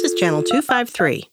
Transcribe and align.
This 0.00 0.14
is 0.14 0.18
Channel 0.18 0.42
253. 0.42 1.28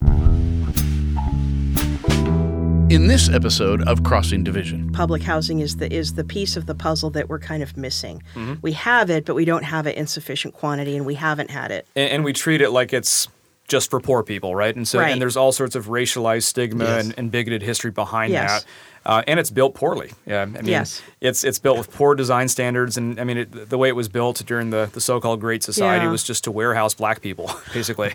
In 2.93 3.07
this 3.07 3.29
episode 3.29 3.87
of 3.87 4.03
Crossing 4.03 4.43
Division, 4.43 4.91
Public 4.91 5.23
housing 5.23 5.61
is 5.61 5.77
the 5.77 5.89
is 5.89 6.15
the 6.15 6.25
piece 6.25 6.57
of 6.57 6.65
the 6.65 6.75
puzzle 6.75 7.09
that 7.11 7.29
we're 7.29 7.39
kind 7.39 7.63
of 7.63 7.77
missing. 7.77 8.21
Mm-hmm. 8.35 8.55
We 8.61 8.73
have 8.73 9.09
it, 9.09 9.23
but 9.23 9.35
we 9.35 9.45
don't 9.45 9.63
have 9.63 9.87
it 9.87 9.95
in 9.95 10.05
sufficient 10.05 10.53
quantity, 10.53 10.97
and 10.97 11.05
we 11.05 11.15
haven't 11.15 11.49
had 11.49 11.71
it. 11.71 11.87
and, 11.95 12.11
and 12.11 12.23
we 12.25 12.33
treat 12.33 12.59
it 12.59 12.71
like 12.71 12.91
it's 12.91 13.29
just 13.67 13.89
for 13.89 13.99
poor 13.99 14.23
people, 14.23 14.55
right? 14.55 14.75
And 14.75 14.87
so, 14.87 14.99
Right. 14.99 15.11
and 15.11 15.21
there's 15.21 15.35
all 15.37 15.51
sorts 15.51 15.75
of 15.75 15.87
racialized 15.87 16.43
stigma 16.43 16.85
Yes. 16.85 17.05
and, 17.05 17.13
and 17.17 17.31
bigoted 17.31 17.61
history 17.61 17.91
behind 17.91 18.31
Yes. 18.31 18.63
that. 18.63 18.65
Uh, 19.09 19.23
and 19.27 19.39
it's 19.39 19.49
built 19.49 19.73
poorly. 19.73 20.11
Yeah, 20.25 20.41
I 20.41 20.45
mean, 20.45 20.65
Yes. 20.65 21.01
it's 21.21 21.43
it's 21.43 21.59
built 21.59 21.77
with 21.77 21.91
poor 21.91 22.13
design 22.15 22.47
standards, 22.49 22.97
and 22.97 23.19
I 23.19 23.23
mean, 23.23 23.37
it, 23.37 23.69
the 23.69 23.77
way 23.77 23.87
it 23.89 23.95
was 23.95 24.09
built 24.09 24.43
during 24.45 24.69
the, 24.69 24.89
the 24.91 24.99
so-called 25.01 25.39
Great 25.39 25.63
Society 25.63 26.05
Yeah. 26.05 26.11
was 26.11 26.23
just 26.23 26.43
to 26.45 26.51
warehouse 26.51 26.93
black 26.93 27.21
people, 27.21 27.49
basically. 27.73 28.11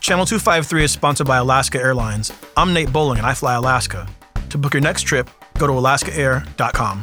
Channel 0.00 0.26
253 0.26 0.84
is 0.84 0.92
sponsored 0.92 1.26
by 1.26 1.38
Alaska 1.38 1.78
Airlines. 1.80 2.30
I'm 2.56 2.72
Nate 2.74 2.92
Bowling 2.92 3.18
and 3.18 3.26
I 3.26 3.34
fly 3.34 3.54
Alaska. 3.54 4.06
To 4.50 4.58
book 4.58 4.74
your 4.74 4.82
next 4.82 5.02
trip, 5.02 5.28
go 5.58 5.66
to 5.66 5.72
alaskaair.com. 5.72 7.02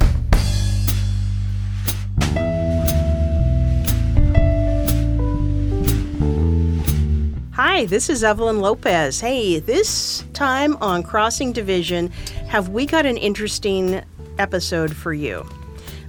Hi, 7.64 7.86
this 7.86 8.10
is 8.10 8.24
Evelyn 8.24 8.60
Lopez. 8.60 9.22
Hey, 9.22 9.60
this 9.60 10.26
time 10.34 10.78
on 10.78 11.04
Crossing 11.04 11.52
Division, 11.54 12.08
have 12.48 12.70
we 12.70 12.88
got 12.88 13.06
an 13.06 13.18
interesting 13.18 14.02
episode 14.40 14.96
for 14.96 15.14
you? 15.14 15.48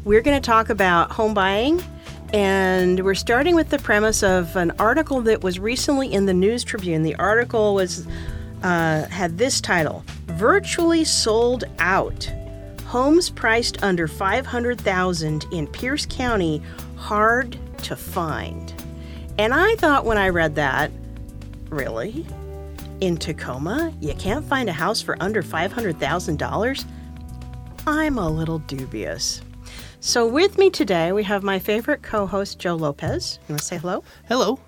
We're 0.02 0.22
going 0.22 0.40
to 0.40 0.46
talk 0.46 0.70
about 0.70 1.12
home 1.12 1.34
buying, 1.34 1.84
and 2.32 3.04
we're 3.04 3.14
starting 3.14 3.54
with 3.54 3.68
the 3.68 3.78
premise 3.78 4.22
of 4.22 4.56
an 4.56 4.70
article 4.78 5.20
that 5.20 5.42
was 5.44 5.58
recently 5.58 6.10
in 6.10 6.24
the 6.24 6.32
News 6.32 6.64
Tribune. 6.64 7.02
The 7.02 7.16
article 7.16 7.74
was 7.74 8.06
uh, 8.62 9.04
had 9.08 9.36
this 9.36 9.60
title: 9.60 10.06
"Virtually 10.28 11.04
Sold 11.04 11.64
Out." 11.78 12.32
Homes 12.86 13.28
priced 13.28 13.82
under 13.82 14.08
500,000 14.08 15.44
in 15.52 15.66
Pierce 15.66 16.06
County 16.06 16.62
hard 16.96 17.58
to 17.82 17.94
find. 17.94 18.72
And 19.38 19.52
I 19.52 19.74
thought 19.76 20.06
when 20.06 20.16
I 20.16 20.30
read 20.30 20.54
that, 20.54 20.90
Really? 21.72 22.26
In 23.00 23.16
Tacoma, 23.16 23.94
you 23.98 24.12
can't 24.16 24.44
find 24.44 24.68
a 24.68 24.74
house 24.74 25.00
for 25.00 25.16
under 25.20 25.42
$500,000? 25.42 26.84
I'm 27.86 28.18
a 28.18 28.28
little 28.28 28.58
dubious. 28.58 29.40
So, 29.98 30.26
with 30.26 30.58
me 30.58 30.68
today, 30.68 31.12
we 31.12 31.24
have 31.24 31.42
my 31.42 31.58
favorite 31.58 32.02
co 32.02 32.26
host, 32.26 32.58
Joe 32.58 32.74
Lopez. 32.74 33.38
You 33.48 33.54
want 33.54 33.60
to 33.60 33.66
say 33.66 33.78
hello? 33.78 34.04
Hello. 34.28 34.58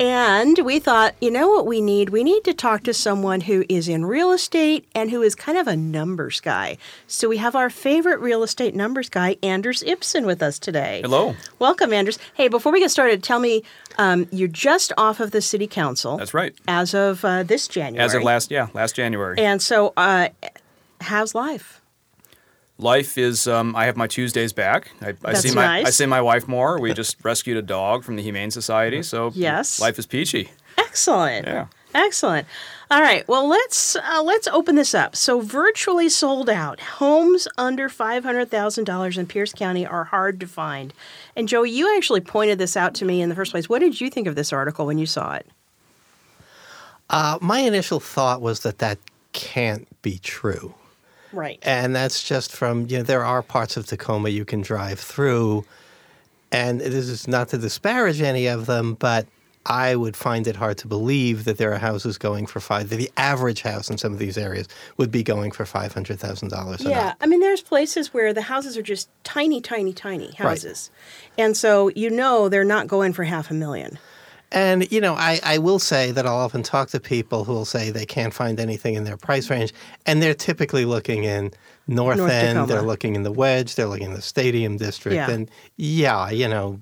And 0.00 0.60
we 0.60 0.78
thought, 0.78 1.16
you 1.20 1.28
know 1.28 1.48
what 1.48 1.66
we 1.66 1.80
need? 1.80 2.10
We 2.10 2.22
need 2.22 2.44
to 2.44 2.54
talk 2.54 2.84
to 2.84 2.94
someone 2.94 3.40
who 3.40 3.64
is 3.68 3.88
in 3.88 4.06
real 4.06 4.30
estate 4.30 4.86
and 4.94 5.10
who 5.10 5.22
is 5.22 5.34
kind 5.34 5.58
of 5.58 5.66
a 5.66 5.74
numbers 5.74 6.38
guy. 6.38 6.78
So 7.08 7.28
we 7.28 7.38
have 7.38 7.56
our 7.56 7.68
favorite 7.68 8.20
real 8.20 8.44
estate 8.44 8.76
numbers 8.76 9.08
guy, 9.08 9.38
Anders 9.42 9.82
Ibsen, 9.82 10.24
with 10.24 10.40
us 10.40 10.60
today. 10.60 11.00
Hello. 11.02 11.34
Welcome, 11.58 11.92
Anders. 11.92 12.20
Hey, 12.34 12.46
before 12.46 12.70
we 12.70 12.78
get 12.78 12.92
started, 12.92 13.24
tell 13.24 13.40
me 13.40 13.64
um, 13.98 14.26
you're 14.30 14.48
just 14.48 14.92
off 14.96 15.20
of 15.20 15.30
the 15.32 15.40
city 15.42 15.66
council. 15.66 16.16
That's 16.16 16.32
right. 16.34 16.54
As 16.66 16.94
of 16.94 17.24
uh, 17.24 17.42
this 17.42 17.68
January. 17.68 18.04
As 18.04 18.14
of 18.14 18.22
last, 18.22 18.50
yeah, 18.50 18.68
last 18.74 18.94
January. 18.96 19.38
And 19.38 19.60
so, 19.60 19.92
uh, 19.96 20.28
how's 21.00 21.34
life? 21.34 21.80
Life 22.78 23.18
is. 23.18 23.48
Um, 23.48 23.74
I 23.74 23.86
have 23.86 23.96
my 23.96 24.06
Tuesdays 24.06 24.52
back. 24.52 24.92
I, 25.02 25.14
I 25.24 25.34
see 25.34 25.52
my 25.52 25.64
I 25.64 25.82
nice. 25.82 25.96
see 25.96 26.06
my 26.06 26.20
wife 26.22 26.46
more. 26.46 26.80
We 26.80 26.94
just 26.94 27.16
rescued 27.24 27.56
a 27.56 27.62
dog 27.62 28.04
from 28.04 28.14
the 28.16 28.22
Humane 28.22 28.52
Society, 28.52 29.02
so 29.02 29.32
Yes. 29.34 29.80
life 29.80 29.98
is 29.98 30.06
peachy. 30.06 30.50
Excellent. 30.78 31.46
Yeah. 31.46 31.66
Excellent. 31.94 32.46
All 32.90 33.00
right. 33.00 33.26
Well, 33.28 33.48
let's 33.48 33.96
uh, 33.96 34.22
let's 34.22 34.48
open 34.48 34.76
this 34.76 34.94
up. 34.94 35.16
So, 35.16 35.40
virtually 35.40 36.08
sold 36.08 36.48
out 36.48 36.80
homes 36.80 37.48
under 37.56 37.88
five 37.88 38.24
hundred 38.24 38.50
thousand 38.50 38.84
dollars 38.84 39.18
in 39.18 39.26
Pierce 39.26 39.52
County 39.52 39.86
are 39.86 40.04
hard 40.04 40.40
to 40.40 40.46
find. 40.46 40.92
And 41.36 41.48
Joe, 41.48 41.62
you 41.62 41.96
actually 41.96 42.20
pointed 42.20 42.58
this 42.58 42.76
out 42.76 42.94
to 42.96 43.04
me 43.04 43.20
in 43.20 43.28
the 43.28 43.34
first 43.34 43.50
place. 43.50 43.68
What 43.68 43.80
did 43.80 44.00
you 44.00 44.10
think 44.10 44.26
of 44.26 44.34
this 44.34 44.52
article 44.52 44.86
when 44.86 44.98
you 44.98 45.06
saw 45.06 45.34
it? 45.34 45.46
Uh, 47.10 47.38
my 47.40 47.60
initial 47.60 48.00
thought 48.00 48.40
was 48.40 48.60
that 48.60 48.78
that 48.78 48.98
can't 49.32 49.86
be 50.02 50.18
true. 50.18 50.74
Right. 51.32 51.58
And 51.62 51.94
that's 51.94 52.22
just 52.22 52.52
from, 52.52 52.86
you 52.86 52.98
know, 52.98 53.02
there 53.02 53.24
are 53.24 53.42
parts 53.42 53.76
of 53.76 53.86
Tacoma 53.86 54.30
you 54.30 54.44
can 54.44 54.62
drive 54.62 54.98
through. 54.98 55.64
And 56.50 56.80
this 56.80 57.08
is 57.08 57.28
not 57.28 57.48
to 57.50 57.58
disparage 57.58 58.22
any 58.22 58.46
of 58.46 58.66
them, 58.66 58.94
but 58.94 59.26
I 59.68 59.94
would 59.94 60.16
find 60.16 60.46
it 60.46 60.56
hard 60.56 60.78
to 60.78 60.88
believe 60.88 61.44
that 61.44 61.58
there 61.58 61.72
are 61.72 61.78
houses 61.78 62.16
going 62.16 62.46
for 62.46 62.58
five, 62.58 62.88
that 62.88 62.96
the 62.96 63.10
average 63.16 63.62
house 63.62 63.90
in 63.90 63.98
some 63.98 64.12
of 64.12 64.18
these 64.18 64.38
areas 64.38 64.66
would 64.96 65.10
be 65.10 65.22
going 65.22 65.52
for 65.52 65.64
$500,000 65.64 66.88
Yeah, 66.88 67.08
up. 67.08 67.16
I 67.20 67.26
mean, 67.26 67.40
there's 67.40 67.60
places 67.60 68.14
where 68.14 68.32
the 68.32 68.42
houses 68.42 68.78
are 68.78 68.82
just 68.82 69.10
tiny, 69.24 69.60
tiny, 69.60 69.92
tiny 69.92 70.32
houses, 70.32 70.90
and 71.36 71.56
so 71.56 71.88
you 71.88 72.08
know 72.08 72.48
they're 72.48 72.64
not 72.64 72.86
going 72.86 73.12
for 73.12 73.24
half 73.24 73.50
a 73.50 73.54
million. 73.54 73.98
And, 74.50 74.90
you 74.90 75.00
know, 75.02 75.14
I, 75.14 75.40
I 75.44 75.58
will 75.58 75.78
say 75.78 76.10
that 76.12 76.24
I'll 76.24 76.38
often 76.38 76.62
talk 76.62 76.88
to 76.90 77.00
people 77.00 77.44
who 77.44 77.52
will 77.52 77.66
say 77.66 77.90
they 77.90 78.06
can't 78.06 78.32
find 78.32 78.58
anything 78.58 78.94
in 78.94 79.04
their 79.04 79.18
price 79.18 79.50
range, 79.50 79.74
and 80.06 80.22
they're 80.22 80.32
typically 80.32 80.86
looking 80.86 81.24
in 81.24 81.52
North, 81.86 82.16
North 82.16 82.30
End, 82.30 82.56
Tacoma. 82.56 82.66
they're 82.66 82.82
looking 82.82 83.14
in 83.14 83.24
the 83.24 83.32
Wedge, 83.32 83.74
they're 83.74 83.86
looking 83.86 84.06
in 84.06 84.14
the 84.14 84.22
Stadium 84.22 84.78
District. 84.78 85.16
Yeah. 85.16 85.30
And 85.30 85.50
yeah, 85.76 86.30
you 86.30 86.48
know, 86.48 86.80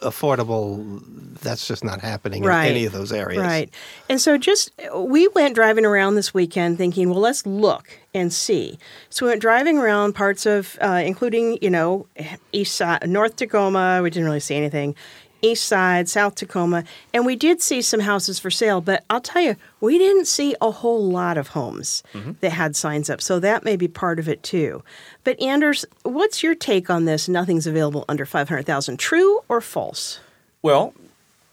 affordable, 0.00 1.00
that's 1.40 1.66
just 1.66 1.84
not 1.84 2.00
happening 2.00 2.42
Right. 2.42 2.66
in 2.66 2.70
any 2.72 2.84
of 2.84 2.92
those 2.92 3.12
areas. 3.12 3.42
Right. 3.42 3.70
And 4.08 4.20
so 4.20 4.36
just 4.38 4.70
we 4.94 5.28
went 5.28 5.54
driving 5.54 5.84
around 5.84 6.14
this 6.14 6.32
weekend 6.34 6.78
thinking, 6.78 7.10
well, 7.10 7.20
let's 7.20 7.46
look 7.46 7.98
and 8.14 8.32
see. 8.32 8.78
So 9.10 9.26
we 9.26 9.30
went 9.30 9.40
driving 9.42 9.78
around 9.78 10.14
parts 10.14 10.46
of, 10.46 10.78
uh, 10.80 11.02
including, 11.04 11.58
you 11.60 11.70
know, 11.70 12.06
east 12.52 12.76
side, 12.76 13.08
North 13.08 13.36
Tacoma. 13.36 14.00
We 14.02 14.10
didn't 14.10 14.24
really 14.26 14.40
see 14.40 14.54
anything. 14.56 14.94
East 15.42 15.64
side, 15.64 16.08
South 16.08 16.34
Tacoma, 16.34 16.84
and 17.12 17.26
we 17.26 17.36
did 17.36 17.60
see 17.62 17.82
some 17.82 18.00
houses 18.00 18.38
for 18.38 18.50
sale. 18.50 18.80
But 18.80 19.04
I'll 19.10 19.20
tell 19.20 19.42
you, 19.42 19.56
we 19.80 19.98
didn't 19.98 20.26
see 20.26 20.54
a 20.60 20.70
whole 20.70 21.04
lot 21.04 21.38
of 21.38 21.48
homes 21.48 22.02
mm-hmm. 22.12 22.32
that 22.40 22.50
had 22.50 22.76
signs 22.76 23.10
up. 23.10 23.20
So 23.20 23.38
that 23.40 23.64
may 23.64 23.76
be 23.76 23.88
part 23.88 24.18
of 24.18 24.28
it 24.28 24.42
too. 24.42 24.82
But 25.24 25.40
Anders, 25.40 25.84
what's 26.02 26.42
your 26.42 26.54
take 26.54 26.90
on 26.90 27.04
this? 27.04 27.28
Nothing's 27.28 27.66
available 27.66 28.04
under 28.08 28.26
five 28.26 28.48
hundred 28.48 28.66
thousand. 28.66 28.98
True 28.98 29.40
or 29.48 29.60
false? 29.60 30.20
Well, 30.62 30.94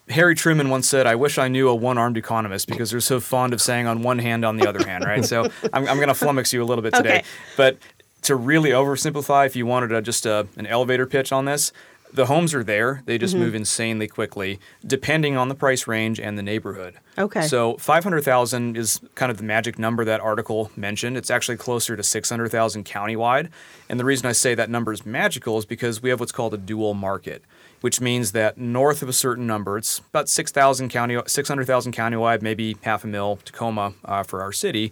Harry 0.09 0.35
Truman 0.35 0.69
once 0.69 0.88
said, 0.88 1.07
I 1.07 1.15
wish 1.15 1.38
I 1.38 1.47
knew 1.47 1.69
a 1.69 1.75
one 1.75 1.97
armed 1.97 2.17
economist 2.17 2.67
because 2.67 2.91
they're 2.91 3.00
so 3.00 3.19
fond 3.19 3.53
of 3.53 3.61
saying 3.61 3.88
on 3.88 4.01
one 4.01 4.19
hand, 4.19 4.44
on 4.44 4.57
the 4.57 4.67
other 4.67 4.85
hand, 4.85 5.05
right? 5.05 5.23
So 5.23 5.44
I'm, 5.73 5.88
I'm 5.88 5.97
going 5.97 6.09
to 6.09 6.13
flummox 6.13 6.51
you 6.51 6.61
a 6.61 6.65
little 6.65 6.81
bit 6.81 6.94
today. 6.94 7.19
Okay. 7.19 7.25
But 7.55 7.77
to 8.23 8.35
really 8.35 8.71
oversimplify, 8.71 9.45
if 9.45 9.55
you 9.55 9.65
wanted 9.65 9.91
a, 9.91 10.01
just 10.01 10.25
a, 10.25 10.47
an 10.57 10.65
elevator 10.65 11.05
pitch 11.05 11.31
on 11.31 11.45
this, 11.45 11.71
the 12.13 12.28
homes 12.28 12.53
are 12.53 12.63
there. 12.63 13.01
They 13.06 13.18
just 13.18 13.34
Mm-hmm. 13.34 13.44
move 13.44 13.56
insanely 13.56 14.07
quickly, 14.07 14.59
depending 14.85 15.35
on 15.35 15.50
the 15.50 15.56
price 15.56 15.88
range 15.88 16.19
and 16.19 16.38
the 16.38 16.44
neighborhood. 16.44 16.96
Okay. 17.18 17.41
So 17.41 17.75
500,000 17.78 18.78
is 18.78 19.01
kind 19.16 19.31
of 19.31 19.38
the 19.38 19.44
magic 19.44 19.79
number 19.79 20.06
that 20.06 20.22
article 20.22 20.72
mentioned. 20.75 21.18
It's 21.18 21.31
actually 21.31 21.57
closer 21.57 21.96
to 21.97 22.03
600,000 22.03 22.85
countywide. 22.85 23.50
And 23.90 24.00
the 24.00 24.06
reason 24.06 24.28
I 24.28 24.31
say 24.34 24.53
that 24.56 24.69
number 24.69 24.94
is 24.94 25.06
magical 25.06 25.57
is 25.57 25.66
because 25.66 26.01
we 26.03 26.09
have 26.09 26.19
what's 26.19 26.31
called 26.31 26.53
a 26.53 26.57
dual 26.57 26.94
market, 26.94 27.44
which 27.81 28.00
means 28.00 28.31
that 28.34 28.57
north 28.57 29.01
of 29.01 29.09
a 29.09 29.13
certain 29.13 29.47
number, 29.47 29.78
it's 29.78 30.00
about 30.00 30.30
6,000 30.30 30.90
county, 30.90 31.18
600,000 31.25 31.94
countywide, 31.94 32.41
maybe 32.41 32.78
half 32.84 33.03
a 33.03 33.07
mil 33.07 33.40
Tacoma 33.44 33.94
uh, 34.06 34.24
for 34.24 34.41
our 34.41 34.51
city. 34.51 34.91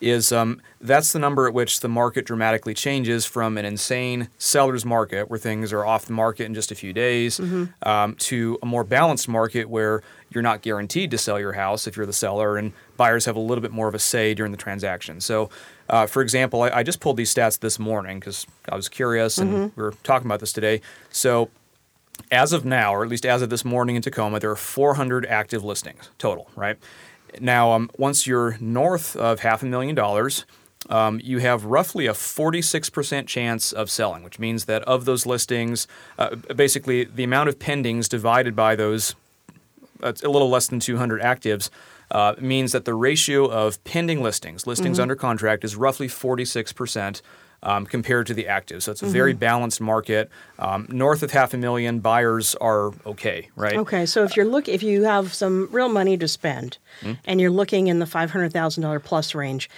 Is 0.00 0.32
um, 0.32 0.62
that's 0.80 1.12
the 1.12 1.18
number 1.18 1.46
at 1.46 1.52
which 1.52 1.80
the 1.80 1.88
market 1.88 2.24
dramatically 2.24 2.72
changes 2.72 3.26
from 3.26 3.58
an 3.58 3.66
insane 3.66 4.28
seller's 4.38 4.84
market 4.86 5.28
where 5.28 5.38
things 5.38 5.74
are 5.74 5.84
off 5.84 6.06
the 6.06 6.14
market 6.14 6.44
in 6.46 6.54
just 6.54 6.72
a 6.72 6.74
few 6.74 6.94
days 6.94 7.38
um, 7.82 8.14
to 8.16 8.58
a 8.62 8.66
more 8.66 8.82
balanced 8.82 9.28
market 9.28 9.68
where 9.68 10.02
you're 10.30 10.42
not 10.42 10.62
guaranteed 10.62 11.10
to 11.10 11.18
sell 11.18 11.38
your 11.38 11.52
house 11.52 11.86
if 11.86 11.96
you're 11.98 12.06
the 12.06 12.14
seller, 12.14 12.56
and 12.56 12.72
buyers 12.96 13.26
have 13.26 13.36
a 13.36 13.40
little 13.40 13.60
bit 13.60 13.72
more 13.72 13.88
of 13.88 13.94
a 13.94 13.98
say 13.98 14.32
during 14.32 14.52
the 14.52 14.58
transaction. 14.58 15.20
So, 15.20 15.50
uh, 15.90 16.06
for 16.06 16.22
example, 16.22 16.62
I, 16.62 16.70
I 16.70 16.82
just 16.82 17.00
pulled 17.00 17.18
these 17.18 17.34
stats 17.34 17.58
this 17.58 17.78
morning 17.78 18.20
because 18.20 18.46
I 18.70 18.76
was 18.76 18.88
curious 18.88 19.36
and 19.38 19.76
we 19.76 19.82
were 19.82 19.92
talking 20.02 20.26
about 20.26 20.40
this 20.40 20.52
today. 20.52 20.80
So, 21.10 21.50
as 22.30 22.52
of 22.52 22.64
now, 22.64 22.94
or 22.94 23.02
at 23.02 23.08
least 23.10 23.26
as 23.26 23.42
of 23.42 23.50
this 23.50 23.64
morning 23.64 23.96
in 23.96 24.02
Tacoma, 24.02 24.40
there 24.40 24.50
are 24.50 24.56
400 24.56 25.26
active 25.26 25.64
listings 25.64 26.10
total, 26.18 26.48
right? 26.56 26.78
Now, 27.40 27.72
um, 27.72 27.90
once 27.96 28.26
you're 28.26 28.56
north 28.60 29.16
of 29.16 29.40
half 29.40 29.62
a 29.62 29.66
million 29.66 29.94
dollars, 29.94 30.44
um, 30.88 31.20
you 31.22 31.38
have 31.38 31.64
roughly 31.64 32.06
a 32.06 32.12
46% 32.12 33.26
chance 33.26 33.72
of 33.72 33.90
selling, 33.90 34.22
which 34.22 34.38
means 34.38 34.64
that 34.64 34.82
of 34.84 35.04
those 35.04 35.26
listings, 35.26 35.86
uh, 36.18 36.34
basically 36.34 37.04
the 37.04 37.24
amount 37.24 37.48
of 37.48 37.58
pendings 37.58 38.08
divided 38.08 38.56
by 38.56 38.74
those, 38.74 39.14
that's 40.00 40.22
a 40.22 40.30
little 40.30 40.48
less 40.48 40.66
than 40.68 40.80
200 40.80 41.20
actives, 41.20 41.68
uh, 42.10 42.34
means 42.40 42.72
that 42.72 42.86
the 42.86 42.94
ratio 42.94 43.46
of 43.46 43.82
pending 43.84 44.22
listings, 44.22 44.66
listings 44.66 44.98
under 44.98 45.14
contract, 45.14 45.64
is 45.64 45.76
roughly 45.76 46.08
46% 46.08 47.20
um, 47.62 47.86
compared 47.86 48.26
to 48.28 48.34
the 48.34 48.46
active. 48.48 48.82
So 48.82 48.92
it's 48.92 49.02
a 49.02 49.06
very 49.06 49.32
balanced 49.34 49.80
market. 49.80 50.30
Um, 50.58 50.86
north 50.88 51.22
of 51.22 51.30
half 51.32 51.52
a 51.54 51.56
million 51.56 52.00
buyers 52.00 52.54
are 52.56 52.92
okay, 53.06 53.48
right? 53.56 53.76
Okay, 53.76 54.06
so 54.06 54.24
if 54.24 54.36
you're 54.36 54.46
look, 54.46 54.68
if 54.68 54.82
you 54.82 55.04
have 55.04 55.32
some 55.34 55.68
real 55.70 55.88
money 55.88 56.16
to 56.16 56.28
spend, 56.28 56.78
Hmm? 57.02 57.12
and 57.24 57.40
you're 57.40 57.50
looking 57.50 57.86
in 57.88 57.98
the 57.98 58.06
five 58.06 58.30
hundred 58.30 58.52
thousand 58.52 58.82
dollar 58.82 59.00
plus 59.00 59.34
range, 59.34 59.68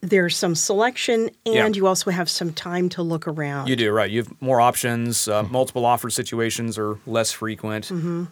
there's 0.00 0.36
some 0.36 0.54
selection, 0.54 1.28
and 1.44 1.54
Yeah. 1.54 1.68
you 1.80 1.86
also 1.88 2.10
have 2.10 2.30
some 2.30 2.52
time 2.52 2.88
to 2.90 3.02
look 3.02 3.26
around. 3.26 3.66
You 3.68 3.74
do, 3.76 3.90
right. 3.90 4.08
You 4.10 4.22
have 4.22 4.32
more 4.40 4.60
options, 4.60 5.26
uh, 5.26 5.42
multiple 5.50 5.84
offer 5.84 6.08
situations 6.08 6.78
are 6.78 6.98
less 7.06 7.32
frequent, 7.32 7.90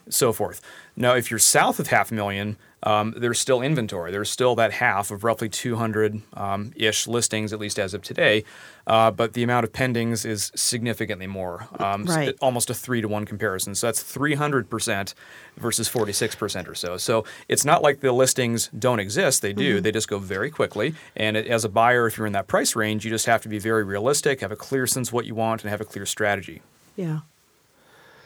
so 0.09 0.33
forth. 0.33 0.61
Now, 0.95 1.15
if 1.15 1.29
you're 1.31 1.41
south 1.41 1.81
of 1.81 1.89
half 1.89 2.13
a 2.13 2.15
million, 2.15 2.57
um, 2.83 3.15
there's 3.17 3.39
still 3.41 3.63
inventory. 3.63 4.11
There's 4.13 4.31
still 4.31 4.55
that 4.57 4.71
half 4.73 5.11
of 5.11 5.25
roughly 5.25 5.49
200 5.49 6.21
um, 6.35 6.73
ish 6.77 7.09
listings, 7.09 7.53
at 7.53 7.59
least 7.59 7.79
as 7.79 7.95
of 7.95 8.03
today. 8.03 8.45
Uh, 8.87 9.11
but 9.11 9.33
the 9.33 9.43
amount 9.43 9.65
of 9.65 9.73
pendings 9.73 10.25
is 10.25 10.53
significantly 10.55 11.27
more, 11.27 11.67
um, 11.81 12.03
s- 12.03 12.09
Right. 12.17 12.37
almost 12.41 12.71
a 12.71 12.75
three 12.75 13.01
to 13.01 13.09
one 13.09 13.25
comparison. 13.25 13.75
So 13.75 13.89
that's 13.89 14.03
300% 14.03 15.15
versus 15.57 15.89
46% 15.89 16.69
or 16.69 16.75
so. 16.75 16.97
So 16.97 17.25
it's 17.49 17.65
not 17.65 17.83
like 17.83 18.01
the 18.01 18.13
listings 18.13 18.69
don't 18.79 19.01
exist. 19.01 19.43
They 19.43 19.53
do. 19.53 19.81
They 19.81 19.91
just 19.91 20.07
go 20.09 20.19
very 20.19 20.51
quickly. 20.51 20.95
And 21.17 21.37
it, 21.37 21.47
as 21.49 21.65
a 21.65 21.69
buyer, 21.69 22.07
if 22.07 22.17
you're 22.19 22.27
in 22.27 22.35
that 22.35 22.47
price 22.47 22.77
range, 22.77 23.05
you 23.05 23.11
just 23.11 23.27
have 23.27 23.43
to 23.43 23.49
be 23.49 23.59
very 23.59 23.83
realistic, 23.83 24.41
have 24.43 24.53
a 24.53 24.57
clear 24.57 24.87
sense 24.87 25.09
of 25.09 25.15
what 25.15 25.25
you 25.27 25.35
want, 25.35 25.63
and 25.63 25.71
have 25.71 25.81
a 25.81 25.85
clear 25.85 26.07
strategy. 26.07 26.63
yeah. 26.95 27.21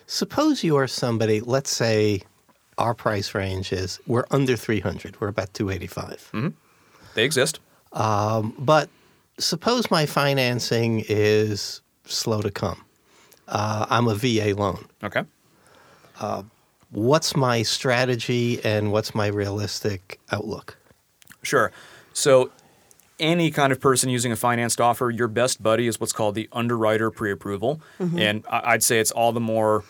Suppose 0.07 0.65
you 0.65 0.75
are 0.77 0.89
somebody, 0.89 1.41
let's 1.41 1.71
say 1.71 2.23
our 2.81 2.95
price 2.95 3.35
range 3.35 3.73
is 3.73 4.01
we're 4.07 4.25
under 4.31 4.57
300, 4.57 5.21
we're 5.21 5.29
about 5.29 5.53
285. 5.55 6.31
Mm-hmm. 6.33 6.49
They 7.15 7.25
exist. 7.25 7.61
Um, 7.93 8.55
but 8.59 8.89
suppose 9.39 9.91
my 9.91 10.07
financing 10.07 11.05
is 11.09 11.83
slow 12.05 12.41
to 12.41 12.51
come. 12.51 12.85
Uh, 13.47 13.87
I'm 13.91 14.09
a 14.09 14.15
VA 14.15 14.55
loan. 14.57 14.87
Okay. 15.03 15.25
Uh, 16.19 16.43
what's 16.91 17.37
my 17.37 17.63
strategy 17.63 18.65
and 18.65 18.93
what's 18.93 19.15
my 19.15 19.27
realistic 19.27 20.19
outlook? 20.31 20.79
Sure. 21.43 21.73
So, 22.13 22.51
any 23.19 23.51
kind 23.51 23.71
of 23.71 23.81
person 23.81 24.09
using 24.09 24.33
a 24.33 24.37
financed 24.37 24.81
offer, 24.81 25.11
your 25.11 25.29
best 25.29 25.63
buddy 25.63 25.87
is 25.87 26.01
what's 26.01 26.13
called 26.13 26.35
the 26.35 26.49
underwriter 26.53 27.11
pre 27.11 27.31
approval. 27.31 27.81
Mm-hmm. 28.01 28.19
And 28.19 28.45
I'd 28.49 28.83
say 28.83 28.99
it's 28.99 29.11
all 29.11 29.33
the 29.33 29.41
more 29.41 29.85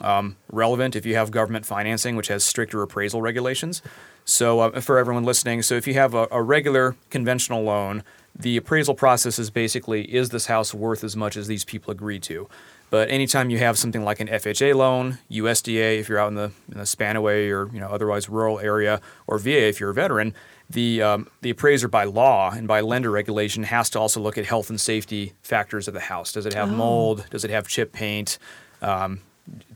um, 0.00 0.36
relevant 0.50 0.96
if 0.96 1.06
you 1.06 1.14
have 1.14 1.30
government 1.30 1.66
financing, 1.66 2.16
which 2.16 2.28
has 2.28 2.44
stricter 2.44 2.82
appraisal 2.82 3.22
regulations. 3.22 3.82
So, 4.24 4.60
uh, 4.60 4.80
for 4.80 4.98
everyone 4.98 5.24
listening, 5.24 5.62
so 5.62 5.74
if 5.76 5.86
you 5.86 5.94
have 5.94 6.14
a, 6.14 6.26
a 6.30 6.42
regular 6.42 6.96
conventional 7.10 7.62
loan, 7.62 8.02
the 8.38 8.56
appraisal 8.56 8.94
process 8.94 9.38
is 9.38 9.50
basically 9.50 10.02
is 10.14 10.30
this 10.30 10.46
house 10.46 10.74
worth 10.74 11.02
as 11.04 11.16
much 11.16 11.36
as 11.36 11.46
these 11.46 11.64
people 11.64 11.90
agreed 11.90 12.22
to? 12.24 12.48
But 12.90 13.10
anytime 13.10 13.50
you 13.50 13.58
have 13.58 13.78
something 13.78 14.04
like 14.04 14.20
an 14.20 14.28
FHA 14.28 14.74
loan, 14.74 15.18
USDA 15.30 15.98
if 15.98 16.08
you're 16.08 16.18
out 16.18 16.28
in 16.28 16.34
the, 16.34 16.52
in 16.70 16.78
the 16.78 16.84
Spanaway 16.84 17.50
or 17.50 17.72
you 17.72 17.80
know 17.80 17.88
otherwise 17.88 18.28
rural 18.28 18.60
area, 18.60 19.00
or 19.26 19.38
VA 19.38 19.68
if 19.68 19.80
you're 19.80 19.90
a 19.90 19.94
veteran, 19.94 20.34
the 20.68 21.02
um, 21.02 21.28
the 21.40 21.50
appraiser 21.50 21.88
by 21.88 22.04
law 22.04 22.50
and 22.50 22.68
by 22.68 22.80
lender 22.80 23.10
regulation 23.10 23.64
has 23.64 23.90
to 23.90 24.00
also 24.00 24.20
look 24.20 24.36
at 24.36 24.44
health 24.44 24.70
and 24.70 24.80
safety 24.80 25.32
factors 25.42 25.88
of 25.88 25.94
the 25.94 26.00
house. 26.00 26.32
Does 26.32 26.46
it 26.46 26.54
have 26.54 26.70
mold? 26.70 27.26
Does 27.30 27.44
it 27.44 27.50
have 27.50 27.66
chip 27.68 27.92
paint? 27.92 28.38
Um, 28.82 29.20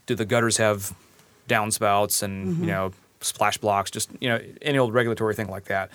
do 0.06 0.14
the 0.14 0.24
gutters 0.24 0.56
have 0.56 0.94
downspouts 1.48 2.22
and 2.22 2.58
you 2.58 2.66
know 2.66 2.92
splash 3.20 3.58
blocks? 3.58 3.90
Just 3.90 4.10
you 4.20 4.28
know 4.28 4.40
any 4.62 4.78
old 4.78 4.94
regulatory 4.94 5.34
thing 5.34 5.48
like 5.48 5.64
that. 5.66 5.90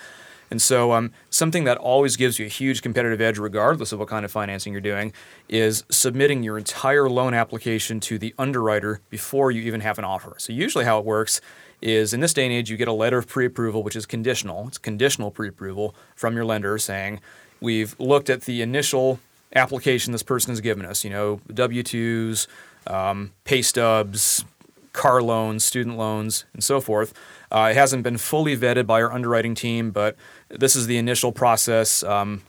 And 0.50 0.62
so, 0.62 0.92
um, 0.92 1.10
something 1.28 1.64
that 1.64 1.76
always 1.76 2.16
gives 2.16 2.38
you 2.38 2.46
a 2.46 2.48
huge 2.48 2.80
competitive 2.80 3.20
edge, 3.20 3.38
regardless 3.38 3.92
of 3.92 3.98
what 3.98 4.08
kind 4.08 4.24
of 4.24 4.30
financing 4.30 4.72
you're 4.72 4.80
doing, 4.80 5.12
is 5.48 5.84
submitting 5.90 6.42
your 6.42 6.56
entire 6.56 7.08
loan 7.08 7.34
application 7.34 7.98
to 8.00 8.18
the 8.18 8.32
underwriter 8.38 9.00
before 9.10 9.50
you 9.50 9.62
even 9.62 9.80
have 9.80 9.98
an 9.98 10.04
offer. 10.04 10.34
So, 10.38 10.52
usually, 10.52 10.84
how 10.84 10.98
it 10.98 11.04
works 11.04 11.40
is 11.82 12.14
in 12.14 12.20
this 12.20 12.32
day 12.32 12.44
and 12.44 12.52
age, 12.52 12.70
you 12.70 12.76
get 12.76 12.88
a 12.88 12.92
letter 12.92 13.18
of 13.18 13.26
pre 13.26 13.46
approval, 13.46 13.82
which 13.82 13.96
is 13.96 14.06
conditional. 14.06 14.68
It's 14.68 14.78
conditional 14.78 15.30
pre 15.30 15.48
approval 15.48 15.94
from 16.14 16.36
your 16.36 16.44
lender 16.44 16.78
saying, 16.78 17.20
We've 17.60 17.98
looked 17.98 18.30
at 18.30 18.42
the 18.42 18.62
initial 18.62 19.18
application 19.54 20.12
this 20.12 20.22
person 20.22 20.50
has 20.50 20.60
given 20.60 20.84
us, 20.84 21.04
you 21.04 21.10
know, 21.10 21.40
W 21.52 21.82
2s, 21.82 22.46
um, 22.86 23.32
pay 23.44 23.62
stubs, 23.62 24.44
car 24.92 25.22
loans, 25.22 25.64
student 25.64 25.96
loans, 25.98 26.44
and 26.54 26.62
so 26.64 26.80
forth. 26.80 27.12
Uh, 27.52 27.68
it 27.70 27.76
hasn't 27.76 28.02
been 28.02 28.16
fully 28.18 28.56
vetted 28.56 28.86
by 28.86 29.00
our 29.02 29.12
underwriting 29.12 29.54
team, 29.54 29.90
but 29.90 30.16
this 30.48 30.74
is 30.74 30.86
the 30.86 30.96
initial 30.98 31.32
process. 31.32 32.02
Um, 32.02 32.42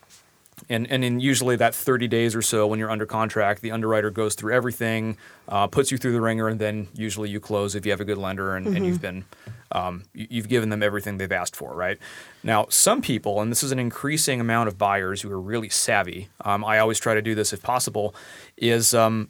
and, 0.69 0.89
and 0.89 1.03
in 1.03 1.19
usually 1.19 1.55
that 1.57 1.75
30 1.75 2.07
days 2.07 2.35
or 2.35 2.41
so 2.41 2.65
when 2.65 2.79
you're 2.79 2.89
under 2.89 3.05
contract, 3.05 3.61
the 3.61 3.71
underwriter 3.71 4.09
goes 4.09 4.33
through 4.33 4.53
everything, 4.53 5.15
uh, 5.47 5.67
puts 5.67 5.91
you 5.91 5.97
through 5.99 6.13
the 6.13 6.19
wringer, 6.21 6.47
and 6.47 6.59
then 6.59 6.87
usually 6.95 7.29
you 7.29 7.39
close 7.39 7.75
if 7.75 7.85
you 7.85 7.91
have 7.91 8.01
a 8.01 8.05
good 8.05 8.17
lender 8.17 8.55
and, 8.55 8.65
and 8.67 8.83
you've 8.85 9.01
been 9.01 9.25
um, 9.71 10.03
you- 10.13 10.27
you've 10.31 10.47
given 10.47 10.69
them 10.69 10.81
everything 10.81 11.17
they've 11.17 11.31
asked 11.31 11.55
for, 11.55 11.75
right? 11.75 11.99
Now, 12.41 12.65
some 12.69 13.01
people, 13.01 13.39
and 13.41 13.51
this 13.51 13.61
is 13.63 13.71
an 13.71 13.79
increasing 13.79 14.39
amount 14.41 14.67
of 14.69 14.77
buyers 14.77 15.21
who 15.21 15.31
are 15.31 15.39
really 15.39 15.69
savvy. 15.69 16.29
Um, 16.43 16.63
I 16.65 16.79
always 16.79 16.99
try 16.99 17.13
to 17.13 17.21
do 17.21 17.35
this 17.35 17.51
if 17.53 17.61
possible. 17.61 18.15
Is 18.57 18.93
um, 18.95 19.29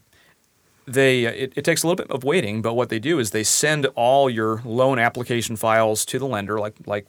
they 0.88 1.28
uh, 1.28 1.31
it, 1.31 1.54
it 1.56 1.66
takes 1.66 1.84
a 1.84 1.88
little 1.88 2.04
bit 2.04 2.10
of 2.10 2.24
waiting, 2.24 2.62
but 2.62 2.74
what 2.74 2.89
they 2.89 3.00
do 3.00 3.19
is 3.19 3.31
they 3.31 3.44
send 3.44 3.86
all 3.95 4.30
your 4.30 4.62
loan 4.63 4.98
application 4.98 5.56
files 5.56 6.06
to 6.06 6.18
the 6.18 6.25
lender, 6.25 6.60
like 6.60 6.75
like 6.86 7.07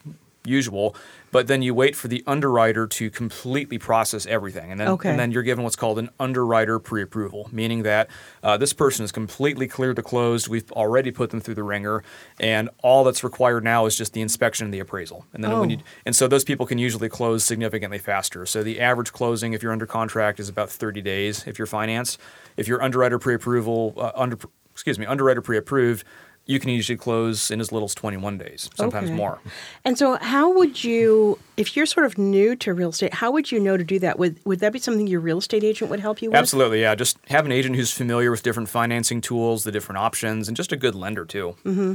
usual. 0.48 0.96
But 1.30 1.46
then 1.46 1.60
you 1.60 1.74
wait 1.74 1.94
for 1.94 2.08
the 2.08 2.24
underwriter 2.26 2.86
to 2.86 3.10
completely 3.10 3.76
process 3.76 4.24
everything, 4.26 4.70
and 4.72 4.80
then 4.80 4.88
Okay. 4.88 5.10
and 5.10 5.18
then 5.18 5.30
you're 5.30 5.42
given 5.42 5.62
what's 5.62 5.76
called 5.76 5.98
an 5.98 6.08
underwriter 6.18 6.78
pre-approval, 6.78 7.48
meaning 7.52 7.82
that 7.82 8.08
uh, 8.42 8.56
this 8.56 8.72
person 8.72 9.04
is 9.04 9.12
completely 9.12 9.68
cleared 9.68 9.96
to 9.96 10.02
closed. 10.02 10.48
We've 10.48 10.72
already 10.72 11.10
put 11.10 11.28
them 11.30 11.40
through 11.40 11.56
the 11.56 11.62
wringer, 11.62 12.02
and 12.40 12.70
all 12.82 13.04
that's 13.04 13.22
required 13.22 13.62
now 13.62 13.84
is 13.84 13.94
just 13.94 14.14
the 14.14 14.22
inspection 14.22 14.64
and 14.64 14.72
the 14.72 14.80
appraisal. 14.80 15.26
And 15.34 15.44
then 15.44 15.50
when 15.60 15.68
Oh. 15.68 15.72
you 15.74 15.78
and 16.06 16.16
so 16.16 16.26
those 16.28 16.44
people 16.44 16.64
can 16.64 16.78
usually 16.78 17.10
close 17.10 17.44
significantly 17.44 17.98
faster. 17.98 18.46
So 18.46 18.62
the 18.62 18.80
average 18.80 19.12
closing, 19.12 19.52
if 19.52 19.62
you're 19.62 19.72
under 19.72 19.86
contract, 19.86 20.40
is 20.40 20.48
about 20.48 20.70
30 20.70 21.02
days. 21.02 21.44
If 21.46 21.58
you're 21.58 21.66
financed, 21.66 22.18
if 22.56 22.66
you're 22.66 22.82
underwriter 22.82 23.18
pre-approval, 23.18 23.92
uh, 23.98 24.12
under 24.16 24.38
excuse 24.72 24.98
me, 24.98 25.04
underwriter 25.06 25.42
pre-approved, 25.42 26.04
you 26.48 26.58
can 26.58 26.70
usually 26.70 26.96
close 26.96 27.50
in 27.52 27.60
as 27.60 27.70
little 27.70 27.84
as 27.86 27.94
21 27.94 28.38
days, 28.38 28.68
sometimes 28.74 29.08
Okay. 29.10 29.14
more. 29.16 29.38
And 29.84 29.96
so, 29.96 30.16
how 30.16 30.52
would 30.52 30.82
you, 30.82 31.38
if 31.56 31.76
you're 31.76 31.86
sort 31.86 32.06
of 32.06 32.18
new 32.18 32.56
to 32.56 32.74
real 32.74 32.88
estate, 32.88 33.14
how 33.14 33.30
would 33.30 33.52
you 33.52 33.60
know 33.60 33.76
to 33.76 33.84
do 33.84 33.98
that? 34.00 34.18
Would 34.18 34.40
would 34.44 34.58
that 34.60 34.72
be 34.72 34.80
something 34.80 35.06
your 35.06 35.20
real 35.20 35.38
estate 35.38 35.62
agent 35.62 35.90
would 35.90 36.00
help 36.00 36.20
you 36.22 36.30
with? 36.30 36.38
Absolutely, 36.38 36.80
yeah. 36.80 36.94
Just 36.96 37.18
have 37.28 37.44
an 37.46 37.52
agent 37.52 37.76
who's 37.76 37.92
familiar 37.92 38.30
with 38.32 38.42
different 38.42 38.68
financing 38.68 39.20
tools, 39.20 39.62
the 39.64 39.70
different 39.70 39.98
options, 39.98 40.48
and 40.48 40.56
just 40.56 40.72
a 40.72 40.76
good 40.76 40.94
lender 40.96 41.24
too. 41.24 41.54
Mm-hmm. 41.64 41.92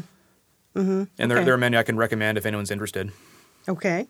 Mm-hmm. 0.79 1.03
And 1.19 1.31
there, 1.31 1.37
Okay. 1.39 1.45
there 1.45 1.53
are 1.53 1.57
many 1.57 1.75
I 1.77 1.83
can 1.83 1.97
recommend 1.97 2.37
if 2.37 2.45
anyone's 2.45 2.71
interested. 2.71 3.11
Okay. 3.67 4.07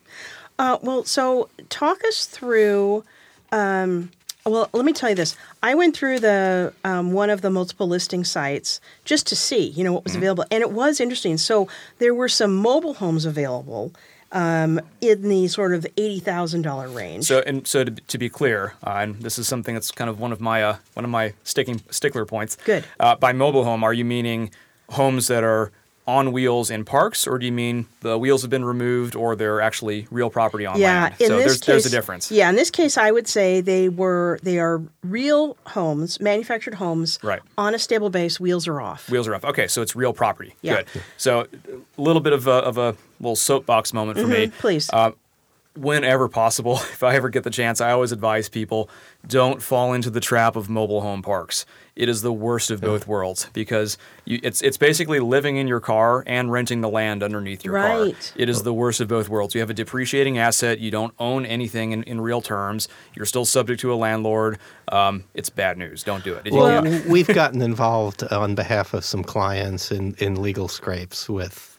Uh, 0.58 0.78
well, 0.82 1.04
so 1.04 1.48
talk 1.68 2.04
us 2.04 2.26
through. 2.26 3.02
Um, 3.50 4.10
well, 4.46 4.68
let 4.72 4.84
me 4.84 4.92
tell 4.92 5.08
you 5.08 5.14
this. 5.14 5.36
I 5.62 5.74
went 5.74 5.96
through 5.96 6.20
the 6.20 6.72
um, 6.84 7.12
one 7.12 7.30
of 7.30 7.40
the 7.40 7.50
multiple 7.50 7.88
listing 7.88 8.24
sites 8.24 8.80
just 9.04 9.26
to 9.28 9.36
see, 9.36 9.68
you 9.68 9.82
know, 9.84 9.92
what 9.92 10.04
was 10.04 10.12
Mm-hmm. 10.12 10.18
available, 10.22 10.44
and 10.50 10.60
it 10.62 10.70
was 10.70 11.00
interesting. 11.00 11.38
So 11.38 11.68
there 11.98 12.14
were 12.14 12.28
some 12.28 12.54
mobile 12.56 12.94
homes 12.94 13.24
available 13.24 13.92
um, 14.32 14.80
in 15.00 15.28
the 15.28 15.48
sort 15.48 15.72
of 15.74 15.86
eighty 15.96 16.18
thousand 16.20 16.62
dollar 16.62 16.88
range. 16.88 17.24
So, 17.24 17.42
and 17.46 17.66
so 17.66 17.84
to, 17.84 17.90
to 17.90 18.18
be 18.18 18.28
clear, 18.28 18.74
uh, 18.86 18.90
and 18.98 19.16
this 19.22 19.38
is 19.38 19.48
something 19.48 19.74
that's 19.74 19.90
kind 19.90 20.10
of 20.10 20.20
one 20.20 20.32
of 20.32 20.40
my 20.40 20.62
uh, 20.62 20.76
one 20.94 21.04
of 21.04 21.10
my 21.10 21.34
sticking 21.44 21.80
stickler 21.90 22.24
points. 22.26 22.56
Good. 22.64 22.84
Uh, 23.00 23.14
by 23.16 23.32
mobile 23.32 23.64
home, 23.64 23.82
are 23.84 23.92
you 23.94 24.04
meaning 24.04 24.50
homes 24.90 25.28
that 25.28 25.42
are 25.44 25.72
on 26.06 26.32
wheels 26.32 26.70
in 26.70 26.84
parks, 26.84 27.26
or 27.26 27.38
do 27.38 27.46
you 27.46 27.52
mean 27.52 27.86
the 28.00 28.18
wheels 28.18 28.42
have 28.42 28.50
been 28.50 28.64
removed, 28.64 29.16
or 29.16 29.34
they're 29.34 29.60
actually 29.60 30.06
real 30.10 30.28
property 30.28 30.66
on 30.66 30.78
yeah, 30.78 31.02
land? 31.04 31.14
in 31.18 31.26
so 31.28 31.36
this 31.36 31.44
there's 31.44 31.56
case, 31.60 31.66
there's 31.66 31.86
a 31.86 31.90
difference. 31.90 32.30
Yeah, 32.30 32.50
in 32.50 32.56
this 32.56 32.70
case, 32.70 32.98
I 32.98 33.10
would 33.10 33.26
say 33.26 33.60
they 33.60 33.88
were 33.88 34.38
they 34.42 34.58
are 34.58 34.82
real 35.02 35.56
homes, 35.68 36.20
manufactured 36.20 36.74
homes, 36.74 37.18
Right. 37.22 37.40
on 37.56 37.74
a 37.74 37.78
stable 37.78 38.10
base. 38.10 38.38
Wheels 38.38 38.68
are 38.68 38.80
off. 38.80 39.08
Wheels 39.10 39.26
are 39.28 39.34
off. 39.34 39.44
Okay, 39.44 39.66
so 39.66 39.80
it's 39.80 39.96
real 39.96 40.12
property. 40.12 40.54
Yeah. 40.60 40.82
Good. 40.82 40.86
So 41.16 41.46
a 41.96 42.00
little 42.00 42.20
bit 42.20 42.32
of 42.34 42.46
a, 42.46 42.50
of 42.52 42.76
a 42.76 42.96
little 43.20 43.36
soapbox 43.36 43.92
moment 43.94 44.18
for 44.18 44.26
me. 44.26 44.48
Please. 44.58 44.90
Uh, 44.92 45.12
whenever 45.76 46.28
possible, 46.28 46.74
if 46.92 47.02
I 47.02 47.14
ever 47.14 47.28
get 47.28 47.44
the 47.44 47.50
chance, 47.50 47.80
I 47.80 47.92
always 47.92 48.12
advise 48.12 48.48
people 48.48 48.88
don't 49.26 49.62
fall 49.62 49.92
into 49.92 50.10
the 50.10 50.20
trap 50.20 50.56
of 50.56 50.68
mobile 50.68 51.00
home 51.00 51.22
parks. 51.22 51.66
It 51.96 52.08
is 52.08 52.22
the 52.22 52.32
worst 52.32 52.72
of 52.72 52.80
both 52.80 53.06
worlds 53.06 53.48
because 53.52 53.96
you, 54.24 54.40
it's 54.42 54.62
it's 54.62 54.76
basically 54.76 55.20
living 55.20 55.58
in 55.58 55.68
your 55.68 55.78
car 55.78 56.24
and 56.26 56.50
renting 56.50 56.80
the 56.80 56.88
land 56.88 57.22
underneath 57.22 57.64
your 57.64 57.74
car. 57.74 58.02
Right. 58.02 58.32
It 58.34 58.48
is 58.48 58.64
the 58.64 58.74
worst 58.74 59.00
of 59.00 59.06
both 59.06 59.28
worlds. 59.28 59.54
You 59.54 59.60
have 59.60 59.70
a 59.70 59.74
depreciating 59.74 60.36
asset. 60.36 60.80
You 60.80 60.90
don't 60.90 61.14
own 61.20 61.46
anything 61.46 61.92
in, 61.92 62.02
in 62.02 62.20
real 62.20 62.42
terms. 62.42 62.88
You're 63.14 63.26
still 63.26 63.44
subject 63.44 63.80
to 63.82 63.92
a 63.92 63.94
landlord. 63.94 64.58
Um, 64.88 65.22
it's 65.34 65.50
bad 65.50 65.78
news. 65.78 66.02
Don't 66.02 66.24
do 66.24 66.34
it. 66.34 66.50
Well, 66.50 66.82
we've 67.08 67.28
gotten 67.28 67.62
involved 67.62 68.24
on 68.24 68.56
behalf 68.56 68.92
of 68.92 69.04
some 69.04 69.22
clients 69.22 69.92
in, 69.92 70.14
in 70.18 70.42
legal 70.42 70.66
scrapes 70.66 71.28
with 71.28 71.73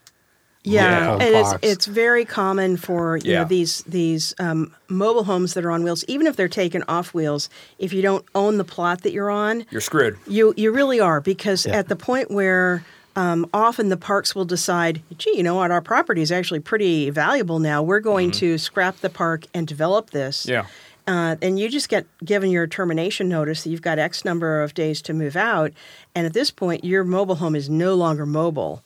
Yeah, 0.65 1.05
home 1.11 1.21
and 1.21 1.35
it's 1.35 1.53
it's 1.61 1.85
very 1.85 2.25
common 2.25 2.77
for 2.77 3.17
you 3.17 3.31
Yeah. 3.31 3.41
know 3.43 3.47
these 3.47 3.83
these 3.83 4.33
um, 4.39 4.73
mobile 4.89 5.23
homes 5.23 5.53
that 5.53 5.63
are 5.65 5.71
on 5.71 5.83
wheels, 5.83 6.03
even 6.07 6.27
if 6.27 6.35
they're 6.35 6.47
taken 6.47 6.83
off 6.87 7.13
wheels. 7.13 7.49
If 7.79 7.93
you 7.93 8.01
don't 8.01 8.25
own 8.33 8.57
the 8.57 8.63
plot 8.63 9.01
that 9.03 9.11
you're 9.13 9.29
on, 9.31 9.65
You're 9.71 9.81
screwed. 9.81 10.17
you 10.27 10.53
you 10.57 10.71
really 10.71 10.99
are 10.99 11.21
because 11.21 11.65
Yeah. 11.65 11.77
at 11.77 11.87
the 11.89 11.95
point 11.95 12.31
where 12.31 12.83
um, 13.17 13.47
often 13.53 13.87
the 13.89 13.95
parks 13.97 14.35
will 14.35 14.43
decide, 14.43 15.01
gee, 15.17 15.37
you 15.37 15.43
know 15.43 15.55
what, 15.55 15.71
our 15.71 15.81
property 15.81 16.21
is 16.21 16.31
actually 16.33 16.59
pretty 16.59 17.09
valuable 17.09 17.59
now. 17.59 17.81
We're 17.81 18.01
going 18.01 18.31
to 18.31 18.57
scrap 18.57 18.97
the 18.99 19.09
park 19.09 19.45
and 19.53 19.65
develop 19.65 20.09
this. 20.09 20.45
Yeah. 20.45 20.65
Uh, 21.07 21.35
and 21.41 21.57
you 21.57 21.69
just 21.69 21.87
get 21.87 22.05
given 22.25 22.49
your 22.51 22.67
termination 22.67 23.29
notice 23.29 23.63
that 23.63 23.69
you've 23.69 23.81
got 23.83 23.99
X 23.99 24.25
number 24.25 24.61
of 24.63 24.73
days 24.73 25.01
to 25.03 25.13
move 25.13 25.35
out, 25.37 25.71
and 26.15 26.25
at 26.25 26.33
this 26.33 26.49
point, 26.51 26.83
your 26.83 27.03
mobile 27.05 27.35
home 27.35 27.55
is 27.55 27.69
no 27.69 27.93
longer 27.95 28.25
mobile, 28.25 28.83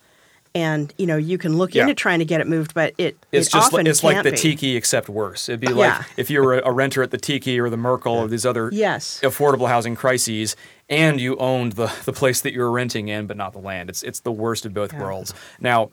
and 0.55 0.93
you 0.97 1.05
know 1.05 1.17
you 1.17 1.37
can 1.37 1.57
look 1.57 1.73
Yeah. 1.75 1.83
into 1.83 1.93
trying 1.93 2.19
to 2.19 2.25
get 2.25 2.41
it 2.41 2.47
moved, 2.47 2.73
but 2.73 2.93
it 2.97 3.17
It's 3.31 3.47
it 3.47 3.51
just 3.51 3.67
often 3.67 3.77
like, 3.79 3.87
it's 3.87 4.03
like 4.03 4.23
the 4.23 4.31
be. 4.31 4.37
tiki 4.37 4.75
except 4.75 5.09
worse. 5.09 5.49
It'd 5.49 5.59
be 5.59 5.67
like 5.67 5.91
Yeah. 5.91 6.03
if 6.17 6.29
you 6.29 6.41
were 6.41 6.59
a, 6.59 6.71
renter 6.71 7.03
at 7.03 7.11
the 7.11 7.17
tiki 7.17 7.59
or 7.59 7.69
the 7.69 7.77
Merkle 7.77 8.13
or 8.15 8.27
these 8.27 8.45
other 8.45 8.69
Yes. 8.73 9.19
affordable 9.23 9.67
housing 9.67 9.95
crises, 9.95 10.55
and 10.89 11.19
you 11.21 11.35
owned 11.37 11.73
the, 11.73 11.91
the 12.05 12.13
place 12.13 12.41
that 12.41 12.53
you 12.53 12.59
were 12.61 12.71
renting 12.71 13.07
in, 13.09 13.27
but 13.27 13.37
not 13.37 13.53
the 13.53 13.59
land. 13.59 13.89
It's 13.89 14.01
it's 14.03 14.19
the 14.21 14.31
worst 14.31 14.65
of 14.65 14.73
both 14.73 14.93
Yeah. 14.93 15.01
worlds. 15.01 15.33
Now, 15.59 15.89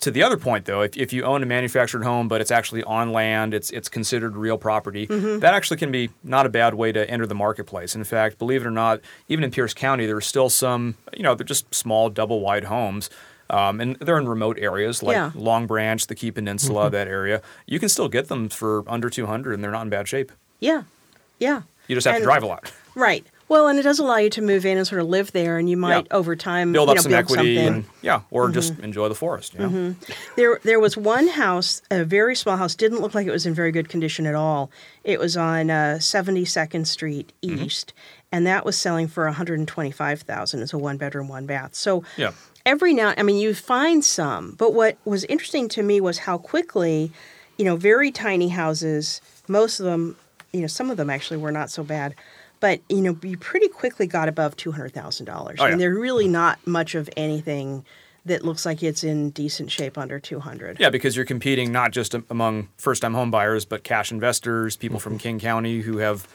to 0.00 0.10
the 0.10 0.22
other 0.22 0.36
point 0.36 0.66
though, 0.66 0.82
if, 0.82 0.94
if 0.94 1.14
you 1.14 1.22
own 1.22 1.42
a 1.42 1.46
manufactured 1.46 2.04
home 2.04 2.28
but 2.28 2.42
it's 2.42 2.50
actually 2.50 2.82
on 2.82 3.12
land, 3.12 3.54
it's 3.54 3.70
it's 3.70 3.88
considered 3.88 4.36
real 4.36 4.58
property. 4.58 5.06
Mm-hmm. 5.06 5.38
That 5.38 5.54
actually 5.54 5.78
can 5.78 5.90
be 5.90 6.10
not 6.22 6.44
a 6.44 6.50
bad 6.50 6.74
way 6.74 6.92
to 6.92 7.08
enter 7.10 7.24
the 7.26 7.34
marketplace. 7.34 7.94
In 7.96 8.04
fact, 8.04 8.36
believe 8.38 8.60
it 8.60 8.66
or 8.66 8.70
not, 8.70 9.00
even 9.30 9.42
in 9.42 9.50
Pierce 9.50 9.72
County, 9.72 10.04
there 10.04 10.16
are 10.16 10.20
still 10.20 10.50
some 10.50 10.96
you 11.16 11.22
know 11.22 11.34
they're 11.34 11.46
just 11.46 11.74
small 11.74 12.10
double 12.10 12.40
wide 12.40 12.64
homes. 12.64 13.08
Um, 13.48 13.80
and 13.80 13.96
they're 13.96 14.18
in 14.18 14.28
remote 14.28 14.58
areas 14.58 15.02
like 15.02 15.14
Yeah. 15.14 15.30
Long 15.34 15.66
Branch, 15.66 16.04
the 16.06 16.14
Key 16.14 16.30
Peninsula, 16.32 16.84
Mm-hmm. 16.86 16.92
that 16.92 17.08
area. 17.08 17.42
You 17.66 17.78
can 17.78 17.88
still 17.88 18.08
get 18.08 18.28
them 18.28 18.48
for 18.48 18.82
under 18.88 19.08
200 19.08 19.54
and 19.54 19.62
they're 19.62 19.70
not 19.70 19.82
in 19.82 19.88
bad 19.90 20.08
shape. 20.08 20.32
Yeah, 20.60 20.82
yeah. 21.38 21.62
You 21.88 21.94
just 21.94 22.06
have 22.06 22.16
And- 22.16 22.22
to 22.22 22.26
drive 22.26 22.42
a 22.42 22.46
lot. 22.46 22.72
Right. 22.94 23.24
Well, 23.48 23.68
and 23.68 23.78
it 23.78 23.82
does 23.82 24.00
allow 24.00 24.16
you 24.16 24.30
to 24.30 24.42
move 24.42 24.66
in 24.66 24.76
and 24.76 24.84
sort 24.86 25.00
of 25.00 25.06
live 25.08 25.30
there, 25.30 25.56
and 25.56 25.70
you 25.70 25.76
might 25.76 26.06
Yeah. 26.10 26.16
over 26.16 26.34
time 26.34 26.72
Build 26.72 26.88
you 26.88 26.92
up 26.92 26.96
know, 26.96 27.02
some 27.02 27.10
build 27.12 27.18
equity 27.24 27.56
something. 27.56 27.82
Mm-hmm. 27.82 27.88
and 27.90 28.02
yeah, 28.02 28.20
or 28.32 28.50
just 28.50 28.76
enjoy 28.80 29.08
the 29.08 29.14
forest. 29.14 29.54
You 29.54 29.60
know? 29.68 29.94
There, 30.34 30.58
there 30.64 30.80
was 30.80 30.96
one 30.96 31.28
house, 31.28 31.80
a 31.90 32.04
very 32.04 32.34
small 32.34 32.56
house, 32.56 32.74
didn't 32.74 33.00
look 33.00 33.14
like 33.14 33.26
it 33.26 33.30
was 33.30 33.46
in 33.46 33.54
very 33.54 33.70
good 33.70 33.88
condition 33.88 34.26
at 34.26 34.34
all. 34.34 34.70
It 35.04 35.20
was 35.20 35.36
on 35.36 35.70
uh, 35.70 35.98
72nd 36.00 36.86
Street 36.88 37.32
Mm-hmm. 37.42 37.62
East, 37.64 37.92
and 38.32 38.44
that 38.48 38.64
was 38.64 38.76
selling 38.76 39.06
for 39.06 39.26
125,000. 39.26 40.62
It's 40.62 40.72
a 40.72 40.78
one 40.78 40.96
bedroom, 40.96 41.28
one 41.28 41.46
bath. 41.46 41.74
So 41.76 42.02
Yeah. 42.16 42.32
every 42.64 42.92
now, 42.94 43.14
I 43.16 43.22
mean, 43.22 43.36
you 43.36 43.54
find 43.54 44.04
some, 44.04 44.52
but 44.58 44.74
what 44.74 44.96
was 45.04 45.24
interesting 45.24 45.68
to 45.70 45.82
me 45.84 46.00
was 46.00 46.18
how 46.18 46.38
quickly, 46.38 47.12
you 47.58 47.64
know, 47.64 47.76
very 47.76 48.10
tiny 48.10 48.48
houses, 48.48 49.20
most 49.46 49.78
of 49.78 49.86
them, 49.86 50.16
you 50.52 50.60
know, 50.62 50.66
some 50.66 50.90
of 50.90 50.96
them 50.96 51.10
actually 51.10 51.36
were 51.36 51.52
not 51.52 51.70
so 51.70 51.84
bad. 51.84 52.14
But 52.66 52.80
you 52.88 53.00
know, 53.02 53.16
you 53.22 53.36
pretty 53.38 53.68
quickly 53.68 54.06
got 54.08 54.28
above 54.28 54.56
two 54.56 54.72
hundred 54.72 54.92
thousand 54.92 55.26
dollars. 55.26 55.58
Oh, 55.60 55.64
mean, 55.64 55.72
yeah. 55.72 55.76
there's 55.86 55.98
really 55.98 56.26
not 56.26 56.58
much 56.66 56.94
of 56.96 57.08
anything 57.16 57.84
that 58.24 58.44
looks 58.44 58.66
like 58.66 58.82
it's 58.82 59.04
in 59.04 59.30
decent 59.30 59.70
shape 59.70 59.96
under 59.96 60.18
two 60.18 60.40
hundred. 60.40 60.80
Yeah, 60.80 60.90
because 60.90 61.14
you're 61.14 61.24
competing 61.26 61.70
not 61.70 61.92
just 61.92 62.12
among 62.28 62.68
first-time 62.76 63.14
home 63.14 63.30
buyers, 63.30 63.64
but 63.64 63.84
cash 63.84 64.10
investors, 64.10 64.74
people 64.76 64.98
Mm-hmm. 64.98 65.10
from 65.10 65.18
King 65.18 65.38
County 65.38 65.80
who 65.82 65.98
have, 65.98 66.26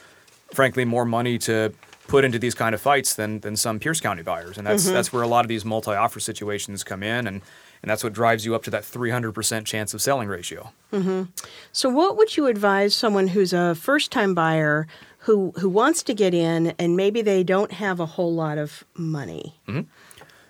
frankly, 0.54 0.86
more 0.86 1.04
money 1.06 1.38
to 1.40 1.74
put 2.08 2.24
into 2.24 2.40
these 2.40 2.56
kind 2.56 2.74
of 2.74 2.80
fights 2.82 3.14
than 3.16 3.42
than 3.42 3.58
some 3.58 3.78
Pierce 3.80 4.00
County 4.00 4.24
buyers, 4.24 4.58
and 4.58 4.66
Mm-hmm. 4.66 4.72
that's 4.78 4.90
that's 4.90 5.12
where 5.12 5.24
a 5.24 5.28
lot 5.28 5.44
of 5.44 5.50
these 5.50 5.66
multi-offer 5.66 6.22
situations 6.22 6.84
come 6.86 7.04
in, 7.04 7.28
and 7.28 7.42
and 7.84 7.90
that's 7.90 8.04
what 8.06 8.14
drives 8.14 8.46
you 8.46 8.54
up 8.56 8.62
to 8.64 8.70
that 8.70 8.84
300% 8.84 9.66
chance 9.66 9.94
of 9.96 10.02
selling 10.04 10.30
ratio. 10.30 10.72
So, 11.74 11.90
what 11.90 12.16
would 12.16 12.38
you 12.38 12.46
advise 12.46 12.94
someone 12.94 13.28
who's 13.30 13.54
a 13.54 13.74
first-time 13.76 14.34
buyer 14.36 14.86
who 15.26 15.52
who 15.60 15.70
wants 15.70 16.04
to 16.04 16.14
get 16.14 16.34
in 16.34 16.74
and 16.80 16.96
maybe 16.96 17.22
they 17.22 17.44
don't 17.44 17.72
have 17.74 18.00
a 18.00 18.06
whole 18.06 18.34
lot 18.34 18.58
of 18.58 18.84
money? 18.96 19.56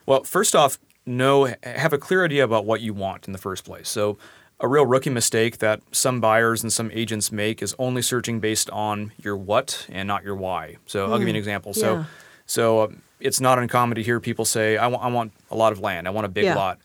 Well, 0.06 0.24
first 0.24 0.56
off, 0.56 0.80
know 1.06 1.54
have 1.64 1.94
a 1.94 1.98
clear 1.98 2.26
idea 2.26 2.44
about 2.44 2.66
what 2.66 2.82
you 2.82 2.94
want 2.94 3.28
in 3.28 3.34
the 3.34 3.40
first 3.40 3.64
place. 3.66 3.90
So, 3.90 4.18
a 4.60 4.68
real 4.68 4.86
rookie 4.86 5.10
mistake 5.10 5.58
that 5.58 5.82
some 5.92 6.22
buyers 6.22 6.62
and 6.64 6.72
some 6.72 6.92
agents 6.92 7.32
make 7.32 7.62
is 7.62 7.76
only 7.80 8.02
searching 8.02 8.40
based 8.40 8.70
on 8.70 9.12
your 9.18 9.36
what 9.36 9.88
and 9.90 10.08
not 10.08 10.24
your 10.24 10.36
why. 10.36 10.78
So, 10.86 11.12
I'll 11.12 11.18
give 11.18 11.28
you 11.28 11.32
an 11.34 11.36
example. 11.36 11.74
Yeah. 11.76 11.82
So, 11.82 12.06
so 12.46 12.82
um, 12.84 13.02
it's 13.20 13.42
not 13.42 13.58
uncommon 13.60 13.96
to 13.96 14.04
hear 14.04 14.20
people 14.20 14.46
say, 14.46 14.78
I 14.78 14.88
want, 14.88 15.04
"I 15.04 15.08
want 15.08 15.34
a 15.50 15.56
lot 15.56 15.72
of 15.72 15.80
land. 15.80 16.08
I 16.08 16.12
want 16.12 16.26
a 16.26 16.30
big 16.30 16.46
Yeah. 16.46 16.56
lot." 16.56 16.80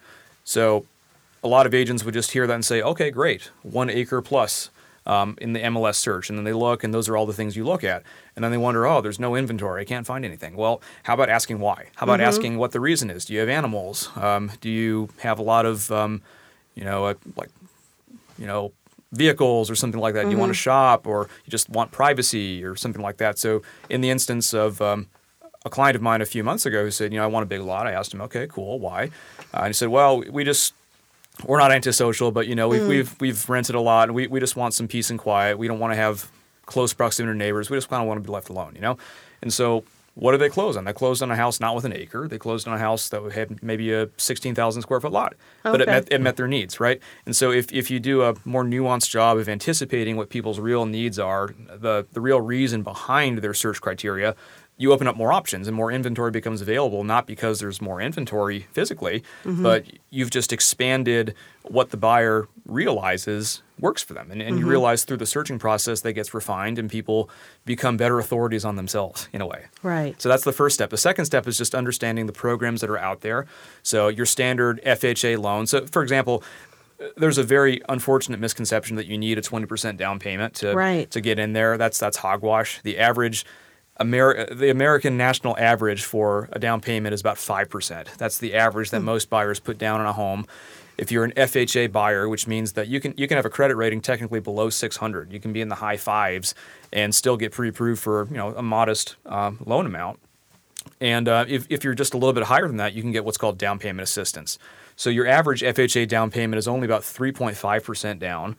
So, 0.44 0.86
a 1.44 1.48
lot 1.48 1.66
of 1.66 1.74
agents 1.74 2.04
would 2.04 2.14
just 2.14 2.30
hear 2.32 2.46
that 2.46 2.54
and 2.54 2.64
say, 2.64 2.82
"Okay, 2.82 3.10
great, 3.10 3.50
one 3.62 3.90
acre 3.90 4.20
plus." 4.22 4.70
Um, 5.06 5.38
in 5.40 5.52
the 5.52 5.60
MLS 5.60 5.94
search, 5.94 6.30
and 6.30 6.36
then 6.36 6.44
they 6.44 6.52
look, 6.52 6.82
and 6.82 6.92
those 6.92 7.08
are 7.08 7.16
all 7.16 7.26
the 7.26 7.32
things 7.32 7.56
you 7.56 7.64
look 7.64 7.84
at, 7.84 8.02
and 8.34 8.42
then 8.42 8.50
they 8.50 8.58
wonder, 8.58 8.88
oh, 8.88 9.00
there's 9.00 9.20
no 9.20 9.36
inventory, 9.36 9.82
I 9.82 9.84
can't 9.84 10.04
find 10.04 10.24
anything. 10.24 10.56
Well, 10.56 10.82
how 11.04 11.14
about 11.14 11.28
asking 11.28 11.60
why? 11.60 11.90
How 11.94 12.06
about 12.06 12.20
asking 12.20 12.58
what 12.58 12.72
the 12.72 12.80
reason 12.80 13.08
is? 13.08 13.24
Do 13.24 13.32
you 13.32 13.38
have 13.38 13.48
animals? 13.48 14.10
Um, 14.16 14.50
do 14.60 14.68
you 14.68 15.08
have 15.20 15.38
a 15.38 15.42
lot 15.42 15.64
of, 15.64 15.92
um, 15.92 16.22
you 16.74 16.82
know, 16.82 17.04
uh, 17.04 17.14
like, 17.36 17.50
you 18.36 18.48
know, 18.48 18.72
vehicles 19.12 19.70
or 19.70 19.76
something 19.76 20.00
like 20.00 20.14
that? 20.14 20.24
Do 20.24 20.30
you 20.30 20.38
want 20.38 20.50
to 20.50 20.54
shop, 20.54 21.06
or 21.06 21.28
you 21.44 21.50
just 21.50 21.68
want 21.70 21.92
privacy, 21.92 22.64
or 22.64 22.74
something 22.74 23.02
like 23.02 23.18
that? 23.18 23.38
So, 23.38 23.62
in 23.88 24.00
the 24.00 24.10
instance 24.10 24.52
of 24.52 24.82
um, 24.82 25.06
a 25.64 25.70
client 25.70 25.96
of 25.96 26.02
mine 26.02 26.20
a 26.20 26.26
few 26.26 26.44
months 26.44 26.66
ago 26.66 26.84
who 26.84 26.90
said, 26.90 27.12
you 27.12 27.18
know, 27.18 27.24
I 27.24 27.28
want 27.28 27.44
a 27.44 27.46
big 27.46 27.60
lot. 27.60 27.86
I 27.86 27.92
asked 27.92 28.12
him, 28.12 28.20
okay, 28.22 28.46
cool, 28.46 28.78
why? 28.78 29.10
Uh, 29.54 29.58
and 29.58 29.68
he 29.68 29.72
said, 29.72 29.88
well, 29.88 30.22
we 30.30 30.44
just 30.44 30.74
we're 31.44 31.58
not 31.58 31.72
antisocial, 31.72 32.32
but 32.32 32.46
you 32.46 32.54
know, 32.54 32.68
we've 32.68 32.82
mm. 32.82 32.88
we've 32.88 33.20
we've 33.20 33.48
rented 33.48 33.74
a 33.74 33.80
lot, 33.80 34.08
and 34.08 34.14
we, 34.14 34.26
we 34.26 34.40
just 34.40 34.56
want 34.56 34.74
some 34.74 34.88
peace 34.88 35.10
and 35.10 35.18
quiet. 35.18 35.58
We 35.58 35.68
don't 35.68 35.78
want 35.78 35.92
to 35.92 35.96
have 35.96 36.30
close 36.64 36.92
proximity 36.92 37.32
to 37.32 37.38
neighbors. 37.38 37.70
We 37.70 37.76
just 37.76 37.88
kind 37.88 38.02
of 38.02 38.08
want 38.08 38.22
to 38.22 38.26
be 38.26 38.32
left 38.32 38.48
alone, 38.48 38.74
you 38.74 38.80
know. 38.80 38.96
And 39.42 39.52
so, 39.52 39.84
what 40.14 40.32
did 40.32 40.40
they 40.40 40.48
close 40.48 40.76
on? 40.76 40.84
They 40.84 40.92
closed 40.94 41.22
on 41.22 41.30
a 41.30 41.36
house 41.36 41.60
not 41.60 41.74
with 41.74 41.84
an 41.84 41.92
acre. 41.92 42.26
They 42.26 42.38
closed 42.38 42.66
on 42.66 42.74
a 42.74 42.78
house 42.78 43.10
that 43.10 43.22
had 43.32 43.62
maybe 43.62 43.92
a 43.92 44.08
sixteen 44.16 44.54
thousand 44.54 44.82
square 44.82 45.00
foot 45.00 45.12
lot, 45.12 45.34
but 45.62 45.80
it 45.80 45.86
met 45.86 46.08
it 46.10 46.20
met 46.20 46.36
their 46.36 46.48
needs, 46.48 46.80
right? 46.80 47.00
And 47.26 47.36
so, 47.36 47.52
if 47.52 47.72
if 47.72 47.90
you 47.90 48.00
do 48.00 48.22
a 48.22 48.34
more 48.44 48.64
nuanced 48.64 49.10
job 49.10 49.36
of 49.36 49.48
anticipating 49.48 50.16
what 50.16 50.30
people's 50.30 50.58
real 50.58 50.86
needs 50.86 51.18
are, 51.18 51.54
the 51.68 52.06
the 52.12 52.20
real 52.20 52.40
reason 52.40 52.82
behind 52.82 53.38
their 53.38 53.54
search 53.54 53.80
criteria. 53.80 54.34
You 54.78 54.92
open 54.92 55.06
up 55.06 55.16
more 55.16 55.32
options 55.32 55.68
and 55.68 55.76
more 55.76 55.90
inventory 55.90 56.30
becomes 56.30 56.60
available, 56.60 57.02
not 57.02 57.26
because 57.26 57.60
there's 57.60 57.80
more 57.80 58.00
inventory 58.00 58.66
physically, 58.72 59.22
mm-hmm. 59.44 59.62
but 59.62 59.86
you've 60.10 60.30
just 60.30 60.52
expanded 60.52 61.34
what 61.62 61.90
the 61.90 61.96
buyer 61.96 62.46
realizes 62.66 63.62
works 63.80 64.02
for 64.02 64.14
them. 64.14 64.30
And, 64.30 64.40
and 64.40 64.56
you 64.56 64.62
mm-hmm. 64.62 64.70
realize 64.70 65.04
through 65.04 65.16
the 65.18 65.26
searching 65.26 65.58
process 65.58 66.00
that 66.02 66.12
gets 66.12 66.34
refined 66.34 66.78
and 66.78 66.90
people 66.90 67.30
become 67.64 67.96
better 67.96 68.18
authorities 68.18 68.64
on 68.64 68.76
themselves 68.76 69.28
in 69.32 69.40
a 69.40 69.46
way. 69.46 69.66
Right. 69.82 70.20
So 70.20 70.28
that's 70.28 70.44
the 70.44 70.52
first 70.52 70.74
step. 70.74 70.90
The 70.90 70.96
second 70.96 71.24
step 71.24 71.46
is 71.46 71.58
just 71.58 71.74
understanding 71.74 72.26
the 72.26 72.32
programs 72.32 72.80
that 72.82 72.90
are 72.90 72.98
out 72.98 73.20
there. 73.20 73.46
So 73.82 74.08
your 74.08 74.26
standard 74.26 74.80
FHA 74.84 75.38
loan. 75.38 75.66
So 75.66 75.86
for 75.86 76.02
example, 76.02 76.42
there's 77.16 77.38
a 77.38 77.42
very 77.42 77.82
unfortunate 77.88 78.40
misconception 78.40 78.96
that 78.96 79.06
you 79.06 79.18
need 79.18 79.38
a 79.38 79.42
20% 79.42 79.96
down 79.96 80.18
payment 80.18 80.54
to 80.54 80.74
Right. 80.74 81.10
to 81.10 81.20
get 81.20 81.38
in 81.38 81.52
there. 81.52 81.76
That's 81.76 81.98
that's 81.98 82.18
hogwash. 82.18 82.80
The 82.82 82.98
average 82.98 83.44
Amer- 84.00 84.54
the 84.54 84.70
American 84.70 85.16
national 85.16 85.56
average 85.58 86.04
for 86.04 86.48
a 86.52 86.58
down 86.58 86.80
payment 86.80 87.14
is 87.14 87.20
about 87.20 87.36
5%. 87.36 88.16
That's 88.16 88.38
the 88.38 88.54
average 88.54 88.90
that 88.90 89.00
most 89.00 89.30
buyers 89.30 89.60
put 89.60 89.78
down 89.78 90.00
on 90.00 90.06
a 90.06 90.12
home. 90.12 90.46
If 90.98 91.10
you're 91.12 91.24
an 91.24 91.32
FHA 91.32 91.92
buyer, 91.92 92.28
which 92.28 92.46
means 92.46 92.72
that 92.72 92.88
you 92.88 93.00
can 93.00 93.12
you 93.18 93.28
can 93.28 93.36
have 93.36 93.44
a 93.44 93.50
credit 93.50 93.76
rating 93.76 94.00
technically 94.00 94.40
below 94.40 94.70
600, 94.70 95.30
you 95.30 95.38
can 95.38 95.52
be 95.52 95.60
in 95.60 95.68
the 95.68 95.74
high 95.76 95.98
fives 95.98 96.54
and 96.90 97.14
still 97.14 97.36
get 97.36 97.52
pre-approved 97.52 98.00
for 98.00 98.26
you 98.30 98.36
know 98.36 98.54
a 98.56 98.62
modest 98.62 99.16
um, 99.26 99.58
loan 99.66 99.84
amount. 99.84 100.18
And 101.00 101.28
uh, 101.28 101.44
if, 101.48 101.66
if 101.68 101.84
you're 101.84 101.94
just 101.94 102.14
a 102.14 102.16
little 102.16 102.32
bit 102.32 102.44
higher 102.44 102.66
than 102.66 102.78
that, 102.78 102.94
you 102.94 103.02
can 103.02 103.12
get 103.12 103.24
what's 103.24 103.36
called 103.36 103.58
down 103.58 103.78
payment 103.78 104.02
assistance. 104.02 104.58
So 104.94 105.10
your 105.10 105.26
average 105.26 105.60
FHA 105.60 106.08
down 106.08 106.30
payment 106.30 106.58
is 106.58 106.66
only 106.66 106.86
about 106.86 107.02
3.5% 107.02 108.18
down. 108.18 108.56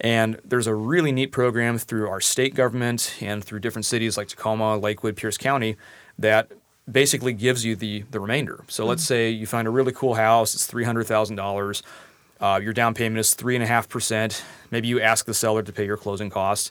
And 0.00 0.40
there's 0.44 0.66
a 0.66 0.74
really 0.74 1.12
neat 1.12 1.28
program 1.28 1.76
through 1.78 2.08
our 2.08 2.20
state 2.20 2.54
government 2.54 3.16
and 3.20 3.44
through 3.44 3.60
different 3.60 3.84
cities 3.84 4.16
like 4.16 4.28
Tacoma, 4.28 4.78
Lakewood, 4.78 5.16
Pierce 5.16 5.36
County 5.36 5.76
that 6.18 6.50
basically 6.90 7.32
gives 7.32 7.64
you 7.64 7.76
the, 7.76 8.04
the 8.10 8.18
remainder. 8.18 8.64
So 8.68 8.86
let's 8.86 9.04
say 9.04 9.30
you 9.30 9.46
find 9.46 9.68
a 9.68 9.70
really 9.70 9.92
cool 9.92 10.14
house, 10.14 10.54
it's 10.54 10.70
$300,000. 10.70 11.82
Uh, 12.40 12.58
your 12.62 12.72
down 12.72 12.94
payment 12.94 13.18
is 13.18 13.34
3.5%. 13.34 14.42
Maybe 14.70 14.88
you 14.88 15.00
ask 15.00 15.26
the 15.26 15.34
seller 15.34 15.62
to 15.62 15.72
pay 15.72 15.84
your 15.84 15.98
closing 15.98 16.30
costs. 16.30 16.70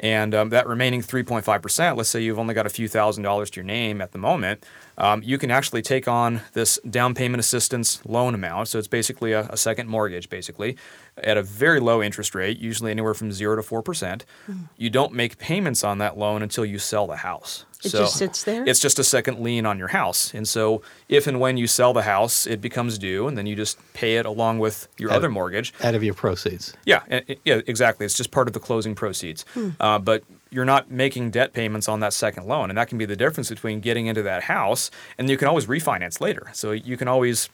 And 0.00 0.34
um, 0.34 0.48
that 0.48 0.66
remaining 0.66 1.00
3.5%, 1.00 1.96
let's 1.96 2.08
say 2.08 2.20
you've 2.20 2.38
only 2.38 2.54
got 2.54 2.66
a 2.66 2.70
few 2.70 2.88
thousand 2.88 3.22
dollars 3.22 3.50
to 3.50 3.60
your 3.60 3.64
name 3.64 4.00
at 4.00 4.12
the 4.12 4.18
moment, 4.18 4.64
um, 4.98 5.22
you 5.22 5.38
can 5.38 5.50
actually 5.50 5.82
take 5.82 6.08
on 6.08 6.40
this 6.54 6.78
down 6.88 7.14
payment 7.14 7.38
assistance 7.38 8.04
loan 8.04 8.34
amount. 8.34 8.68
So 8.68 8.78
it's 8.78 8.88
basically 8.88 9.32
a, 9.32 9.42
a 9.42 9.56
second 9.56 9.88
mortgage, 9.88 10.28
basically, 10.28 10.76
at 11.18 11.36
a 11.36 11.42
very 11.42 11.80
low 11.80 12.02
interest 12.02 12.34
rate, 12.34 12.58
usually 12.58 12.90
anywhere 12.90 13.14
from 13.14 13.32
0 13.32 13.56
to 13.56 13.62
4%. 13.62 14.22
Hmm. 14.46 14.52
You 14.76 14.90
don't 14.90 15.12
make 15.12 15.38
payments 15.38 15.84
on 15.84 15.98
that 15.98 16.16
loan 16.16 16.42
until 16.42 16.64
you 16.64 16.78
sell 16.78 17.06
the 17.06 17.16
house. 17.16 17.66
It 17.84 17.90
just 17.90 18.16
sits 18.16 18.44
there? 18.44 18.64
It's 18.66 18.78
just 18.78 19.00
a 19.00 19.04
second 19.04 19.40
lien 19.40 19.66
on 19.66 19.76
your 19.76 19.88
house. 19.88 20.32
And 20.34 20.46
so 20.46 20.82
if 21.08 21.26
and 21.26 21.40
when 21.40 21.56
you 21.56 21.66
sell 21.66 21.92
the 21.92 22.02
house, 22.02 22.46
it 22.46 22.60
becomes 22.60 22.96
due, 22.96 23.26
and 23.26 23.36
then 23.36 23.44
you 23.46 23.56
just 23.56 23.76
pay 23.92 24.16
it 24.18 24.24
along 24.24 24.60
with 24.60 24.86
your 24.98 25.10
Out- 25.10 25.16
other 25.16 25.28
mortgage. 25.28 25.74
Out 25.82 25.94
of 25.96 26.04
your 26.04 26.14
proceeds. 26.14 26.74
Yeah, 26.84 27.00
yeah, 27.44 27.60
exactly. 27.66 28.06
It's 28.06 28.14
just 28.14 28.30
part 28.30 28.46
of 28.46 28.54
the 28.54 28.60
closing 28.60 28.94
proceeds. 28.94 29.44
Uh, 29.80 29.98
but 29.98 30.22
you're 30.50 30.64
not 30.64 30.90
making 30.92 31.30
debt 31.30 31.52
payments 31.54 31.88
on 31.88 32.00
that 32.00 32.12
second 32.12 32.46
loan, 32.46 32.70
and 32.70 32.78
that 32.78 32.86
can 32.88 32.98
be 32.98 33.04
the 33.04 33.16
difference 33.16 33.48
between 33.48 33.80
getting 33.80 34.06
into 34.06 34.22
that 34.22 34.44
house 34.44 34.90
and 35.18 35.28
you 35.28 35.36
can 35.36 35.48
always 35.48 35.66
refinance 35.66 36.20
later. 36.20 36.50
So 36.52 36.70
you 36.70 36.96
can 36.96 37.08
always, 37.08 37.48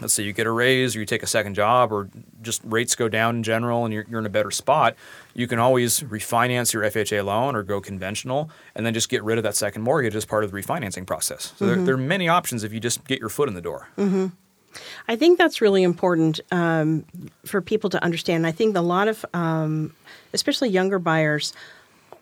let's 0.00 0.14
say 0.14 0.22
you 0.22 0.32
get 0.32 0.46
a 0.46 0.50
raise 0.50 0.94
or 0.94 1.00
you 1.00 1.06
take 1.06 1.22
a 1.22 1.26
second 1.26 1.54
job 1.54 1.92
or 1.92 2.08
just 2.42 2.62
rates 2.64 2.94
go 2.94 3.08
down 3.08 3.36
in 3.36 3.42
general 3.42 3.84
and 3.84 3.92
you're, 3.92 4.06
you're 4.08 4.20
in 4.20 4.26
a 4.26 4.30
better 4.30 4.50
spot. 4.50 4.94
You 5.34 5.46
can 5.46 5.58
always 5.58 6.00
refinance 6.00 6.72
your 6.72 6.82
FHA 6.84 7.24
loan 7.24 7.56
or 7.56 7.62
go 7.62 7.80
conventional 7.80 8.50
and 8.74 8.86
then 8.86 8.94
just 8.94 9.08
get 9.08 9.22
rid 9.22 9.38
of 9.38 9.44
that 9.44 9.56
second 9.56 9.82
mortgage 9.82 10.14
as 10.14 10.24
part 10.24 10.44
of 10.44 10.50
the 10.50 10.56
refinancing 10.56 11.06
process. 11.06 11.52
So 11.56 11.66
there, 11.66 11.76
there 11.76 11.94
are 11.94 11.98
many 11.98 12.28
options 12.28 12.64
if 12.64 12.72
you 12.72 12.80
just 12.80 13.04
get 13.06 13.20
your 13.20 13.28
foot 13.28 13.48
in 13.48 13.54
the 13.54 13.60
door. 13.60 13.88
I 15.08 15.16
think 15.16 15.38
that's 15.38 15.60
really 15.60 15.82
important 15.82 16.40
um, 16.52 17.04
for 17.44 17.60
people 17.60 17.90
to 17.90 18.02
understand. 18.04 18.46
I 18.46 18.52
think 18.52 18.76
a 18.76 18.80
lot 18.80 19.08
of, 19.08 19.24
um, 19.34 19.94
especially 20.32 20.68
younger 20.68 20.98
buyers, 20.98 21.52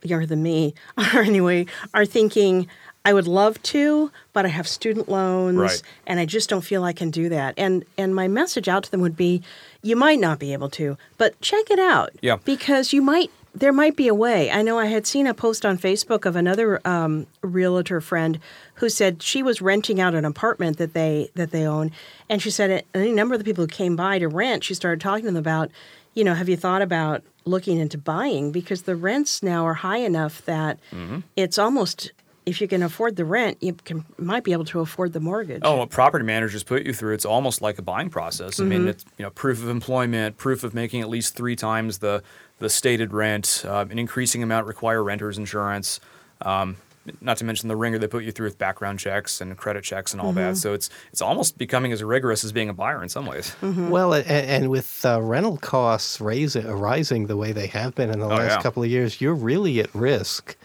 younger 0.03 0.27
than 0.27 0.43
me, 0.43 0.75
or 1.15 1.21
anyway, 1.21 1.67
are 1.93 2.07
thinking, 2.07 2.69
I 3.09 3.13
would 3.15 3.27
love 3.29 3.63
to, 3.75 4.11
but 4.33 4.45
I 4.45 4.49
have 4.49 4.67
student 4.69 5.09
loans, 5.09 5.57
Right. 5.59 5.83
and 6.07 6.19
I 6.21 6.27
just 6.27 6.49
don't 6.51 6.65
feel 6.65 6.83
I 6.85 6.93
can 6.93 7.11
do 7.11 7.29
that. 7.31 7.55
And 7.57 7.85
and 7.97 8.15
my 8.15 8.29
message 8.29 8.69
out 8.69 8.83
to 8.85 8.91
them 8.91 9.01
would 9.01 9.17
be, 9.17 9.43
you 9.83 9.97
might 9.97 10.19
not 10.21 10.39
be 10.39 10.53
able 10.53 10.69
to, 10.71 10.97
but 11.17 11.41
check 11.41 11.71
it 11.71 11.79
out. 11.79 12.11
Yeah. 12.21 12.37
Because 12.45 12.93
you 12.93 13.03
might. 13.03 13.31
There 13.59 13.73
might 13.73 13.97
be 13.97 14.07
a 14.07 14.15
way. 14.15 14.51
I 14.51 14.61
know 14.61 14.79
I 14.79 14.85
had 14.85 15.07
seen 15.07 15.27
a 15.27 15.33
post 15.33 15.65
on 15.65 15.79
Facebook 15.79 16.27
of 16.27 16.37
another 16.37 16.79
um, 16.87 17.27
realtor 17.41 18.03
friend 18.03 18.39
who 18.75 18.91
said 18.91 19.23
she 19.23 19.43
was 19.43 19.63
renting 19.63 19.99
out 19.99 20.15
an 20.15 20.27
apartment 20.27 20.77
that 20.77 20.93
they 20.93 21.31
that 21.37 21.53
they 21.53 21.67
own, 21.67 21.91
and 22.29 22.43
she 22.43 22.51
said 22.51 22.85
any 22.93 23.13
number 23.13 23.35
of 23.35 23.39
the 23.41 23.45
people 23.47 23.65
who 23.65 23.69
came 23.69 23.97
by 23.97 24.19
to 24.19 24.29
rent, 24.29 24.63
she 24.65 24.75
started 24.75 25.01
talking 25.01 25.23
to 25.25 25.31
them 25.31 25.37
about, 25.39 25.71
you 26.13 26.23
know, 26.23 26.35
have 26.35 26.51
you 26.51 26.57
thought 26.59 26.83
about 26.83 27.23
looking 27.47 27.79
into 27.79 27.97
buying 27.97 28.53
because 28.53 28.83
the 28.83 28.95
rents 28.97 29.43
now 29.43 29.65
are 29.65 29.75
high 29.89 30.03
enough 30.11 30.45
that 30.45 30.79
Mm-hmm. 30.93 31.21
it's 31.37 31.57
almost 31.59 32.13
if 32.47 32.61
you 32.61 32.69
can 32.69 32.83
afford 32.83 33.17
the 33.17 33.25
rent, 33.25 33.59
you 33.61 33.75
can 33.75 34.05
might 34.19 34.45
be 34.45 34.53
able 34.53 34.65
to 34.67 34.81
afford 34.81 35.13
the 35.13 35.21
mortgage. 35.21 35.63
Oh, 35.65 35.79
what 35.79 35.91
property 35.91 36.25
managers 36.25 36.63
put 36.63 36.87
you 36.87 36.93
through, 36.93 37.15
it's 37.15 37.25
almost 37.25 37.61
like 37.61 37.79
a 37.79 37.83
buying 37.83 38.09
process. 38.09 38.61
I 38.61 38.65
mean, 38.65 38.87
it's 38.87 39.05
you 39.19 39.25
know 39.25 39.31
proof 39.31 39.63
of 39.63 39.69
employment, 39.69 40.37
proof 40.37 40.63
of 40.63 40.73
making 40.73 41.03
at 41.03 41.09
least 41.09 41.35
three 41.35 41.57
times 41.57 41.99
the 41.99 42.23
the 42.59 42.71
stated 42.71 43.13
rent, 43.13 43.65
uh, 43.67 43.85
an 43.91 43.99
increasing 43.99 44.43
amount 44.43 44.67
require 44.67 45.03
renters 45.03 45.37
insurance. 45.37 46.01
Um, 46.41 46.77
not 47.21 47.37
to 47.39 47.45
mention 47.45 47.69
the 47.69 47.77
wringer 47.77 47.99
they 47.99 48.07
put 48.07 48.25
you 48.25 48.33
through 48.33 48.47
with 48.47 48.59
background 48.59 48.99
checks 48.99 49.41
and 49.41 49.57
credit 49.57 49.85
checks 49.85 50.13
and 50.13 50.21
all 50.21 50.33
that. 50.33 50.57
So 50.57 50.75
it's 50.75 50.91
it's 51.13 51.23
almost 51.23 51.59
becoming 51.59 51.93
as 51.93 52.03
rigorous 52.03 52.45
as 52.45 52.53
being 52.53 52.69
a 52.69 52.75
buyer 52.75 53.03
in 53.03 53.09
some 53.09 53.27
ways. 53.27 53.55
Well, 53.63 54.13
and, 54.15 54.27
and 54.27 54.71
with 54.71 55.05
uh, 55.05 55.21
rental 55.23 55.57
costs 55.59 56.21
raising, 56.21 56.67
rising 56.67 57.27
the 57.27 57.37
way 57.37 57.53
they 57.53 57.67
have 57.69 57.95
been 57.95 58.11
in 58.11 58.19
the 58.21 58.27
last 58.27 58.41
yeah. 58.41 58.49
Mm-hmm. 58.55 58.63
couple 58.63 58.83
of 58.83 58.91
years, 58.91 59.21
you're 59.21 59.35
really 59.35 59.81
at 59.81 59.95
risk 59.95 60.57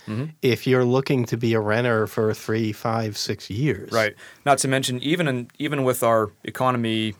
if 0.41 0.67
you're 0.67 0.85
looking 0.85 1.25
to 1.25 1.37
be 1.37 1.53
a 1.53 1.59
renter 1.59 2.07
for 2.07 2.33
three, 2.33 2.71
five, 2.71 3.17
six 3.17 3.49
years. 3.49 3.91
Right. 3.91 4.15
Not 4.45 4.57
to 4.59 4.67
mention, 4.67 5.01
even 5.01 5.27
in, 5.27 5.49
even 5.59 5.83
with 5.83 6.03
our 6.03 6.31
economy, 6.43 7.15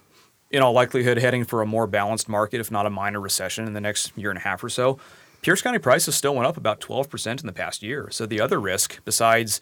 in 0.50 0.62
all 0.62 0.74
likelihood, 0.74 1.18
heading 1.18 1.46
for 1.46 1.62
a 1.62 1.66
more 1.66 1.88
balanced 1.88 2.28
market, 2.28 2.60
if 2.60 2.72
not 2.72 2.86
a 2.86 2.90
minor 2.90 3.22
recession 3.22 3.66
in 3.68 3.74
the 3.74 3.82
next 3.82 4.12
year 4.18 4.30
and 4.30 4.38
a 4.38 4.42
half 4.42 4.64
or 4.64 4.70
so, 4.70 5.00
Pierce 5.42 5.62
County 5.62 5.80
prices 5.80 6.16
still 6.16 6.36
went 6.36 6.48
up 6.48 6.58
about 6.58 6.80
12% 6.80 7.40
in 7.42 7.48
the 7.48 7.54
past 7.54 7.82
year. 7.82 8.10
So 8.12 8.26
the 8.26 8.40
other 8.40 8.60
risk, 8.60 9.00
besides 9.06 9.60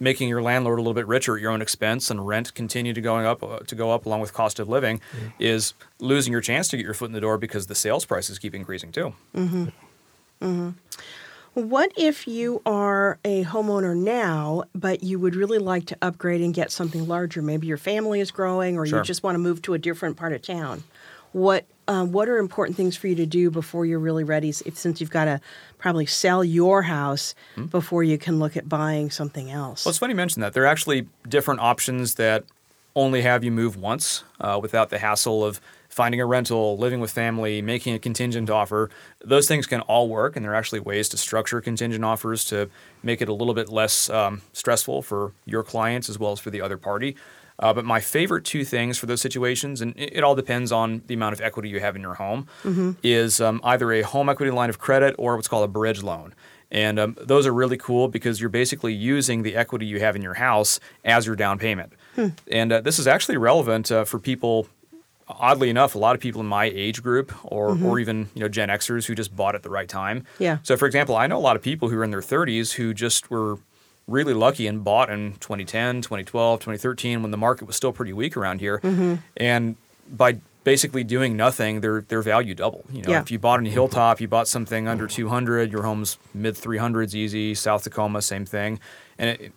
making 0.00 0.28
your 0.28 0.42
landlord 0.42 0.78
a 0.78 0.82
little 0.82 0.94
bit 0.94 1.06
richer 1.06 1.36
at 1.36 1.40
your 1.42 1.52
own 1.52 1.62
expense 1.62 2.10
and 2.10 2.26
rent 2.26 2.54
continue 2.54 2.92
to 2.92 3.00
going 3.00 3.24
up 3.24 3.40
uh, 3.42 3.58
to 3.60 3.74
go 3.76 3.92
up 3.92 4.04
along 4.04 4.20
with 4.20 4.32
cost 4.32 4.58
of 4.58 4.68
living, 4.68 5.00
is 5.38 5.74
losing 6.00 6.32
your 6.32 6.40
chance 6.40 6.66
to 6.68 6.76
get 6.76 6.84
your 6.84 6.94
foot 6.94 7.06
in 7.06 7.12
the 7.12 7.20
door 7.20 7.38
because 7.38 7.68
the 7.68 7.74
sales 7.74 8.04
prices 8.04 8.38
keep 8.38 8.52
increasing 8.54 8.90
too. 8.90 9.14
Mm-hmm. 9.34 9.64
Mm-hmm. 10.40 10.70
What 11.54 11.92
if 11.96 12.26
you 12.26 12.62
are 12.64 13.18
a 13.24 13.44
homeowner 13.44 13.94
now, 13.94 14.64
but 14.74 15.02
you 15.04 15.18
would 15.18 15.36
really 15.36 15.58
like 15.58 15.84
to 15.86 15.96
upgrade 16.00 16.40
and 16.40 16.54
get 16.54 16.72
something 16.72 17.06
larger? 17.06 17.42
Maybe 17.42 17.66
your 17.66 17.76
family 17.76 18.20
is 18.20 18.30
growing, 18.30 18.78
or 18.78 18.86
Sure. 18.86 18.98
you 19.00 19.04
just 19.04 19.22
want 19.22 19.34
to 19.34 19.38
move 19.38 19.60
to 19.62 19.74
a 19.74 19.78
different 19.78 20.16
part 20.16 20.32
of 20.32 20.40
town. 20.40 20.82
What 21.32 21.66
um, 21.88 22.12
What 22.12 22.28
are 22.28 22.38
important 22.38 22.76
things 22.76 22.96
for 22.96 23.08
you 23.08 23.14
to 23.16 23.26
do 23.26 23.50
before 23.50 23.86
you're 23.86 23.98
really 23.98 24.24
ready? 24.24 24.48
If, 24.50 24.76
since 24.76 25.00
you've 25.00 25.10
got 25.10 25.26
to 25.26 25.40
probably 25.78 26.06
sell 26.06 26.44
your 26.44 26.82
house 26.82 27.34
before 27.70 28.04
you 28.04 28.18
can 28.18 28.38
look 28.38 28.56
at 28.56 28.68
buying 28.68 29.10
something 29.10 29.50
else. 29.50 29.84
Well, 29.84 29.90
it's 29.90 29.98
funny 29.98 30.12
you 30.12 30.16
mention 30.16 30.40
that. 30.42 30.52
There 30.52 30.62
are 30.62 30.66
actually 30.66 31.08
different 31.28 31.60
options 31.60 32.14
that 32.16 32.44
only 32.94 33.22
have 33.22 33.42
you 33.42 33.50
move 33.50 33.76
once 33.76 34.24
uh, 34.40 34.58
without 34.62 34.90
the 34.90 34.98
hassle 34.98 35.44
of 35.44 35.60
finding 35.88 36.20
a 36.20 36.26
rental, 36.26 36.78
living 36.78 37.00
with 37.00 37.10
family, 37.10 37.60
making 37.60 37.94
a 37.94 37.98
contingent 37.98 38.48
offer. 38.48 38.90
Those 39.24 39.46
things 39.46 39.66
can 39.66 39.82
all 39.82 40.08
work, 40.08 40.36
and 40.36 40.44
there 40.44 40.52
are 40.52 40.56
actually 40.56 40.80
ways 40.80 41.08
to 41.10 41.16
structure 41.18 41.60
contingent 41.60 42.04
offers 42.04 42.44
to 42.46 42.70
make 43.02 43.20
it 43.20 43.28
a 43.28 43.32
little 43.34 43.54
bit 43.54 43.68
less 43.68 44.08
um, 44.08 44.40
stressful 44.52 45.02
for 45.02 45.32
your 45.44 45.62
clients 45.62 46.08
as 46.08 46.18
well 46.18 46.32
as 46.32 46.40
for 46.40 46.50
the 46.50 46.62
other 46.62 46.78
party. 46.78 47.16
Uh, 47.58 47.72
but 47.72 47.84
my 47.84 48.00
favorite 48.00 48.44
two 48.44 48.64
things 48.64 48.98
for 48.98 49.06
those 49.06 49.20
situations, 49.20 49.80
and 49.80 49.94
it, 49.96 50.16
it 50.16 50.24
all 50.24 50.34
depends 50.34 50.72
on 50.72 51.02
the 51.06 51.14
amount 51.14 51.32
of 51.34 51.40
equity 51.40 51.68
you 51.68 51.80
have 51.80 51.94
in 51.96 52.02
your 52.02 52.14
home, 52.14 52.46
is 53.02 53.40
um, 53.40 53.60
either 53.64 53.92
a 53.92 54.02
home 54.02 54.28
equity 54.28 54.50
line 54.50 54.70
of 54.70 54.78
credit 54.78 55.14
or 55.18 55.36
what's 55.36 55.48
called 55.48 55.64
a 55.64 55.68
bridge 55.68 56.02
loan. 56.02 56.34
And 56.70 56.98
um, 56.98 57.16
those 57.20 57.46
are 57.46 57.52
really 57.52 57.76
cool 57.76 58.08
because 58.08 58.40
you're 58.40 58.48
basically 58.48 58.94
using 58.94 59.42
the 59.42 59.54
equity 59.56 59.84
you 59.84 60.00
have 60.00 60.16
in 60.16 60.22
your 60.22 60.34
house 60.34 60.80
as 61.04 61.26
your 61.26 61.36
down 61.36 61.58
payment. 61.58 61.92
And 62.50 62.72
uh, 62.72 62.80
this 62.80 62.98
is 62.98 63.06
actually 63.06 63.36
relevant 63.36 63.92
uh, 63.92 64.04
for 64.04 64.18
people. 64.18 64.66
Oddly 65.28 65.70
enough, 65.70 65.94
a 65.94 65.98
lot 65.98 66.14
of 66.14 66.20
people 66.20 66.40
in 66.40 66.46
my 66.46 66.64
age 66.64 67.02
group, 67.02 67.32
or 67.44 67.70
or 67.84 67.98
even 67.98 68.28
you 68.34 68.40
know 68.40 68.48
Gen 68.48 68.68
Xers 68.68 69.06
who 69.06 69.14
just 69.14 69.34
bought 69.34 69.54
at 69.54 69.62
the 69.62 69.70
right 69.70 69.88
time. 69.88 70.24
Yeah. 70.38 70.58
So, 70.62 70.76
for 70.76 70.84
example, 70.86 71.16
I 71.16 71.26
know 71.26 71.38
a 71.38 71.40
lot 71.40 71.56
of 71.56 71.62
people 71.62 71.88
who 71.88 71.96
are 71.98 72.04
in 72.04 72.10
their 72.10 72.20
30s 72.20 72.72
who 72.72 72.92
just 72.92 73.30
were 73.30 73.58
really 74.06 74.34
lucky 74.34 74.66
and 74.66 74.82
bought 74.84 75.10
in 75.10 75.32
2010, 75.40 76.02
2012, 76.02 76.60
2013 76.60 77.22
when 77.22 77.30
the 77.30 77.36
market 77.36 77.66
was 77.66 77.76
still 77.76 77.92
pretty 77.92 78.12
weak 78.12 78.36
around 78.36 78.60
here. 78.60 78.80
And 79.36 79.76
by 80.10 80.38
basically 80.64 81.02
doing 81.04 81.36
nothing, 81.36 81.80
their 81.80 82.02
their 82.02 82.22
value 82.22 82.54
doubled. 82.54 82.84
You 82.92 83.02
know, 83.02 83.10
Yeah. 83.12 83.20
if 83.20 83.30
you 83.30 83.38
bought 83.38 83.58
in 83.60 83.66
Hilltop, 83.66 84.20
you 84.20 84.28
bought 84.28 84.48
something 84.48 84.86
under 84.88 85.06
200, 85.06 85.70
your 85.72 85.82
home's 85.82 86.18
mid 86.34 86.54
300s 86.54 87.14
easy. 87.14 87.54
South 87.54 87.84
Tacoma, 87.84 88.22
same 88.22 88.44
thing. 88.44 88.78
And 89.18 89.30
it, 89.30 89.52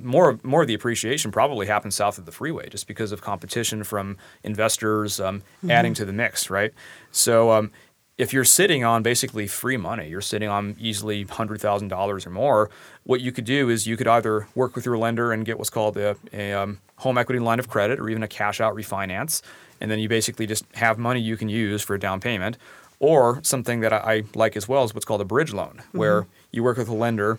more 0.00 0.38
more 0.44 0.62
of 0.62 0.68
the 0.68 0.74
appreciation 0.74 1.32
probably 1.32 1.66
happens 1.66 1.96
south 1.96 2.18
of 2.18 2.24
the 2.26 2.32
freeway, 2.32 2.68
just 2.68 2.86
because 2.86 3.10
of 3.12 3.20
competition 3.20 3.82
from 3.84 4.16
investors 4.44 5.18
um, 5.20 5.42
adding 5.68 5.92
to 5.94 6.04
the 6.04 6.12
mix, 6.12 6.50
right? 6.50 6.72
So 7.10 7.50
um, 7.50 7.72
if 8.16 8.32
you're 8.32 8.44
sitting 8.44 8.84
on 8.84 9.02
basically 9.02 9.46
free 9.48 9.76
money, 9.76 10.08
you're 10.08 10.20
sitting 10.20 10.48
on 10.48 10.76
easily 10.78 11.24
hundred 11.24 11.60
thousand 11.60 11.88
dollars 11.88 12.26
or 12.26 12.30
more. 12.30 12.70
What 13.08 13.22
you 13.22 13.32
could 13.32 13.46
do 13.46 13.70
is 13.70 13.86
you 13.86 13.96
could 13.96 14.06
either 14.06 14.48
work 14.54 14.76
with 14.76 14.84
your 14.84 14.98
lender 14.98 15.32
and 15.32 15.46
get 15.46 15.56
what's 15.56 15.70
called 15.70 15.96
a, 15.96 16.14
a 16.30 16.52
um, 16.52 16.78
home 16.96 17.16
equity 17.16 17.40
line 17.40 17.58
of 17.58 17.66
credit, 17.66 17.98
or 17.98 18.10
even 18.10 18.22
a 18.22 18.28
cash 18.28 18.60
out 18.60 18.74
refinance, 18.74 19.40
and 19.80 19.90
then 19.90 19.98
you 19.98 20.10
basically 20.10 20.46
just 20.46 20.66
have 20.74 20.98
money 20.98 21.18
you 21.18 21.34
can 21.38 21.48
use 21.48 21.80
for 21.80 21.94
a 21.94 21.98
down 21.98 22.20
payment. 22.20 22.58
Or 23.00 23.40
something 23.42 23.80
that 23.80 23.94
I, 23.94 23.96
I 23.96 24.22
like 24.34 24.58
as 24.58 24.68
well 24.68 24.84
is 24.84 24.92
what's 24.92 25.06
called 25.06 25.22
a 25.22 25.24
bridge 25.24 25.54
loan, 25.54 25.80
where 25.92 26.26
you 26.50 26.62
work 26.62 26.76
with 26.76 26.88
a 26.88 26.94
lender 26.94 27.38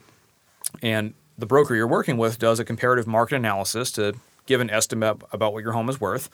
and 0.81 1.13
the 1.37 1.45
broker 1.45 1.75
you're 1.75 1.85
working 1.85 2.17
with 2.17 2.39
does 2.39 2.59
a 2.59 2.65
comparative 2.65 3.05
market 3.05 3.35
analysis 3.35 3.91
to 3.91 4.15
give 4.47 4.61
an 4.61 4.71
estimate 4.71 5.21
about 5.31 5.53
what 5.53 5.61
your 5.61 5.73
home 5.73 5.87
is 5.87 6.01
worth. 6.01 6.31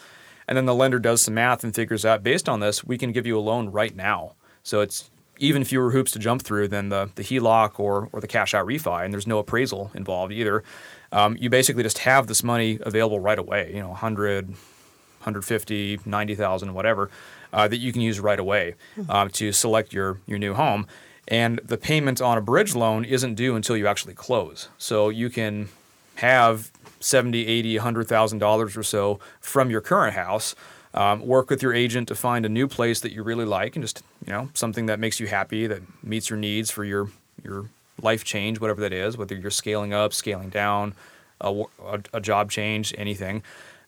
And 0.47 0.57
then 0.57 0.65
the 0.65 0.73
lender 0.73 0.97
does 0.97 1.21
some 1.21 1.33
math 1.33 1.61
and 1.61 1.75
figures 1.75 2.05
out 2.05 2.23
based 2.23 2.47
on 2.47 2.61
this, 2.61 2.85
we 2.85 2.97
can 2.97 3.11
give 3.11 3.27
you 3.27 3.37
a 3.37 3.41
loan 3.41 3.67
right 3.67 3.93
now. 3.93 4.31
So 4.63 4.79
it's 4.79 5.09
even 5.37 5.63
fewer 5.63 5.91
hoops 5.91 6.11
to 6.11 6.19
jump 6.19 6.41
through 6.41 6.67
than 6.67 6.89
the, 6.89 7.09
the 7.15 7.23
HELOC 7.23 7.79
or, 7.79 8.09
or 8.11 8.21
the 8.21 8.27
cash 8.27 8.53
out 8.53 8.65
refi, 8.65 9.03
and 9.03 9.13
there's 9.13 9.27
no 9.27 9.39
appraisal 9.39 9.91
involved 9.93 10.31
either. 10.31 10.63
Um, 11.11 11.37
you 11.39 11.49
basically 11.49 11.83
just 11.83 11.99
have 11.99 12.27
this 12.27 12.43
money 12.43 12.79
available 12.81 13.19
right 13.19 13.39
away, 13.39 13.71
you 13.73 13.79
know, 13.79 13.89
100, 13.89 14.47
150, 14.49 15.99
90,000, 16.05 16.73
whatever, 16.73 17.09
uh, 17.53 17.67
that 17.67 17.77
you 17.77 17.91
can 17.91 18.01
use 18.01 18.19
right 18.19 18.39
away 18.39 18.75
um, 19.09 19.29
to 19.29 19.51
select 19.51 19.93
your, 19.93 20.19
your 20.25 20.39
new 20.39 20.53
home. 20.53 20.87
And 21.27 21.59
the 21.63 21.77
payment 21.77 22.21
on 22.21 22.37
a 22.37 22.41
bridge 22.41 22.75
loan 22.75 23.03
isn't 23.05 23.35
due 23.35 23.55
until 23.55 23.75
you 23.75 23.87
actually 23.87 24.13
close. 24.13 24.69
So 24.77 25.09
you 25.09 25.29
can 25.29 25.69
have 26.15 26.71
70, 26.99 27.47
80, 27.47 27.77
100,000 27.77 28.39
dollars 28.39 28.77
or 28.77 28.83
so 28.83 29.19
from 29.39 29.69
your 29.69 29.81
current 29.81 30.15
house. 30.15 30.55
Um, 30.95 31.25
work 31.27 31.49
with 31.49 31.61
your 31.61 31.73
agent 31.73 32.07
to 32.07 32.15
find 32.15 32.45
a 32.45 32.49
new 32.49 32.67
place 32.69 33.01
that 33.01 33.11
you 33.11 33.21
really 33.21 33.43
like 33.45 33.75
and 33.75 33.83
just 33.83 34.01
you 34.25 34.31
know 34.31 34.49
something 34.53 34.85
that 34.85 34.97
makes 34.97 35.19
you 35.19 35.27
happy 35.27 35.67
that 35.67 35.81
meets 36.03 36.29
your 36.29 36.39
needs 36.39 36.71
for 36.71 36.85
your 36.85 37.09
your 37.43 37.69
life 38.01 38.23
change 38.23 38.61
whatever 38.61 38.79
that 38.81 38.93
is 38.93 39.17
whether 39.17 39.35
you're 39.35 39.51
scaling 39.51 39.93
up 39.93 40.13
scaling 40.13 40.49
down 40.49 40.93
a, 41.41 41.63
a, 41.83 41.99
a 42.13 42.21
job 42.21 42.49
change 42.49 42.93
anything. 42.97 43.43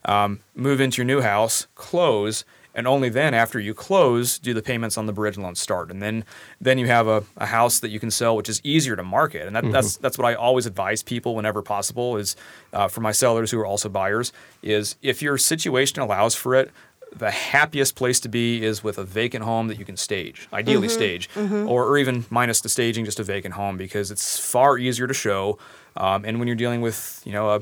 Um, 0.05 0.39
move 0.55 0.79
into 0.81 0.97
your 0.97 1.05
new 1.05 1.21
house 1.21 1.67
close 1.75 2.45
and 2.75 2.87
only 2.87 3.09
then 3.09 3.33
after 3.33 3.59
you 3.59 3.73
close 3.73 4.37
do 4.37 4.53
the 4.53 4.61
payments 4.61 4.97
on 4.97 5.05
the 5.07 5.11
bridge 5.13 5.37
loan 5.37 5.55
start. 5.55 5.89
And 5.89 6.01
then 6.01 6.23
then 6.61 6.77
you 6.77 6.87
have 6.87 7.07
a, 7.07 7.23
a 7.37 7.47
house 7.47 7.79
that 7.79 7.89
you 7.89 7.99
can 7.99 8.11
sell 8.11 8.35
which 8.35 8.47
is 8.49 8.61
easier 8.63 8.95
to 8.95 9.03
market. 9.03 9.47
And 9.47 9.55
that, 9.55 9.63
Mm-hmm. 9.63 9.71
that's 9.73 9.97
that's 9.97 10.17
what 10.17 10.25
i 10.27 10.33
always 10.35 10.65
advise 10.65 11.03
people 11.03 11.35
whenever 11.35 11.61
possible 11.61 12.15
is 12.17 12.35
uh, 12.73 12.87
for 12.87 13.01
my 13.01 13.11
sellers 13.11 13.49
who 13.51 13.59
are 13.59 13.65
also 13.65 13.89
buyers 13.89 14.31
is 14.61 14.95
if 15.01 15.21
your 15.21 15.37
situation 15.37 16.01
allows 16.01 16.35
for 16.35 16.53
it 16.53 16.69
the 17.17 17.31
happiest 17.31 17.95
place 17.95 18.19
to 18.21 18.29
be 18.29 18.63
is 18.63 18.83
with 18.83 18.97
a 18.97 19.03
vacant 19.03 19.43
home 19.43 19.67
that 19.67 19.79
you 19.79 19.85
can 19.85 19.97
stage, 19.97 20.47
ideally 20.53 20.87
stage, 20.89 21.29
Or, 21.67 21.85
or 21.85 21.97
even 21.97 22.25
minus 22.29 22.61
the 22.61 22.69
staging, 22.69 23.05
just 23.05 23.19
a 23.19 23.23
vacant 23.23 23.53
home 23.55 23.77
because 23.77 24.11
it's 24.11 24.39
far 24.39 24.77
easier 24.77 25.07
to 25.07 25.13
show. 25.13 25.57
Um, 25.95 26.25
and 26.25 26.39
when 26.39 26.47
you're 26.47 26.55
dealing 26.57 26.81
with, 26.81 27.21
you 27.25 27.31
know, 27.31 27.49
a, 27.49 27.61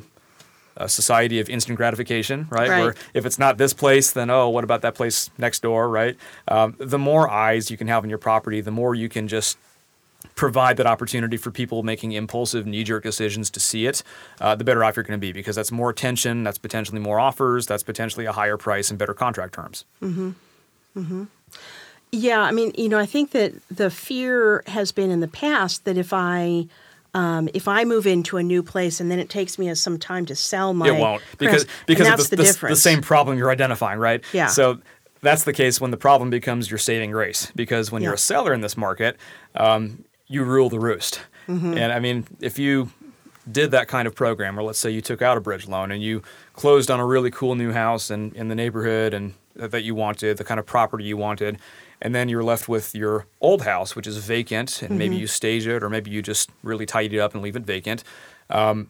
a 0.77 0.89
society 0.89 1.39
of 1.39 1.49
instant 1.49 1.77
gratification, 1.77 2.47
right? 2.49 2.69
Right. 2.69 2.81
Where 2.81 2.95
if 3.13 3.25
it's 3.25 3.39
not 3.39 3.57
this 3.57 3.73
place, 3.73 4.11
then 4.11 4.29
oh, 4.29 4.49
what 4.49 4.63
about 4.63 4.81
that 4.81 4.95
place 4.95 5.29
next 5.37 5.61
door, 5.61 5.89
right? 5.89 6.17
Um, 6.47 6.75
the 6.77 6.99
more 6.99 7.29
eyes 7.29 7.71
you 7.71 7.77
can 7.77 7.87
have 7.87 8.03
on 8.03 8.09
your 8.09 8.19
property, 8.19 8.61
the 8.61 8.71
more 8.71 8.93
you 8.93 9.07
can 9.07 9.27
just 9.27 9.57
provide 10.35 10.77
that 10.77 10.85
opportunity 10.85 11.37
for 11.37 11.49
people 11.49 11.81
making 11.81 12.11
impulsive 12.11 12.65
knee-jerk 12.65 13.03
decisions 13.03 13.49
to 13.49 13.59
see 13.59 13.87
it, 13.87 14.03
uh, 14.41 14.53
the 14.55 14.63
better 14.63 14.83
off 14.83 14.95
you're 14.95 15.03
going 15.03 15.19
to 15.19 15.25
be 15.25 15.31
because 15.31 15.55
that's 15.55 15.71
more 15.71 15.89
attention, 15.89 16.43
that's 16.43 16.57
potentially 16.57 16.99
more 16.99 17.19
offers, 17.19 17.65
that's 17.65 17.83
potentially 17.83 18.25
a 18.25 18.31
higher 18.31 18.57
price 18.57 18.89
and 18.89 18.99
better 18.99 19.13
contract 19.13 19.53
terms. 19.53 19.85
Mm-hmm. 20.01 20.31
Mm-hmm. 20.97 21.23
Yeah, 22.11 22.41
I 22.41 22.51
mean, 22.51 22.71
you 22.77 22.87
know, 22.87 22.99
I 22.99 23.05
think 23.05 23.31
that 23.31 23.53
the 23.69 23.89
fear 23.89 24.63
has 24.67 24.91
been 24.91 25.09
in 25.09 25.19
the 25.19 25.27
past 25.27 25.85
that 25.85 25.97
if 25.97 26.13
I 26.13 26.67
um, 27.13 27.47
if 27.53 27.67
I 27.67 27.85
move 27.85 28.05
into 28.05 28.35
a 28.37 28.43
new 28.43 28.61
place 28.61 28.99
and 28.99 29.09
then 29.09 29.19
it 29.19 29.29
takes 29.29 29.57
me 29.57 29.73
some 29.75 29.97
time 29.97 30.25
to 30.25 30.35
sell 30.35 30.73
my 30.73 30.87
it 30.87 30.99
won't 30.99 31.23
because 31.37 31.65
because 31.85 32.07
of 32.07 32.17
that's 32.17 32.29
the, 32.29 32.35
the, 32.35 32.43
the, 32.43 32.47
difference. 32.47 32.77
the 32.77 32.81
same 32.81 33.01
problem 33.01 33.37
you're 33.37 33.51
identifying, 33.51 33.99
right? 33.99 34.21
Yeah. 34.33 34.47
So 34.47 34.79
that's 35.21 35.43
the 35.43 35.53
case 35.53 35.79
when 35.79 35.91
the 35.91 35.97
problem 35.97 36.29
becomes 36.29 36.69
your 36.69 36.77
saving 36.77 37.11
grace 37.11 37.51
because 37.55 37.91
when 37.91 38.01
you're 38.01 38.13
a 38.13 38.17
seller 38.17 38.53
in 38.53 38.61
this 38.61 38.77
market, 38.77 39.17
um, 39.55 40.03
you 40.27 40.43
rule 40.43 40.69
the 40.69 40.79
roost. 40.79 41.21
Mm-hmm. 41.47 41.77
And 41.77 41.93
I 41.93 41.99
mean, 41.99 42.25
if 42.39 42.57
you 42.57 42.91
did 43.51 43.71
that 43.71 43.87
kind 43.87 44.07
of 44.07 44.15
program, 44.15 44.57
or 44.57 44.63
let's 44.63 44.79
say 44.79 44.89
you 44.89 45.01
took 45.01 45.21
out 45.21 45.37
a 45.37 45.41
bridge 45.41 45.67
loan 45.67 45.91
and 45.91 46.01
you 46.01 46.23
closed 46.53 46.89
on 46.89 46.99
a 46.99 47.05
really 47.05 47.29
cool 47.31 47.55
new 47.55 47.71
house 47.71 48.09
in, 48.09 48.33
in 48.33 48.47
the 48.47 48.55
neighborhood 48.55 49.13
and 49.13 49.33
that 49.55 49.83
you 49.83 49.95
wanted, 49.95 50.37
the 50.37 50.43
kind 50.43 50.59
of 50.59 50.65
property 50.65 51.03
you 51.03 51.15
wanted, 51.15 51.59
and 52.01 52.13
then 52.13 52.27
you're 52.27 52.43
left 52.43 52.67
with 52.67 52.93
your 52.93 53.25
old 53.39 53.61
house, 53.61 53.95
which 53.95 54.07
is 54.07 54.17
vacant, 54.17 54.81
and 54.81 54.97
maybe 54.97 55.15
you 55.15 55.27
stage 55.27 55.65
it, 55.65 55.81
or 55.81 55.89
maybe 55.89 56.11
you 56.11 56.21
just 56.21 56.49
really 56.61 56.85
tidy 56.85 57.17
it 57.17 57.19
up 57.21 57.33
and 57.33 57.41
leave 57.41 57.55
it 57.55 57.63
vacant. 57.63 58.03
Um, 58.49 58.89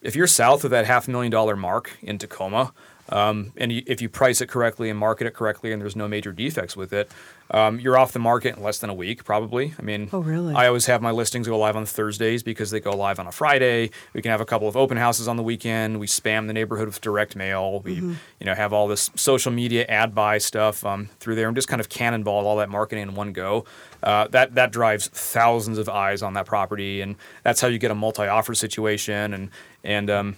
if 0.00 0.16
you're 0.16 0.26
south 0.26 0.64
of 0.64 0.70
that 0.70 0.86
half 0.86 1.08
million 1.08 1.30
dollar 1.30 1.56
mark 1.56 1.90
in 2.00 2.18
Tacoma, 2.18 2.72
um, 3.10 3.52
and 3.56 3.72
you, 3.72 3.82
if 3.86 4.00
you 4.02 4.08
price 4.08 4.40
it 4.40 4.48
correctly 4.48 4.90
and 4.90 4.98
market 4.98 5.26
it 5.26 5.34
correctly, 5.34 5.72
and 5.72 5.80
there's 5.80 5.96
no 5.96 6.08
major 6.08 6.32
defects 6.32 6.76
with 6.76 6.92
it, 6.92 7.10
um, 7.50 7.80
you're 7.80 7.96
off 7.96 8.12
the 8.12 8.18
market 8.18 8.56
in 8.56 8.62
less 8.62 8.78
than 8.78 8.90
a 8.90 8.94
week, 8.94 9.24
probably. 9.24 9.74
I 9.78 9.82
mean, 9.82 10.10
Oh, 10.12 10.18
really? 10.20 10.54
I 10.54 10.66
always 10.66 10.84
have 10.86 11.00
my 11.00 11.10
listings 11.10 11.48
go 11.48 11.58
live 11.58 11.76
on 11.76 11.86
Thursdays 11.86 12.42
because 12.42 12.70
they 12.70 12.80
go 12.80 12.90
live 12.90 13.18
on 13.18 13.26
a 13.26 13.32
Friday. 13.32 13.90
We 14.12 14.20
can 14.20 14.30
have 14.30 14.42
a 14.42 14.44
couple 14.44 14.68
of 14.68 14.76
open 14.76 14.98
houses 14.98 15.28
on 15.28 15.36
the 15.38 15.42
weekend. 15.42 15.98
We 15.98 16.06
spam 16.06 16.46
the 16.46 16.52
neighborhood 16.52 16.86
with 16.86 17.00
direct 17.00 17.36
mail. 17.36 17.80
We, 17.80 17.96
Mm-hmm. 17.96 18.12
you 18.40 18.46
know, 18.46 18.54
have 18.54 18.72
all 18.74 18.86
this 18.86 19.10
social 19.14 19.50
media 19.50 19.86
ad 19.86 20.14
buy 20.14 20.36
stuff 20.38 20.84
um, 20.84 21.08
through 21.20 21.36
there, 21.36 21.48
and 21.48 21.56
just 21.56 21.68
kind 21.68 21.80
of 21.80 21.88
cannonball 21.88 22.46
all 22.46 22.56
that 22.58 22.68
marketing 22.68 23.04
in 23.04 23.14
one 23.14 23.32
go. 23.32 23.64
Uh, 24.02 24.28
that 24.28 24.54
that 24.54 24.70
drives 24.70 25.08
thousands 25.08 25.78
of 25.78 25.88
eyes 25.88 26.22
on 26.22 26.34
that 26.34 26.44
property, 26.46 27.00
and 27.00 27.16
that's 27.42 27.60
how 27.60 27.66
you 27.68 27.78
get 27.78 27.90
a 27.90 27.94
multi-offer 27.94 28.54
situation, 28.54 29.32
and 29.34 29.50
and 29.82 30.10
um, 30.10 30.36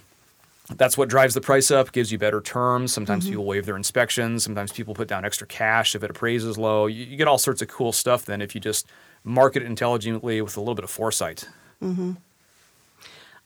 that's 0.77 0.97
what 0.97 1.09
drives 1.09 1.33
the 1.33 1.41
price 1.41 1.71
up, 1.71 1.91
gives 1.91 2.11
you 2.11 2.17
better 2.17 2.41
terms. 2.41 2.93
Sometimes 2.93 3.23
Mm-hmm. 3.25 3.31
people 3.33 3.45
waive 3.45 3.65
their 3.65 3.75
inspections. 3.77 4.43
Sometimes 4.43 4.71
people 4.71 4.93
put 4.93 5.07
down 5.07 5.25
extra 5.25 5.45
cash 5.47 5.95
if 5.95 6.03
it 6.03 6.09
appraises 6.11 6.57
low. 6.57 6.87
You, 6.87 7.05
you 7.05 7.17
get 7.17 7.27
all 7.27 7.37
sorts 7.37 7.61
of 7.61 7.67
cool 7.67 7.91
stuff 7.91 8.25
then 8.25 8.41
if 8.41 8.55
you 8.55 8.61
just 8.61 8.87
market 9.23 9.61
it 9.63 9.65
intelligently 9.67 10.41
with 10.41 10.57
a 10.57 10.59
little 10.59 10.75
bit 10.75 10.83
of 10.83 10.89
foresight. 10.89 11.47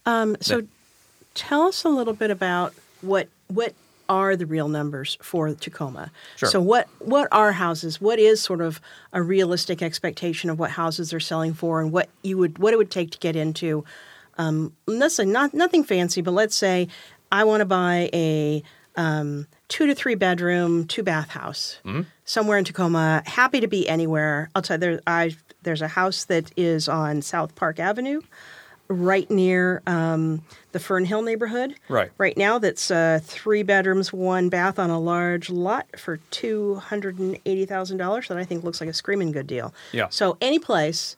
Um, 0.06 0.38
so, 0.40 0.64
tell 1.34 1.64
us 1.64 1.84
a 1.84 1.90
little 1.90 2.14
bit 2.14 2.32
about 2.32 2.74
what 3.02 3.28
what 3.48 3.74
are 4.08 4.36
the 4.36 4.46
real 4.46 4.68
numbers 4.68 5.18
for 5.22 5.52
Tacoma. 5.54 6.12
Sure. 6.36 6.50
So, 6.50 6.62
what 6.62 6.88
what 7.00 7.28
are 7.32 7.54
houses? 7.54 8.00
What 8.00 8.20
is 8.20 8.42
sort 8.42 8.62
of 8.62 8.80
a 9.14 9.22
realistic 9.22 9.82
expectation 9.82 10.50
of 10.50 10.60
what 10.60 10.72
houses 10.72 11.14
are 11.14 11.20
selling 11.20 11.54
for, 11.54 11.82
and 11.82 11.92
what 11.92 12.10
you 12.22 12.38
would 12.38 12.60
what 12.60 12.74
it 12.74 12.78
would 12.78 12.92
take 12.92 13.12
to 13.12 13.18
get 13.18 13.36
into? 13.36 13.84
Um, 14.38 14.74
let's 14.86 15.16
say 15.16 15.26
not 15.26 15.54
nothing 15.54 15.84
fancy, 15.84 16.22
but 16.22 16.32
let's 16.32 16.56
say 16.56 16.88
I 17.32 17.44
want 17.44 17.62
to 17.62 17.66
buy 17.66 18.10
a 18.14 18.64
um, 18.96 19.48
two 19.68 19.88
to 19.88 19.96
three 19.96 20.16
bedroom, 20.16 20.88
two 20.88 21.04
bath 21.04 21.30
house 21.30 21.80
somewhere 22.24 22.58
in 22.58 22.64
Tacoma. 22.66 23.24
Happy 23.26 23.60
to 23.60 23.68
be 23.68 23.88
anywhere. 23.90 24.50
I'll 24.56 24.62
tell 24.62 24.76
you, 24.76 24.80
there, 24.80 25.02
I, 25.06 25.36
there's 25.64 25.82
a 25.82 25.90
house 25.90 26.24
that 26.26 26.52
is 26.56 26.88
on 26.88 27.22
South 27.22 27.56
Park 27.56 27.80
Avenue, 27.80 28.22
right 28.88 29.30
near 29.30 29.82
um, 29.88 30.44
the 30.72 30.80
Fern 30.80 31.06
Hill 31.06 31.24
neighborhood. 31.24 31.76
Right. 31.90 32.12
Right 32.18 32.38
now, 32.38 32.60
that's 32.60 32.90
uh, 32.90 33.20
three 33.22 33.64
bedrooms, 33.64 34.14
one 34.14 34.48
bath 34.50 34.80
on 34.80 34.90
a 34.90 35.00
large 35.00 35.50
lot 35.50 35.88
for 36.00 36.18
two 36.32 36.76
hundred 36.76 37.20
and 37.20 37.38
eighty 37.46 37.66
thousand 37.66 37.98
dollars. 37.98 38.28
That 38.28 38.38
I 38.38 38.46
think 38.46 38.64
looks 38.64 38.80
like 38.80 38.90
a 38.90 38.94
screaming 38.94 39.32
good 39.32 39.48
deal. 39.48 39.74
Yeah. 39.92 40.08
So 40.10 40.38
any 40.40 40.60
place, 40.60 41.18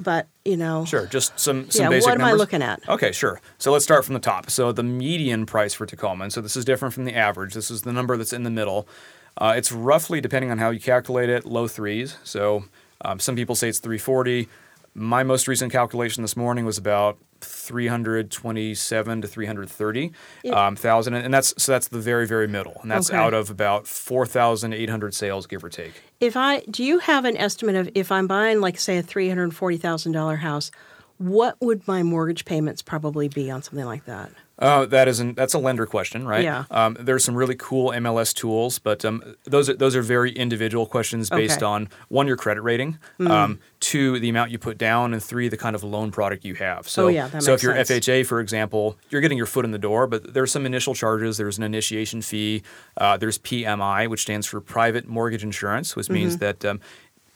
but 0.00 0.28
you 0.44 0.56
know, 0.56 0.84
Sure, 0.84 1.06
just 1.06 1.38
some, 1.38 1.70
some 1.70 1.84
Yeah, 1.84 1.88
basic 1.90 2.08
what 2.08 2.20
am 2.20 2.26
I 2.26 2.32
looking 2.32 2.62
at? 2.62 2.86
Okay, 2.88 3.12
sure. 3.12 3.40
So 3.58 3.72
let's 3.72 3.84
start 3.84 4.04
from 4.04 4.14
the 4.14 4.20
top. 4.20 4.50
So 4.50 4.72
the 4.72 4.82
median 4.82 5.46
price 5.46 5.74
for 5.74 5.86
Tacoma, 5.86 6.24
and 6.24 6.32
so 6.32 6.40
this 6.40 6.56
is 6.56 6.64
different 6.64 6.94
from 6.94 7.04
the 7.04 7.14
average. 7.14 7.54
This 7.54 7.70
is 7.70 7.82
the 7.82 7.92
number 7.92 8.16
that's 8.16 8.32
in 8.32 8.42
the 8.42 8.50
middle. 8.50 8.88
Uh, 9.36 9.54
it's 9.56 9.72
roughly, 9.72 10.20
depending 10.20 10.50
on 10.50 10.58
how 10.58 10.70
you 10.70 10.80
calculate 10.80 11.28
it, 11.28 11.44
low 11.44 11.66
threes. 11.66 12.18
So 12.24 12.64
um, 13.04 13.18
some 13.18 13.34
people 13.36 13.54
say 13.54 13.68
it's 13.68 13.80
340. 13.80 14.48
My 14.94 15.22
most 15.24 15.48
recent 15.48 15.72
calculation 15.72 16.22
this 16.22 16.36
morning 16.36 16.64
was 16.64 16.78
about 16.78 17.18
327 17.40 19.22
to 19.22 19.28
330 19.28 20.12
um, 20.52 20.76
thousand, 20.76 21.14
and 21.14 21.34
that's 21.34 21.52
so 21.62 21.72
that's 21.72 21.88
the 21.88 21.98
very 21.98 22.26
very 22.26 22.46
middle, 22.46 22.78
and 22.82 22.90
that's 22.90 23.10
Okay. 23.10 23.18
out 23.18 23.34
of 23.34 23.50
about 23.50 23.86
4,800 23.86 25.14
sales, 25.14 25.46
give 25.46 25.64
or 25.64 25.68
take. 25.68 25.92
If 26.20 26.36
I 26.36 26.60
do 26.70 26.84
you 26.84 27.00
have 27.00 27.24
an 27.24 27.36
estimate 27.36 27.74
of 27.76 27.90
if 27.94 28.12
I'm 28.12 28.26
buying 28.26 28.60
like 28.60 28.78
say 28.78 28.98
a 28.98 29.02
three 29.02 29.28
hundred 29.28 29.54
forty 29.54 29.76
thousand 29.76 30.12
dollar 30.12 30.36
house, 30.36 30.70
what 31.18 31.56
would 31.60 31.86
my 31.88 32.02
mortgage 32.02 32.44
payments 32.44 32.82
probably 32.82 33.28
be 33.28 33.50
on 33.50 33.62
something 33.62 33.84
like 33.86 34.04
that? 34.06 34.30
Uh, 34.56 34.86
that 34.86 35.08
isn't. 35.08 35.34
That's 35.36 35.52
a 35.54 35.58
lender 35.58 35.84
question, 35.84 36.28
right? 36.28 36.44
Yeah. 36.44 36.64
Um, 36.70 36.96
there's 37.00 37.24
some 37.24 37.34
really 37.34 37.56
cool 37.56 37.90
MLS 37.90 38.32
tools, 38.32 38.78
but 38.78 39.04
um, 39.04 39.34
those 39.44 39.68
are 39.68 39.74
those 39.74 39.96
are 39.96 40.02
very 40.02 40.30
individual 40.30 40.86
questions 40.86 41.28
based 41.28 41.56
Okay. 41.58 41.66
on 41.66 41.88
one 42.08 42.28
your 42.28 42.36
credit 42.36 42.60
rating, 42.62 42.98
um, 43.26 43.58
two 43.80 44.20
the 44.20 44.28
amount 44.28 44.52
you 44.52 44.58
put 44.60 44.78
down, 44.78 45.12
and 45.12 45.20
three 45.20 45.48
the 45.48 45.56
kind 45.56 45.74
of 45.74 45.82
loan 45.82 46.12
product 46.12 46.44
you 46.44 46.54
have. 46.54 46.88
So, 46.88 47.06
Oh, 47.06 47.08
yeah, 47.08 47.26
that 47.28 47.42
so 47.42 47.50
makes 47.50 47.62
if 47.62 47.64
you're 47.64 47.84
sense. 47.84 48.06
FHA, 48.06 48.26
for 48.26 48.38
example, 48.40 48.96
you're 49.10 49.20
getting 49.20 49.38
your 49.38 49.46
foot 49.48 49.64
in 49.64 49.72
the 49.72 49.78
door, 49.78 50.06
but 50.06 50.34
there's 50.34 50.52
some 50.52 50.66
initial 50.66 50.94
charges. 50.94 51.36
There's 51.36 51.58
an 51.58 51.64
initiation 51.64 52.22
fee. 52.22 52.62
Uh, 52.96 53.16
there's 53.16 53.38
PMI, 53.38 54.06
which 54.08 54.22
stands 54.22 54.46
for 54.46 54.60
Private 54.60 55.08
Mortgage 55.08 55.42
Insurance, 55.42 55.96
which 55.96 56.06
Mm-hmm. 56.06 56.14
means 56.14 56.38
that. 56.38 56.64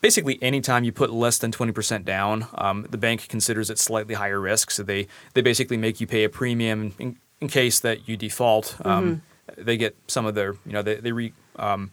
Basically, 0.00 0.40
anytime 0.42 0.84
you 0.84 0.92
put 0.92 1.10
less 1.10 1.38
than 1.38 1.50
20% 1.50 2.04
down, 2.04 2.46
um, 2.54 2.86
the 2.88 2.98
bank 2.98 3.28
considers 3.28 3.68
it 3.68 3.78
slightly 3.78 4.14
higher 4.14 4.40
risk. 4.40 4.70
So 4.70 4.82
they, 4.84 5.08
they 5.34 5.40
basically 5.42 5.76
make 5.76 6.00
you 6.00 6.06
pay 6.06 6.22
a 6.24 6.28
premium 6.28 6.94
in, 6.98 7.16
in 7.40 7.48
case 7.48 7.80
that 7.80 8.08
you 8.08 8.16
default. 8.16 8.76
Um, 8.84 9.22
They 9.56 9.76
get 9.76 9.96
some 10.06 10.24
of 10.26 10.34
their, 10.34 10.52
you 10.66 10.72
know, 10.72 10.82
they, 10.82 10.96
they 10.96 11.10
re, 11.10 11.32
um, 11.56 11.90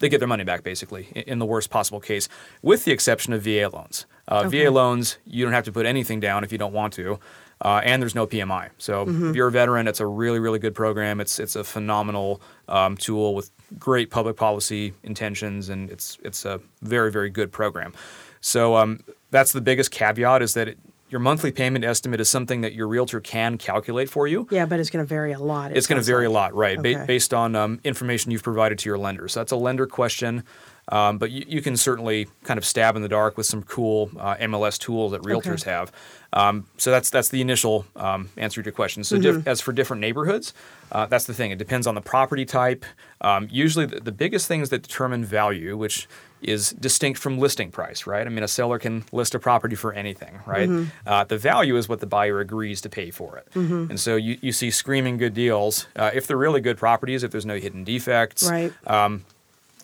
they 0.00 0.08
get 0.08 0.18
their 0.18 0.28
money 0.28 0.44
back 0.44 0.62
basically 0.62 1.08
in, 1.14 1.22
in 1.22 1.38
the 1.38 1.46
worst 1.46 1.70
possible 1.70 1.98
case, 1.98 2.28
with 2.62 2.84
the 2.84 2.92
exception 2.92 3.32
of 3.32 3.42
VA 3.42 3.68
loans. 3.72 4.06
Uh, 4.28 4.44
Okay. 4.46 4.64
VA 4.64 4.70
loans, 4.70 5.18
you 5.26 5.44
don't 5.44 5.54
have 5.54 5.64
to 5.64 5.72
put 5.72 5.86
anything 5.86 6.20
down 6.20 6.44
if 6.44 6.52
you 6.52 6.58
don't 6.58 6.72
want 6.74 6.92
to, 6.94 7.18
uh, 7.62 7.80
and 7.84 8.00
there's 8.02 8.14
no 8.14 8.26
PMI. 8.26 8.70
So 8.78 9.06
Mm-hmm. 9.06 9.30
if 9.30 9.36
you're 9.36 9.48
a 9.48 9.52
veteran, 9.52 9.86
it's 9.88 10.00
a 10.00 10.06
really 10.06 10.38
really 10.38 10.58
good 10.58 10.74
program. 10.74 11.20
It's 11.20 11.38
it's 11.38 11.56
a 11.56 11.64
phenomenal 11.64 12.40
um, 12.68 12.96
tool 12.96 13.34
with 13.34 13.50
great 13.78 14.10
public 14.10 14.36
policy 14.36 14.92
intentions, 15.02 15.68
and 15.68 15.90
it's 15.90 16.18
it's 16.24 16.44
a 16.44 16.60
very 16.82 17.10
very 17.12 17.30
good 17.30 17.52
program. 17.52 17.92
So 18.40 18.76
um, 18.76 19.00
that's 19.30 19.52
the 19.52 19.60
biggest 19.60 19.90
caveat 19.90 20.42
is 20.42 20.54
that 20.54 20.68
it, 20.68 20.78
your 21.10 21.20
monthly 21.20 21.50
payment 21.52 21.84
estimate 21.84 22.20
is 22.20 22.30
something 22.30 22.60
that 22.60 22.72
your 22.72 22.86
realtor 22.86 23.20
can 23.20 23.58
calculate 23.58 24.08
for 24.08 24.28
you. 24.28 24.46
Yeah, 24.50 24.64
but 24.64 24.78
it's 24.80 24.90
going 24.90 25.04
to 25.04 25.08
vary 25.08 25.32
a 25.32 25.38
lot. 25.40 25.72
it 25.72 25.76
It's 25.76 25.86
going 25.88 26.00
to 26.00 26.06
vary 26.06 26.28
like. 26.28 26.52
a 26.52 26.54
lot, 26.54 26.54
right? 26.54 26.80
ba- 26.82 27.04
based 27.06 27.34
on 27.34 27.56
um, 27.56 27.80
information 27.84 28.30
you've 28.30 28.44
provided 28.44 28.78
to 28.78 28.88
your 28.88 28.96
lender. 28.96 29.26
So 29.28 29.40
that's 29.40 29.50
a 29.52 29.56
lender 29.56 29.86
question. 29.88 30.44
Um, 30.90 31.18
but 31.18 31.30
you, 31.30 31.44
you 31.48 31.62
can 31.62 31.76
certainly 31.76 32.26
kind 32.44 32.58
of 32.58 32.64
stab 32.64 32.96
in 32.96 33.02
the 33.02 33.08
dark 33.08 33.36
with 33.36 33.46
some 33.46 33.62
cool 33.62 34.10
uh, 34.18 34.34
MLS 34.36 34.78
tools 34.78 35.12
that 35.12 35.22
realtors 35.22 35.62
Okay. 35.62 35.70
have. 35.70 35.92
Um, 36.32 36.66
so 36.76 36.90
that's 36.90 37.10
that's 37.10 37.28
the 37.30 37.40
initial 37.40 37.86
um, 37.96 38.28
answer 38.36 38.60
to 38.62 38.66
your 38.66 38.72
question. 38.72 39.02
So 39.04 39.16
Mm-hmm. 39.16 39.38
diff- 39.38 39.46
as 39.48 39.60
for 39.60 39.72
different 39.72 40.00
neighborhoods, 40.00 40.52
uh, 40.92 41.06
that's 41.06 41.24
the 41.24 41.34
thing. 41.34 41.50
It 41.52 41.58
depends 41.58 41.86
on 41.86 41.94
the 41.94 42.00
property 42.00 42.44
type. 42.44 42.84
Um, 43.20 43.48
usually, 43.50 43.86
the, 43.86 44.00
the 44.00 44.12
biggest 44.12 44.46
things 44.48 44.68
that 44.70 44.82
determine 44.82 45.24
value, 45.24 45.76
which 45.76 46.08
is 46.42 46.70
distinct 46.70 47.20
from 47.20 47.38
listing 47.38 47.70
price, 47.70 48.06
right? 48.06 48.26
I 48.26 48.30
mean, 48.30 48.42
a 48.42 48.48
seller 48.48 48.78
can 48.78 49.04
list 49.12 49.34
a 49.34 49.38
property 49.38 49.76
for 49.76 49.92
anything, 49.92 50.40
right? 50.46 50.68
Mm-hmm. 50.70 50.88
Uh, 51.06 51.24
the 51.24 51.36
value 51.36 51.76
is 51.76 51.86
what 51.88 52.00
the 52.00 52.06
buyer 52.06 52.40
agrees 52.40 52.80
to 52.80 52.88
pay 52.88 53.10
for 53.10 53.36
it. 53.36 53.46
And 53.54 54.00
so 54.00 54.16
you, 54.16 54.38
you 54.40 54.50
see 54.52 54.70
screaming 54.70 55.18
good 55.18 55.34
deals. 55.34 55.86
Uh, 55.94 56.10
if 56.14 56.26
they're 56.26 56.38
really 56.38 56.62
good 56.62 56.78
properties, 56.78 57.22
if 57.24 57.30
there's 57.30 57.44
no 57.44 57.56
hidden 57.58 57.84
defects, 57.84 58.48
Right. 58.50 58.72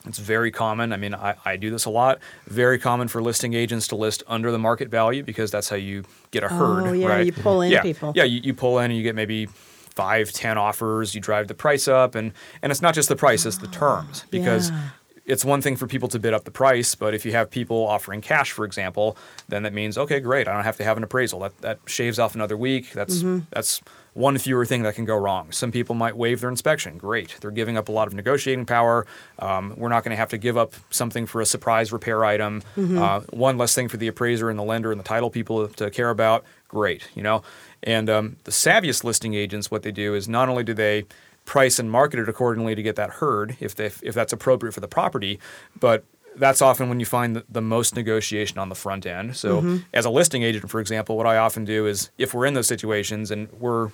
It's 0.06 0.18
very 0.18 0.50
common. 0.50 0.92
I 0.92 0.96
mean, 0.96 1.14
I, 1.14 1.34
I 1.44 1.56
do 1.56 1.70
this 1.70 1.84
a 1.84 1.90
lot. 1.90 2.18
Very 2.46 2.78
common 2.78 3.08
for 3.08 3.22
listing 3.22 3.54
agents 3.54 3.88
to 3.88 3.96
list 3.96 4.22
under 4.26 4.50
the 4.52 4.58
market 4.58 4.88
value 4.88 5.22
because 5.22 5.50
that's 5.50 5.68
how 5.68 5.76
you 5.76 6.04
get 6.30 6.44
a 6.44 6.48
herd, 6.48 6.86
Oh, 6.86 6.92
yeah, 6.92 7.08
right? 7.08 7.26
you 7.26 7.32
pull 7.32 7.60
in 7.62 7.72
yeah, 7.72 7.82
people. 7.82 8.12
Yeah, 8.14 8.24
you, 8.24 8.40
you 8.42 8.54
pull 8.54 8.78
in 8.78 8.86
and 8.90 8.96
you 8.96 9.02
get 9.02 9.14
maybe 9.14 9.46
five, 9.46 10.32
ten 10.32 10.58
offers. 10.58 11.14
You 11.14 11.20
drive 11.20 11.48
the 11.48 11.54
price 11.54 11.88
up, 11.88 12.14
and 12.14 12.32
and 12.62 12.70
it's 12.70 12.82
not 12.82 12.94
just 12.94 13.08
the 13.08 13.16
price; 13.16 13.44
it's 13.46 13.58
the 13.58 13.68
terms 13.68 14.24
because. 14.30 14.70
Yeah. 14.70 14.88
It's 15.26 15.44
one 15.44 15.60
thing 15.60 15.76
for 15.76 15.86
people 15.86 16.08
to 16.10 16.18
bid 16.18 16.32
up 16.34 16.44
the 16.44 16.50
price, 16.52 16.94
but 16.94 17.12
if 17.14 17.26
you 17.26 17.32
have 17.32 17.50
people 17.50 17.86
offering 17.86 18.20
cash, 18.20 18.52
for 18.52 18.64
example, 18.64 19.16
then 19.48 19.64
that 19.64 19.72
means 19.74 19.98
okay, 19.98 20.20
great. 20.20 20.46
I 20.48 20.54
don't 20.54 20.64
have 20.64 20.76
to 20.78 20.84
have 20.84 20.96
an 20.96 21.02
appraisal. 21.04 21.40
That 21.40 21.58
that 21.62 21.78
shaves 21.86 22.18
off 22.18 22.34
another 22.34 22.56
week. 22.56 22.92
That's 22.92 23.16
Mm-hmm. 23.18 23.38
that's 23.50 23.80
one 24.14 24.38
fewer 24.38 24.64
thing 24.64 24.82
that 24.82 24.94
can 24.94 25.04
go 25.04 25.14
wrong. 25.16 25.52
Some 25.52 25.70
people 25.70 25.94
might 25.94 26.16
waive 26.16 26.40
their 26.40 26.48
inspection. 26.48 26.96
Great. 26.96 27.36
They're 27.40 27.50
giving 27.50 27.76
up 27.76 27.90
a 27.90 27.92
lot 27.92 28.06
of 28.08 28.14
negotiating 28.14 28.64
power. 28.64 29.04
Um, 29.40 29.74
we're 29.76 29.90
not 29.90 30.04
going 30.04 30.12
to 30.12 30.16
have 30.16 30.30
to 30.30 30.38
give 30.38 30.56
up 30.56 30.72
something 30.88 31.26
for 31.26 31.42
a 31.42 31.46
surprise 31.46 31.92
repair 31.92 32.24
item. 32.24 32.62
Mm-hmm. 32.78 32.96
Uh, 32.96 33.20
one 33.30 33.58
less 33.58 33.74
thing 33.74 33.88
for 33.88 33.98
the 33.98 34.08
appraiser 34.08 34.48
and 34.48 34.58
the 34.58 34.62
lender 34.62 34.90
and 34.90 34.98
the 34.98 35.04
title 35.04 35.28
people 35.28 35.68
to 35.68 35.90
care 35.90 36.08
about. 36.08 36.44
Great. 36.68 37.08
You 37.14 37.22
know, 37.22 37.42
and 37.82 38.08
um, 38.08 38.36
the 38.44 38.52
savviest 38.52 39.04
listing 39.04 39.34
agents, 39.34 39.70
what 39.70 39.82
they 39.82 39.92
do 39.92 40.14
is 40.14 40.28
not 40.28 40.48
only 40.48 40.64
do 40.64 40.72
they 40.72 41.04
price 41.46 41.78
and 41.78 41.90
market 41.90 42.20
it 42.20 42.28
accordingly 42.28 42.74
to 42.74 42.82
get 42.82 42.96
that 42.96 43.08
herd 43.08 43.56
if 43.60 43.74
they, 43.74 43.86
if 44.02 44.14
that's 44.14 44.32
appropriate 44.34 44.72
for 44.72 44.80
the 44.80 44.88
property, 44.88 45.38
but 45.80 46.04
that's 46.36 46.60
often 46.60 46.90
when 46.90 47.00
you 47.00 47.06
find 47.06 47.34
the, 47.36 47.44
the 47.48 47.62
most 47.62 47.96
negotiation 47.96 48.58
on 48.58 48.68
the 48.68 48.74
front 48.74 49.06
end. 49.06 49.36
So, 49.36 49.60
as 49.94 50.04
a 50.04 50.10
listing 50.10 50.42
agent, 50.42 50.68
for 50.68 50.80
example, 50.80 51.16
what 51.16 51.26
I 51.26 51.38
often 51.38 51.64
do 51.64 51.86
is 51.86 52.10
if 52.18 52.34
we're 52.34 52.44
in 52.44 52.52
those 52.52 52.66
situations 52.66 53.30
and 53.30 53.50
we're 53.52 53.90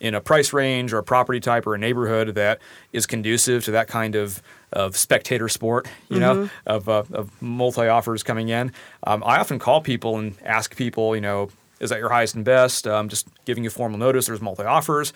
in 0.00 0.14
a 0.14 0.20
price 0.20 0.52
range 0.52 0.92
or 0.92 0.98
a 0.98 1.02
property 1.04 1.40
type 1.40 1.66
or 1.66 1.74
a 1.74 1.78
neighborhood 1.78 2.34
that 2.34 2.58
is 2.92 3.06
conducive 3.06 3.64
to 3.64 3.70
that 3.70 3.88
kind 3.88 4.14
of, 4.14 4.42
of 4.72 4.96
spectator 4.96 5.48
sport, 5.48 5.88
you 6.08 6.18
know, 6.20 6.50
of, 6.66 6.88
uh, 6.88 7.04
of 7.12 7.30
multi 7.40 7.86
offers 7.86 8.22
coming 8.22 8.48
in, 8.48 8.72
um, 9.06 9.22
I 9.24 9.38
often 9.38 9.58
call 9.58 9.80
people 9.80 10.18
and 10.18 10.34
ask 10.44 10.76
people, 10.76 11.14
you 11.14 11.22
know, 11.22 11.50
is 11.80 11.90
that 11.90 11.98
your 11.98 12.08
highest 12.08 12.34
and 12.34 12.44
best? 12.44 12.86
Um, 12.86 13.08
just 13.08 13.28
giving 13.44 13.64
you 13.64 13.70
formal 13.70 13.98
notice. 13.98 14.26
There's 14.26 14.40
multi 14.40 14.64
offers. 14.64 15.12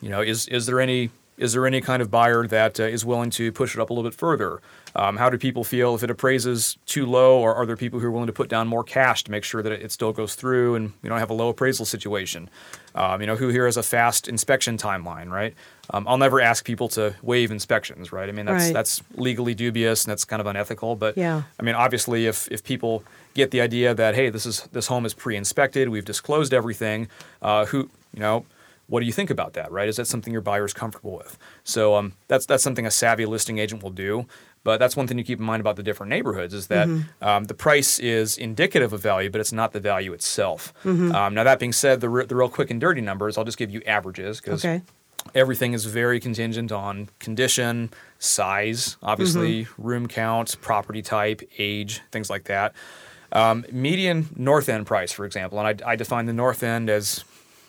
You 0.00 0.08
know, 0.08 0.20
is 0.20 0.48
is 0.48 0.66
there 0.66 0.80
any 0.80 1.10
is 1.36 1.54
there 1.54 1.66
any 1.66 1.80
kind 1.80 2.02
of 2.02 2.10
buyer 2.10 2.46
that 2.46 2.78
uh, 2.78 2.82
is 2.82 3.04
willing 3.04 3.30
to 3.30 3.50
push 3.50 3.74
it 3.74 3.80
up 3.80 3.88
a 3.88 3.94
little 3.94 4.08
bit 4.08 4.16
further? 4.18 4.60
Um, 4.94 5.16
how 5.16 5.30
do 5.30 5.38
people 5.38 5.64
feel 5.64 5.94
if 5.94 6.02
it 6.02 6.10
appraises 6.10 6.76
too 6.84 7.06
low, 7.06 7.38
or 7.40 7.54
are 7.54 7.64
there 7.64 7.76
people 7.76 7.98
who 8.00 8.06
are 8.08 8.10
willing 8.10 8.26
to 8.26 8.32
put 8.32 8.48
down 8.50 8.66
more 8.68 8.84
cash 8.84 9.24
to 9.24 9.30
make 9.30 9.44
sure 9.44 9.62
that 9.62 9.72
it, 9.72 9.90
still 9.92 10.12
goes 10.12 10.34
through 10.34 10.74
and 10.74 10.92
we 11.00 11.08
don't 11.08 11.18
have 11.18 11.30
a 11.30 11.34
low 11.34 11.48
appraisal 11.48 11.86
situation? 11.86 12.50
Um, 12.94 13.20
you 13.22 13.26
know, 13.26 13.36
who 13.36 13.48
here 13.48 13.64
has 13.66 13.76
a 13.78 13.82
fast 13.82 14.28
inspection 14.28 14.76
timeline, 14.76 15.30
right? 15.30 15.54
Um, 15.90 16.06
I'll 16.08 16.18
never 16.18 16.40
ask 16.40 16.64
people 16.64 16.88
to 16.90 17.14
waive 17.22 17.50
inspections, 17.52 18.12
right? 18.12 18.28
I 18.28 18.32
mean, 18.32 18.46
that's 18.46 18.64
Right. 18.64 18.74
that's 18.74 19.02
legally 19.14 19.54
dubious 19.54 20.04
and 20.04 20.10
that's 20.10 20.24
kind 20.26 20.40
of 20.40 20.46
unethical. 20.46 20.96
But 20.96 21.16
Yeah. 21.16 21.42
I 21.58 21.62
mean, 21.62 21.74
obviously, 21.74 22.26
if 22.26 22.48
if 22.50 22.62
people 22.64 23.02
get 23.32 23.50
the 23.50 23.60
idea 23.62 23.94
that 23.94 24.14
hey, 24.14 24.28
this 24.28 24.44
is 24.44 24.68
this 24.72 24.88
home 24.88 25.06
is 25.06 25.14
pre-inspected, 25.14 25.88
we've 25.88 26.04
disclosed 26.04 26.52
everything, 26.52 27.08
uh, 27.40 27.64
who 27.66 27.88
you 28.12 28.20
know, 28.20 28.44
what 28.90 29.00
do 29.00 29.06
you 29.06 29.12
think 29.12 29.30
about 29.30 29.54
that? 29.54 29.72
Right? 29.72 29.88
Is 29.88 29.96
that 29.96 30.06
something 30.06 30.32
your 30.32 30.42
buyer 30.42 30.64
is 30.66 30.74
comfortable 30.74 31.16
with? 31.16 31.38
So 31.64 31.94
um, 31.94 32.12
that's 32.28 32.44
that's 32.44 32.62
something 32.62 32.84
a 32.86 32.90
savvy 32.90 33.24
listing 33.24 33.56
agent 33.58 33.82
will 33.82 33.90
do. 33.90 34.26
But 34.62 34.76
that's 34.78 34.94
one 34.94 35.06
thing 35.06 35.16
to 35.16 35.22
keep 35.22 35.38
in 35.38 35.44
mind 35.46 35.62
about 35.62 35.76
the 35.76 35.82
different 35.82 36.10
neighborhoods 36.10 36.52
is 36.52 36.66
that 36.66 36.86
um, 37.22 37.44
the 37.44 37.54
price 37.54 37.98
is 37.98 38.36
indicative 38.36 38.92
of 38.92 39.00
value, 39.00 39.30
but 39.30 39.40
it's 39.40 39.52
not 39.54 39.72
the 39.72 39.80
value 39.80 40.12
itself. 40.12 40.74
Um, 40.84 41.32
now 41.32 41.44
that 41.44 41.58
being 41.58 41.72
said, 41.72 42.02
the 42.02 42.10
re- 42.10 42.26
the 42.26 42.36
real 42.36 42.50
quick 42.50 42.70
and 42.70 42.78
dirty 42.78 43.00
numbers, 43.00 43.38
I'll 43.38 43.44
just 43.46 43.56
give 43.56 43.70
you 43.70 43.80
averages 43.86 44.38
because 44.38 44.62
Okay. 44.62 44.82
everything 45.34 45.72
is 45.72 45.86
very 45.86 46.20
contingent 46.20 46.70
on 46.72 47.08
condition, 47.20 47.90
size, 48.18 48.96
obviously, 49.02 49.66
room 49.78 50.06
count, 50.08 50.56
property 50.60 51.00
type, 51.00 51.40
age, 51.58 52.02
things 52.12 52.28
like 52.28 52.44
that. 52.44 52.74
Um, 53.32 53.64
median 53.72 54.28
north 54.36 54.68
end 54.68 54.86
price, 54.86 55.12
for 55.12 55.24
example, 55.24 55.58
and 55.60 55.82
I, 55.82 55.92
I 55.92 55.96
define 55.96 56.26
the 56.26 56.32
north 56.34 56.62
end 56.62 56.90
as 56.90 57.24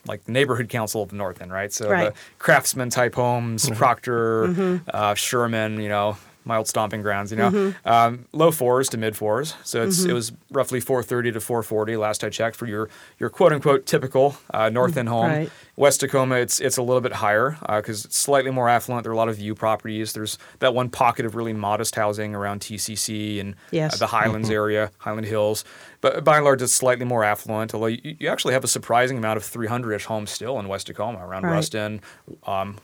like 0.06 0.24
the 0.24 0.32
neighborhood 0.32 0.68
council 0.68 1.02
of 1.02 1.10
the 1.10 1.16
north 1.16 1.40
end, 1.40 1.52
right? 1.52 1.72
So 1.72 1.88
Right. 1.88 2.12
the 2.14 2.20
craftsman 2.38 2.90
type 2.90 3.14
homes, 3.14 3.68
Proctor, 3.70 4.82
uh, 4.92 5.14
Sherman, 5.14 5.80
you 5.80 5.88
know, 5.88 6.16
my 6.44 6.56
old 6.56 6.66
stomping 6.68 7.02
grounds, 7.02 7.30
you 7.30 7.36
know, 7.38 7.74
um, 7.84 8.26
low 8.32 8.50
fours 8.50 8.88
to 8.90 8.96
mid 8.98 9.16
fours. 9.16 9.54
So 9.64 9.82
it's 9.82 10.04
it 10.04 10.12
was 10.12 10.32
roughly 10.50 10.80
430 10.80 11.32
to 11.32 11.40
440 11.40 11.96
last 11.96 12.24
I 12.24 12.30
checked 12.30 12.56
for 12.56 12.66
your 12.66 12.88
your 13.18 13.30
quote 13.30 13.52
unquote 13.52 13.86
typical 13.86 14.36
uh, 14.52 14.68
north 14.68 14.96
end 14.96 15.08
home. 15.08 15.26
Right. 15.30 15.50
West 15.76 16.00
Tacoma, 16.00 16.36
it's 16.36 16.60
it's 16.60 16.76
a 16.76 16.82
little 16.82 17.00
bit 17.00 17.12
higher 17.14 17.56
because 17.76 18.04
it's 18.04 18.18
slightly 18.18 18.50
more 18.50 18.68
affluent. 18.68 19.04
There 19.04 19.10
are 19.10 19.14
a 19.14 19.18
lot 19.18 19.28
of 19.28 19.36
view 19.36 19.54
properties. 19.54 20.12
There's 20.12 20.36
that 20.58 20.74
one 20.74 20.90
pocket 20.90 21.24
of 21.24 21.34
really 21.34 21.52
modest 21.54 21.94
housing 21.94 22.34
around 22.34 22.60
TCC 22.60 23.40
and 23.40 23.54
Yes. 23.70 23.94
uh, 23.94 23.96
the 23.98 24.06
Highlands 24.08 24.50
area, 24.50 24.90
Highland 24.98 25.26
Hills. 25.26 25.64
But 26.02 26.24
by 26.24 26.36
and 26.36 26.44
large, 26.44 26.60
it's 26.62 26.74
slightly 26.74 27.04
more 27.04 27.24
affluent. 27.24 27.72
Although 27.74 27.86
you, 27.86 28.16
you 28.18 28.28
actually 28.28 28.54
have 28.54 28.64
a 28.64 28.68
surprising 28.68 29.16
amount 29.18 29.36
of 29.38 29.44
300ish 29.44 30.04
homes 30.04 30.30
still 30.30 30.58
in 30.58 30.68
West 30.68 30.88
Tacoma, 30.88 31.24
around 31.24 31.44
Right. 31.44 31.52
Ruston, 31.52 32.00
um, 32.44 32.76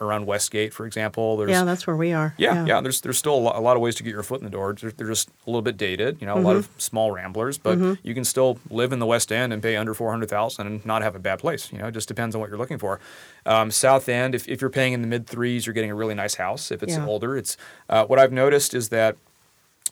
around 0.00 0.26
Westgate, 0.26 0.72
for 0.72 0.86
example. 0.86 1.36
There's, 1.36 1.50
Yeah, 1.50 1.64
that's 1.64 1.86
where 1.86 1.96
we 1.96 2.12
are. 2.12 2.34
yeah, 2.38 2.64
yeah. 2.66 2.80
There's 2.80 3.00
there's 3.00 3.18
still 3.18 3.34
a 3.34 3.38
lot, 3.38 3.56
a 3.56 3.60
lot 3.60 3.76
of 3.76 3.82
ways 3.82 3.94
to 3.96 4.02
get 4.02 4.10
your 4.10 4.22
foot 4.22 4.40
in 4.40 4.44
the 4.44 4.50
door. 4.50 4.74
They're, 4.74 4.90
they're 4.90 5.06
just 5.08 5.28
a 5.28 5.50
little 5.50 5.62
bit 5.62 5.76
dated, 5.76 6.18
you 6.20 6.26
know, 6.26 6.36
a 6.36 6.40
lot 6.40 6.56
of 6.56 6.68
small 6.78 7.10
ramblers, 7.12 7.58
but 7.58 7.78
you 8.02 8.14
can 8.14 8.24
still 8.24 8.58
live 8.70 8.92
in 8.92 8.98
the 8.98 9.06
West 9.06 9.30
End 9.32 9.52
and 9.52 9.62
pay 9.62 9.76
under 9.76 9.94
four 9.94 10.10
hundred 10.10 10.28
thousand 10.30 10.66
and 10.66 10.84
not 10.86 11.02
have 11.02 11.14
a 11.14 11.18
bad 11.18 11.38
place. 11.38 11.72
You 11.72 11.78
know, 11.78 11.86
it 11.88 11.92
just 11.92 12.08
depends 12.08 12.34
on 12.34 12.40
what 12.40 12.48
you're 12.50 12.58
looking 12.58 12.78
for. 12.78 13.00
Um, 13.44 13.70
South 13.70 14.08
End, 14.08 14.34
if, 14.34 14.48
if 14.48 14.60
you're 14.60 14.70
paying 14.70 14.92
in 14.92 15.02
the 15.02 15.08
mid 15.08 15.26
threes, 15.26 15.66
you're 15.66 15.74
getting 15.74 15.90
a 15.90 15.94
really 15.94 16.14
nice 16.14 16.34
house. 16.36 16.70
If 16.70 16.82
it's 16.82 16.94
Yeah. 16.96 17.06
older, 17.06 17.36
it's 17.36 17.56
uh, 17.88 18.04
what 18.06 18.18
I've 18.18 18.32
noticed 18.32 18.74
is 18.74 18.88
that 18.90 19.16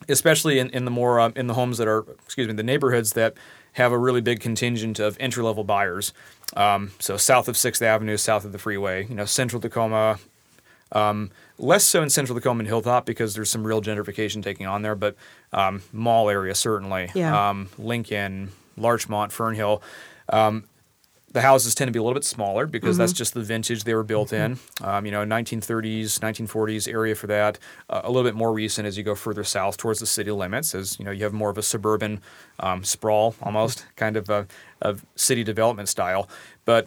especially 0.09 0.59
in, 0.59 0.71
in 0.71 0.85
the 0.85 0.91
more 0.91 1.21
um, 1.21 1.33
in 1.37 1.47
the 1.47 1.55
homes 1.55 1.79
that 1.79 1.89
are 1.89 2.01
excuse 2.25 2.47
me 2.49 2.53
the 2.55 2.63
neighborhoods 2.63 3.13
that 3.13 3.35
have 3.75 3.93
a 3.93 3.99
really 3.99 4.21
big 4.21 4.41
contingent 4.41 4.99
of 4.99 5.17
entry 5.21 5.43
level 5.43 5.65
buyers. 5.65 6.13
Um, 6.57 6.93
so 6.99 7.17
south 7.17 7.49
of 7.49 7.57
Sixth 7.57 7.83
Avenue, 7.83 8.17
south 8.17 8.45
of 8.45 8.53
the 8.53 8.59
freeway, 8.59 9.07
you 9.07 9.15
know, 9.15 9.25
Central 9.25 9.61
Tacoma. 9.61 10.19
Um, 10.93 11.31
less 11.59 11.85
so 11.85 12.03
in 12.03 12.11
Central 12.11 12.39
Tacoma 12.39 12.61
and 12.61 12.69
Hilltop 12.69 13.05
because 13.05 13.35
there's 13.35 13.51
some 13.51 13.67
real 13.67 13.83
gentrification 13.83 14.43
taking 14.43 14.67
on 14.67 14.83
there, 14.83 14.95
but 14.95 15.17
um, 15.53 15.83
mall 15.93 16.31
area 16.31 16.55
certainly. 16.55 17.11
Yeah. 17.15 17.51
Um, 17.51 17.69
Lincoln, 17.79 18.53
Larchmont, 18.77 19.33
Fernhill. 19.33 19.83
Um, 20.29 20.65
the 21.35 21.41
houses 21.43 21.75
tend 21.75 21.89
to 21.89 21.93
be 21.93 21.99
a 21.99 22.03
little 22.03 22.15
bit 22.15 22.25
smaller 22.25 22.65
because 22.67 22.97
that's 22.97 23.13
just 23.13 23.35
the 23.35 23.43
vintage 23.43 23.83
they 23.85 23.93
were 23.95 24.05
built 24.05 24.33
in. 24.33 24.59
Um, 24.83 25.05
you 25.05 25.11
know, 25.13 25.25
1930s, 25.25 26.21
1940s 26.21 26.91
area 26.91 27.15
for 27.17 27.27
that. 27.27 27.59
Uh, 27.91 28.01
a 28.05 28.09
little 28.11 28.23
bit 28.29 28.37
more 28.37 28.53
recent 28.53 28.87
as 28.87 28.97
you 28.97 29.03
go 29.03 29.17
further 29.17 29.43
south 29.45 29.77
towards 29.77 29.99
the 29.99 30.07
city 30.07 30.31
limits, 30.31 30.75
as 30.77 30.97
you 30.99 31.05
know, 31.05 31.11
you 31.11 31.25
have 31.25 31.33
more 31.33 31.51
of 31.51 31.59
a 31.59 31.63
suburban 31.63 32.21
um, 32.61 32.85
sprawl, 32.85 33.35
almost 33.43 33.85
kind 33.97 34.17
of 34.17 34.31
a, 34.31 34.47
of 34.81 35.05
city 35.17 35.43
development 35.45 35.89
style. 35.89 36.29
But 36.65 36.87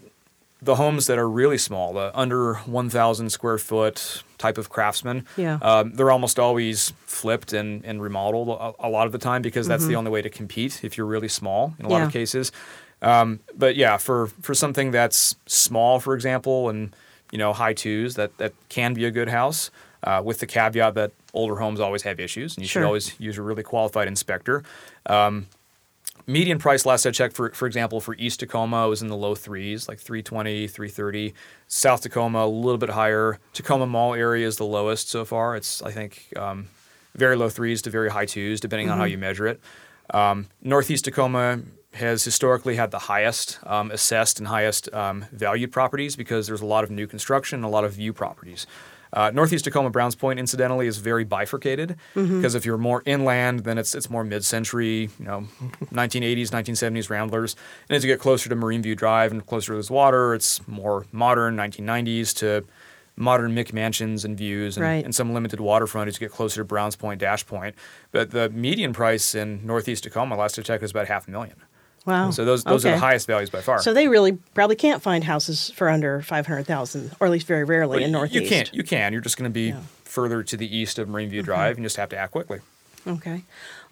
the 0.62 0.76
homes 0.76 1.08
that 1.08 1.20
are 1.20 1.30
really 1.30 1.58
small, 1.58 1.92
the 1.94 2.10
under 2.18 2.56
1,000 2.56 3.30
square 3.30 3.58
foot 3.58 4.24
type 4.38 4.58
of 4.58 4.70
craftsman, 4.70 5.26
Yeah. 5.36 5.60
um, 5.62 5.92
they're 5.94 6.10
almost 6.10 6.40
always 6.40 6.94
flipped 7.06 7.52
and, 7.54 7.86
and 7.86 8.02
remodeled 8.02 8.48
a, 8.50 8.88
a 8.88 8.90
lot 8.90 9.06
of 9.08 9.12
the 9.12 9.20
time 9.20 9.42
because 9.42 9.68
that's 9.68 9.86
the 9.86 9.96
only 9.96 10.10
way 10.10 10.22
to 10.22 10.30
compete 10.30 10.84
if 10.86 10.98
you're 10.98 11.06
really 11.06 11.28
small 11.28 11.76
in 11.80 11.86
a 11.86 11.90
lot 11.90 12.02
of 12.08 12.14
cases. 12.14 12.52
Um, 13.02 13.40
but 13.56 13.76
yeah, 13.76 13.98
for, 13.98 14.28
for 14.28 14.54
something 14.54 14.92
that's 14.92 15.36
small, 15.46 16.00
for 16.00 16.14
example, 16.16 16.70
and 16.70 16.96
you 17.32 17.38
know 17.38 17.54
high 17.54 17.74
twos, 17.74 18.16
that 18.16 18.38
that 18.38 18.54
can 18.70 18.94
be 18.94 19.06
a 19.06 19.12
good 19.12 19.30
house. 19.30 19.70
Uh, 20.04 20.22
with 20.24 20.40
the 20.40 20.46
caveat 20.46 20.94
that 20.94 21.12
older 21.34 21.56
homes 21.56 21.80
always 21.80 22.04
have 22.04 22.20
issues, 22.20 22.56
and 22.56 22.64
you 22.64 22.68
Sure. 22.68 22.82
should 22.84 22.86
always 22.88 23.20
use 23.20 23.38
a 23.38 23.42
really 23.42 23.64
qualified 23.64 24.08
inspector. 24.08 24.64
Um, 25.08 25.48
median 26.28 26.60
price 26.60 26.86
last 26.86 27.06
I 27.06 27.12
checked, 27.12 27.36
for 27.36 27.50
for 27.52 27.66
example, 27.66 28.00
for 28.00 28.16
East 28.16 28.40
Tacoma 28.40 28.88
was 28.88 29.02
in 29.02 29.08
the 29.08 29.16
low 29.18 29.34
threes, 29.36 29.88
like 29.90 30.00
320, 30.00 30.68
330. 30.68 31.34
South 31.68 32.02
Tacoma 32.02 32.40
a 32.40 32.48
little 32.48 32.78
bit 32.78 32.92
higher. 32.92 33.40
Tacoma 33.54 33.88
Mall 33.88 34.14
area 34.14 34.48
is 34.48 34.58
the 34.58 34.66
lowest 34.66 35.10
so 35.10 35.26
far. 35.26 35.56
It's 35.56 35.82
I 35.82 35.92
think 35.92 36.28
um, 36.38 36.68
very 37.16 37.36
low 37.36 37.50
threes 37.50 37.82
to 37.84 37.90
very 37.90 38.10
high 38.10 38.26
twos, 38.26 38.60
depending 38.60 38.90
on 38.90 38.98
how 39.00 39.06
you 39.06 39.18
measure 39.18 39.48
it. 39.48 39.60
Um, 40.14 40.48
Northeast 40.62 41.06
Tacoma 41.06 41.60
has 41.98 42.24
historically 42.24 42.76
had 42.78 42.92
the 42.92 43.00
highest 43.00 43.60
um, 43.66 43.92
assessed 43.92 44.40
and 44.40 44.48
highest 44.48 44.92
um, 44.94 45.26
valued 45.32 45.72
properties 45.72 46.16
because 46.16 46.48
there's 46.48 46.62
a 46.62 46.66
lot 46.66 46.84
of 46.84 46.90
new 46.92 47.06
construction 47.08 47.58
and 47.58 47.66
a 47.66 47.70
lot 47.70 47.84
of 47.84 47.94
view 47.94 48.14
properties. 48.14 48.66
Uh, 49.14 49.32
Northeast 49.34 49.64
Tacoma 49.64 49.90
Browns 49.90 50.16
Point, 50.16 50.38
incidentally, 50.38 50.86
is 50.86 50.98
very 50.98 51.24
bifurcated 51.24 51.96
because 52.14 52.56
if 52.56 52.66
you're 52.66 52.78
more 52.78 53.02
inland, 53.06 53.62
then 53.62 53.78
it's 53.78 53.96
it's 53.96 54.10
more 54.10 54.24
mid-century, 54.26 55.10
you 55.18 55.26
know, 55.26 55.48
1980s, 55.94 56.50
1970s 56.50 57.10
Ramblers, 57.10 57.56
and 57.90 57.96
as 57.96 58.04
you 58.04 58.12
get 58.12 58.20
closer 58.20 58.50
to 58.50 58.56
Marine 58.56 58.82
View 58.82 58.96
Drive 58.96 59.32
and 59.32 59.46
closer 59.46 59.74
to 59.74 59.78
this 59.78 59.90
water, 59.90 60.34
it's 60.34 60.66
more 60.68 61.06
modern 61.12 61.56
1990s 61.56 62.36
to 62.36 62.66
modern 63.16 63.56
McMansions 63.56 64.24
and 64.26 64.38
views 64.38 64.78
and, 64.78 64.86
Right. 64.86 65.04
and 65.04 65.16
some 65.16 65.34
limited 65.34 65.60
waterfront 65.60 66.08
as 66.10 66.16
you 66.20 66.28
get 66.28 66.36
closer 66.36 66.62
to 66.62 66.66
Browns 66.66 66.96
Point, 66.96 67.20
Dash 67.20 67.46
Point. 67.48 67.76
But 68.12 68.32
the 68.32 68.50
median 68.50 68.94
price 68.94 69.34
in 69.34 69.66
Northeast 69.66 70.04
Tacoma, 70.04 70.36
last 70.36 70.60
I 70.60 70.62
checked, 70.62 70.82
was 70.84 70.92
about 70.92 71.08
half 71.08 71.28
a 71.28 71.32
million. 71.32 71.56
Wow. 72.08 72.32
So 72.32 72.46
those 72.46 72.64
those 72.64 72.86
are 72.86 72.92
the 72.92 72.98
highest 72.98 73.28
values 73.28 73.50
by 73.50 73.60
far. 73.62 73.82
So 73.82 73.94
they 73.94 74.08
really 74.08 74.32
probably 74.56 74.78
can't 74.78 75.02
find 75.04 75.24
houses 75.26 75.70
for 75.76 75.90
under 75.90 76.22
five 76.22 76.48
hundred 76.48 76.66
thousand, 76.66 77.12
or 77.20 77.28
at 77.28 77.32
least 77.32 77.46
very 77.48 77.66
rarely 77.66 77.98
But 77.98 78.04
in 78.04 78.12
y- 78.14 78.18
Northeast. 78.20 78.44
You 78.44 78.50
can't. 78.50 78.74
You 78.74 78.84
can. 78.84 79.12
You're 79.14 79.22
just 79.22 79.38
going 79.38 79.50
to 79.52 79.54
be 79.54 79.68
Yeah. 79.68 79.74
Mm-hmm. 79.74 79.84
further 80.06 80.42
to 80.42 80.58
the 80.58 80.76
east 80.76 80.98
of 81.00 81.10
Marine 81.10 81.30
View 81.30 81.44
Drive, 81.44 81.76
and 81.76 81.86
just 81.86 81.98
have 81.98 82.10
to 82.10 82.18
act 82.18 82.32
quickly. 82.32 82.62
Okay. 83.06 83.44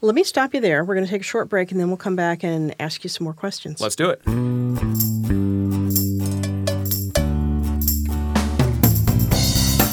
Let 0.02 0.16
me 0.16 0.24
stop 0.24 0.54
you 0.54 0.60
there. 0.62 0.84
We're 0.84 0.96
going 0.96 1.06
to 1.06 1.12
take 1.12 1.22
a 1.22 1.26
short 1.26 1.50
break, 1.50 1.72
and 1.72 1.80
then 1.80 1.88
we'll 1.90 1.98
come 1.98 2.16
back 2.16 2.44
and 2.44 2.74
ask 2.82 3.04
you 3.04 3.10
some 3.10 3.26
more 3.26 3.34
questions. 3.34 3.80
Let's 3.82 3.96
do 3.96 4.10
it. 4.10 4.22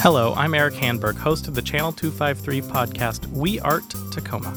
Hello, 0.05 0.35
I'm 0.35 0.55
Eric 0.55 0.75
Hanberg, 0.75 1.17
host 1.17 1.47
of 1.49 1.55
the 1.55 1.63
Channel 1.63 1.93
253 1.93 2.61
podcast 2.63 3.27
We 3.29 3.61
Art 3.61 3.85
Tacoma. 4.11 4.53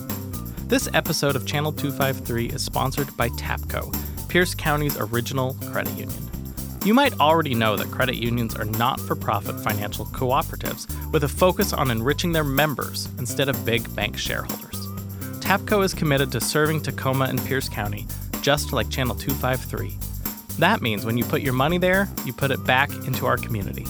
This 0.67 0.89
episode 0.95 1.36
of 1.36 1.45
Channel 1.45 1.73
253 1.73 2.47
is 2.47 2.63
sponsored 2.63 3.15
by 3.15 3.30
TAPCO, 3.30 4.28
Pierce 4.30 4.56
County's 4.56 4.97
original 4.99 5.54
credit 5.71 5.93
union. 5.93 6.28
You 6.84 6.95
might 6.95 7.19
already 7.19 7.54
know 7.54 7.75
that 7.75 7.91
credit 7.91 8.15
unions 8.15 8.56
are 8.56 8.65
not 8.65 8.99
for 8.99 9.15
profit 9.15 9.60
financial 9.60 10.06
cooperatives 10.08 10.88
with 11.12 11.23
a 11.23 11.28
focus 11.28 11.71
on 11.71 11.91
enriching 11.91 12.32
their 12.32 12.43
members 12.43 13.08
instead 13.19 13.47
of 13.47 13.63
big 13.63 13.95
bank 13.95 14.17
shareholders. 14.17 14.88
TAPCO 15.39 15.84
is 15.84 15.93
committed 15.93 16.32
to 16.32 16.41
serving 16.41 16.82
Tacoma 16.82 17.25
and 17.25 17.39
Pierce 17.45 17.69
County 17.69 18.08
just 18.41 18.73
like 18.73 18.89
Channel 18.89 19.13
253. 19.13 19.95
That 20.58 20.82
means 20.82 21.06
when 21.06 21.15
you 21.15 21.25
put 21.25 21.43
your 21.43 21.54
money 21.54 21.78
there, 21.78 22.10
you 22.25 22.34
put 22.34 22.49
it 22.49 22.63
back 22.65 22.89
into 23.06 23.28
our 23.28 23.38
community. 23.38 23.86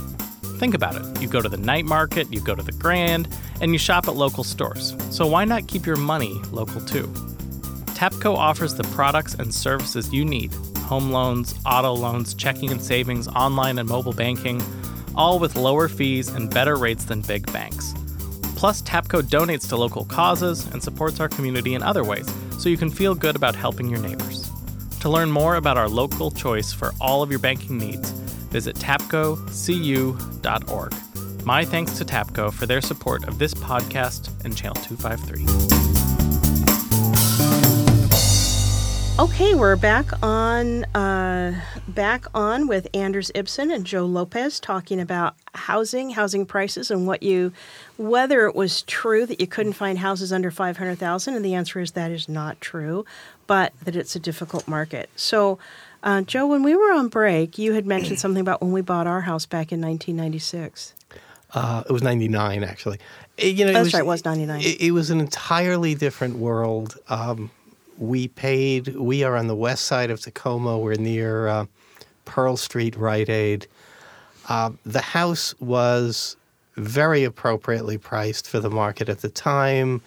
Think 0.65 0.73
about 0.73 0.95
it. 0.95 1.21
You 1.21 1.27
go 1.27 1.43
to 1.43 1.47
the 1.47 1.57
night 1.57 1.85
market, 1.85 2.33
you 2.33 2.41
go 2.41 2.55
to 2.55 2.63
the 2.63 2.71
Grand, 2.71 3.27
and 3.61 3.71
you 3.71 3.77
shop 3.77 4.07
at 4.07 4.15
local 4.15 4.43
stores. 4.43 4.95
So 5.11 5.27
why 5.27 5.45
not 5.45 5.67
keep 5.67 5.85
your 5.85 5.95
money 5.95 6.41
local 6.51 6.81
too? 6.81 7.03
Tapco 7.93 8.35
offers 8.35 8.73
the 8.73 8.83
products 8.85 9.35
and 9.35 9.53
services 9.53 10.11
you 10.11 10.25
need 10.25 10.51
home 10.79 11.11
loans, 11.11 11.53
auto 11.67 11.93
loans, 11.93 12.33
checking 12.33 12.71
and 12.71 12.81
savings, 12.81 13.27
online 13.27 13.77
and 13.77 13.87
mobile 13.87 14.11
banking, 14.11 14.59
all 15.13 15.37
with 15.37 15.55
lower 15.55 15.87
fees 15.87 16.29
and 16.29 16.51
better 16.51 16.77
rates 16.77 17.05
than 17.05 17.21
big 17.21 17.45
banks. 17.53 17.93
Plus, 18.55 18.81
Tapco 18.81 19.21
donates 19.21 19.69
to 19.69 19.75
local 19.75 20.05
causes 20.05 20.65
and 20.73 20.81
supports 20.81 21.19
our 21.19 21.29
community 21.29 21.75
in 21.75 21.83
other 21.83 22.03
ways, 22.03 22.27
so 22.57 22.69
you 22.69 22.77
can 22.77 22.89
feel 22.89 23.13
good 23.13 23.35
about 23.35 23.55
helping 23.55 23.87
your 23.87 23.99
neighbors. 23.99 24.49
To 25.01 25.09
learn 25.09 25.29
more 25.29 25.57
about 25.57 25.77
our 25.77 25.87
local 25.87 26.31
choice 26.31 26.73
for 26.73 26.91
all 26.99 27.21
of 27.21 27.29
your 27.29 27.37
banking 27.37 27.77
needs, 27.77 28.11
visit 28.55 28.75
tapcocu.org. 28.77 30.93
My 31.45 31.65
thanks 31.65 31.97
to 31.97 32.05
Tapco 32.05 32.53
for 32.53 32.65
their 32.65 32.79
support 32.79 33.27
of 33.27 33.37
this 33.37 33.53
podcast 33.53 34.29
and 34.45 34.55
Channel 34.55 34.81
253. 34.81 35.43
Okay, 39.19 39.55
we're 39.55 39.75
back 39.75 40.05
on 40.23 40.85
uh, 40.95 41.59
back 41.89 42.27
on 42.33 42.67
with 42.67 42.87
Anders 42.93 43.29
Ibsen 43.35 43.71
and 43.71 43.85
Joe 43.85 44.05
Lopez 44.05 44.61
talking 44.61 45.01
about 45.01 45.35
housing, 45.53 46.11
housing 46.11 46.45
prices, 46.45 46.89
and 46.89 47.05
what 47.05 47.23
you 47.23 47.51
whether 47.97 48.45
it 48.45 48.55
was 48.55 48.83
true 48.83 49.25
that 49.25 49.41
you 49.41 49.47
couldn't 49.47 49.73
find 49.73 49.99
houses 49.99 50.31
under 50.31 50.49
five 50.49 50.77
hundred 50.77 50.97
thousand, 50.97 51.35
and 51.35 51.43
the 51.43 51.55
answer 51.55 51.81
is 51.81 51.91
that 51.91 52.09
is 52.09 52.29
not 52.29 52.61
true, 52.61 53.03
but 53.47 53.73
that 53.83 53.97
it's 53.97 54.15
a 54.15 54.19
difficult 54.19 54.65
market. 54.67 55.09
So, 55.15 55.59
uh, 56.05 56.21
Joe, 56.21 56.47
when 56.47 56.63
we 56.63 56.75
were 56.75 56.93
on 56.93 57.09
break, 57.09 57.57
you 57.57 57.73
had 57.73 57.85
mentioned 57.85 58.19
something 58.23 58.41
about 58.41 58.61
when 58.61 58.71
we 58.71 58.81
bought 58.81 59.07
our 59.07 59.21
house 59.21 59.45
back 59.45 59.71
in 59.73 59.81
nineteen 59.81 60.15
ninety 60.15 60.39
six. 60.39 60.93
Uh, 61.53 61.83
it 61.87 61.93
was 61.93 62.03
99, 62.03 62.65
actually. 62.65 62.99
Uh, 63.41 63.45
You 63.45 63.63
know, 63.63 63.71
it 63.71 63.73
That's 63.75 63.85
was, 63.85 63.93
right, 63.93 63.99
it 64.01 64.05
was 64.05 64.25
99. 64.25 64.59
It, 64.61 64.81
it 64.81 64.91
was 64.91 65.09
an 65.09 65.21
entirely 65.21 65.95
different 65.95 66.35
world. 66.35 66.97
Um, 67.07 67.49
we 67.97 68.27
paid, 68.27 68.95
we 68.95 69.23
are 69.23 69.37
on 69.37 69.47
the 69.47 69.55
west 69.55 69.85
side 69.85 70.11
of 70.11 70.19
Tacoma. 70.19 70.77
We're 70.77 70.95
near 70.95 71.47
uh, 71.47 71.65
Pearl 72.25 72.57
Street, 72.57 72.97
Rite 72.97 73.29
Aid. 73.29 73.67
Uh, 74.49 74.71
the 74.85 74.99
house 74.99 75.57
was 75.61 76.35
very 76.75 77.23
appropriately 77.23 77.97
priced 77.97 78.49
for 78.49 78.59
the 78.59 78.69
market 78.69 79.07
at 79.07 79.19
the 79.21 79.29
time. 79.29 80.01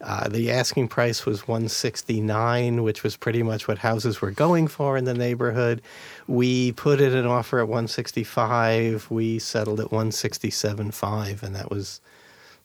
Uh, 0.00 0.28
the 0.28 0.50
asking 0.50 0.86
price 0.88 1.26
was 1.26 1.48
169, 1.48 2.82
which 2.84 3.02
was 3.02 3.16
pretty 3.16 3.42
much 3.42 3.66
what 3.66 3.78
houses 3.78 4.20
were 4.20 4.30
going 4.30 4.68
for 4.68 4.96
in 4.96 5.04
the 5.04 5.14
neighborhood. 5.14 5.82
We 6.28 6.72
put 6.72 7.00
in 7.00 7.14
an 7.16 7.26
offer 7.26 7.58
at 7.58 7.66
165. 7.68 9.08
We 9.10 9.38
settled 9.40 9.80
at 9.80 9.88
167.5, 9.88 11.42
and 11.42 11.54
that 11.56 11.70
was 11.70 12.00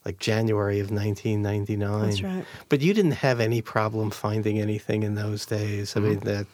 like 0.06 0.20
January 0.20 0.80
of 0.80 0.92
1999. 0.92 2.02
That's 2.02 2.22
right. 2.22 2.46
But 2.70 2.82
you 2.82 2.94
didn't 2.94 3.12
have 3.12 3.40
any 3.40 3.62
problem 3.62 4.12
finding 4.12 4.60
anything 4.60 5.04
in 5.04 5.16
those 5.16 5.46
days. 5.46 5.96
I 5.96 6.00
mean, 6.02 6.18
Mm-hmm. 6.20 6.28
that 6.28 6.46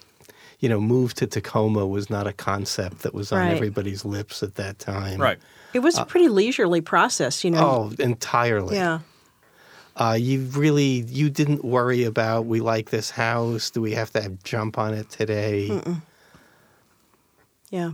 you 0.62 0.68
know, 0.68 0.82
move 0.82 1.14
to 1.14 1.26
Tacoma 1.26 1.88
was 1.88 2.10
not 2.10 2.28
a 2.28 2.34
concept 2.34 3.04
that 3.04 3.14
was 3.14 3.32
on 3.32 3.40
Right. 3.40 3.52
everybody's 3.56 4.04
lips 4.04 4.44
at 4.44 4.56
that 4.56 4.78
time. 4.78 5.18
Right. 5.22 5.40
It 5.74 5.80
was 5.80 5.98
a 5.98 6.04
pretty 6.04 6.28
leisurely 6.28 6.82
process, 6.82 7.46
you 7.46 7.52
know. 7.52 7.60
Oh, 7.66 7.92
entirely. 8.04 8.76
yeah. 8.76 9.00
Uh, 10.00 10.14
you 10.14 10.44
really 10.54 11.02
you 11.10 11.30
didn't 11.30 11.64
worry 11.64 12.06
about 12.06 12.46
we 12.46 12.62
like 12.62 12.90
this 12.90 13.12
house. 13.12 13.70
Do 13.70 13.82
we 13.82 13.92
have 13.94 14.12
to 14.12 14.22
have 14.22 14.42
jump 14.44 14.78
on 14.78 14.94
it 14.94 15.10
today? 15.10 15.82
Yeah, 17.70 17.92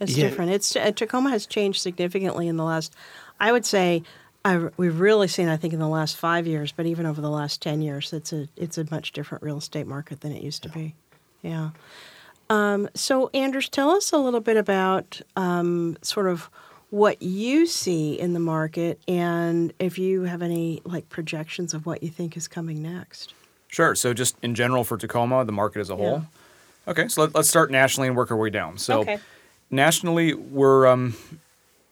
it's 0.00 0.16
Yeah. 0.16 0.28
different. 0.28 0.52
It's 0.52 0.76
uh, 0.76 0.92
Tacoma 0.92 1.30
has 1.30 1.44
changed 1.46 1.82
significantly 1.82 2.46
in 2.48 2.56
the 2.56 2.64
last. 2.64 2.94
I 3.40 3.50
would 3.52 3.66
say 3.66 4.04
I, 4.44 4.68
we've 4.76 5.00
really 5.00 5.26
seen. 5.28 5.48
I 5.48 5.56
think 5.56 5.72
in 5.74 5.80
the 5.80 5.88
last 5.88 6.16
five 6.16 6.46
years, 6.46 6.70
but 6.70 6.86
even 6.86 7.04
over 7.04 7.20
the 7.20 7.30
last 7.30 7.60
ten 7.60 7.82
years, 7.82 8.12
it's 8.12 8.32
a 8.32 8.48
it's 8.56 8.78
a 8.78 8.86
much 8.90 9.10
different 9.12 9.42
real 9.42 9.58
estate 9.58 9.86
market 9.88 10.20
than 10.20 10.32
it 10.32 10.42
used 10.42 10.62
to 10.62 10.68
be. 10.68 10.94
Yeah. 11.42 11.70
Um, 12.50 12.88
so, 12.94 13.30
Anders, 13.34 13.68
tell 13.68 13.90
us 13.90 14.12
a 14.12 14.18
little 14.18 14.40
bit 14.40 14.56
about 14.56 15.20
um, 15.34 15.96
sort 16.02 16.28
of 16.28 16.48
what 16.94 17.20
you 17.20 17.66
see 17.66 18.18
in 18.20 18.34
the 18.34 18.38
market, 18.38 19.00
and 19.08 19.72
if 19.80 19.98
you 19.98 20.22
have 20.22 20.42
any 20.42 20.80
like 20.84 21.08
projections 21.08 21.74
of 21.74 21.86
what 21.86 22.04
you 22.04 22.08
think 22.08 22.36
is 22.36 22.46
coming 22.46 22.80
next. 22.80 23.34
Sure. 23.66 23.96
So 23.96 24.14
just 24.14 24.36
in 24.42 24.54
general 24.54 24.84
for 24.84 24.96
Tacoma, 24.96 25.44
the 25.44 25.50
market 25.50 25.80
as 25.80 25.90
a 25.90 25.96
whole. 25.96 26.24
Okay. 26.86 27.08
So 27.08 27.22
let, 27.22 27.34
let's 27.34 27.48
start 27.48 27.72
nationally 27.72 28.06
and 28.06 28.16
work 28.16 28.30
our 28.30 28.36
way 28.36 28.48
down. 28.50 28.78
So 28.78 29.00
Okay. 29.00 29.18
nationally, 29.72 30.34
we're 30.34 30.86
um, 30.86 31.16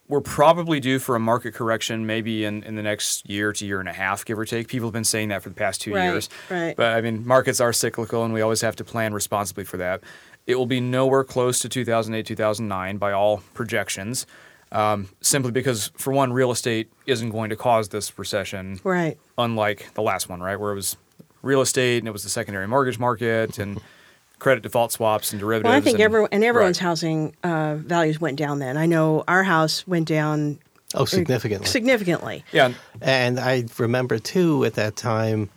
we're 0.07 0.21
probably 0.21 0.79
due 0.79 1.01
for 1.01 1.17
a 1.17 1.21
market 1.21 1.53
correction 1.55 2.07
maybe 2.07 2.45
in, 2.45 2.63
in 2.63 2.77
the 2.77 2.83
next 2.83 3.29
year 3.29 3.53
to 3.55 3.67
year 3.67 3.81
and 3.81 3.89
a 3.89 3.93
half, 3.93 4.25
give 4.25 4.39
or 4.39 4.45
take. 4.45 4.69
People 4.69 4.87
have 4.87 4.93
been 4.93 5.03
saying 5.03 5.31
that 5.31 5.43
for 5.43 5.49
the 5.49 5.55
past 5.57 5.81
two 5.81 5.95
Right, 5.95 6.05
years. 6.05 6.29
right. 6.49 6.77
But 6.77 6.93
I 6.97 7.01
mean, 7.01 7.27
markets 7.27 7.61
are 7.61 7.73
cyclical, 7.73 8.23
and 8.25 8.33
we 8.33 8.41
always 8.41 8.61
have 8.61 8.77
to 8.77 8.85
plan 8.85 9.13
responsibly 9.15 9.65
for 9.65 9.79
that. 9.79 10.01
It 10.47 10.55
will 10.55 10.67
be 10.67 10.81
nowhere 10.81 11.25
close 11.25 11.59
to 11.61 11.69
2008, 11.69 12.25
2009 12.25 12.99
by 12.99 13.11
all 13.11 13.43
projections, 13.55 14.27
um, 14.73 15.09
simply 15.21 15.53
because, 15.53 15.93
for 15.97 16.13
one, 16.13 16.33
real 16.33 16.51
estate 16.51 16.91
isn't 17.07 17.31
going 17.31 17.51
to 17.51 17.57
cause 17.57 17.91
this 17.91 18.19
recession 18.19 18.81
Right. 18.83 19.19
unlike 19.39 19.93
the 19.95 20.03
last 20.03 20.29
one, 20.29 20.41
right, 20.41 20.59
where 20.59 20.73
it 20.73 20.75
was 20.75 20.97
real 21.43 21.61
estate 21.61 21.99
and 21.99 22.09
it 22.09 22.13
was 22.13 22.23
the 22.25 22.29
secondary 22.31 22.67
mortgage 22.67 22.99
market 22.99 23.59
and 23.59 23.81
credit 24.39 24.63
default 24.63 24.91
swaps 24.91 25.31
and 25.33 25.39
derivatives. 25.41 25.71
Well, 25.71 25.77
I 25.77 25.81
think 25.81 25.97
and, 25.97 26.03
everyone 26.05 26.29
and 26.33 26.43
everyone's 26.43 26.81
right. 26.81 26.87
housing 26.89 27.37
uh, 27.45 27.77
values 27.77 28.21
went 28.21 28.39
down. 28.39 28.59
Then 28.59 28.77
I 28.77 28.87
know 28.87 29.23
our 29.29 29.45
house 29.45 29.87
went 29.87 30.09
down 30.09 30.59
Oh, 30.95 31.05
significantly. 31.07 31.67
significantly. 31.69 32.45
Yeah, 32.53 32.73
And 33.01 33.41
I 33.41 33.65
remember 33.79 34.19
too 34.19 34.65
at 34.65 34.75
that 34.75 34.95
time, 34.97 35.49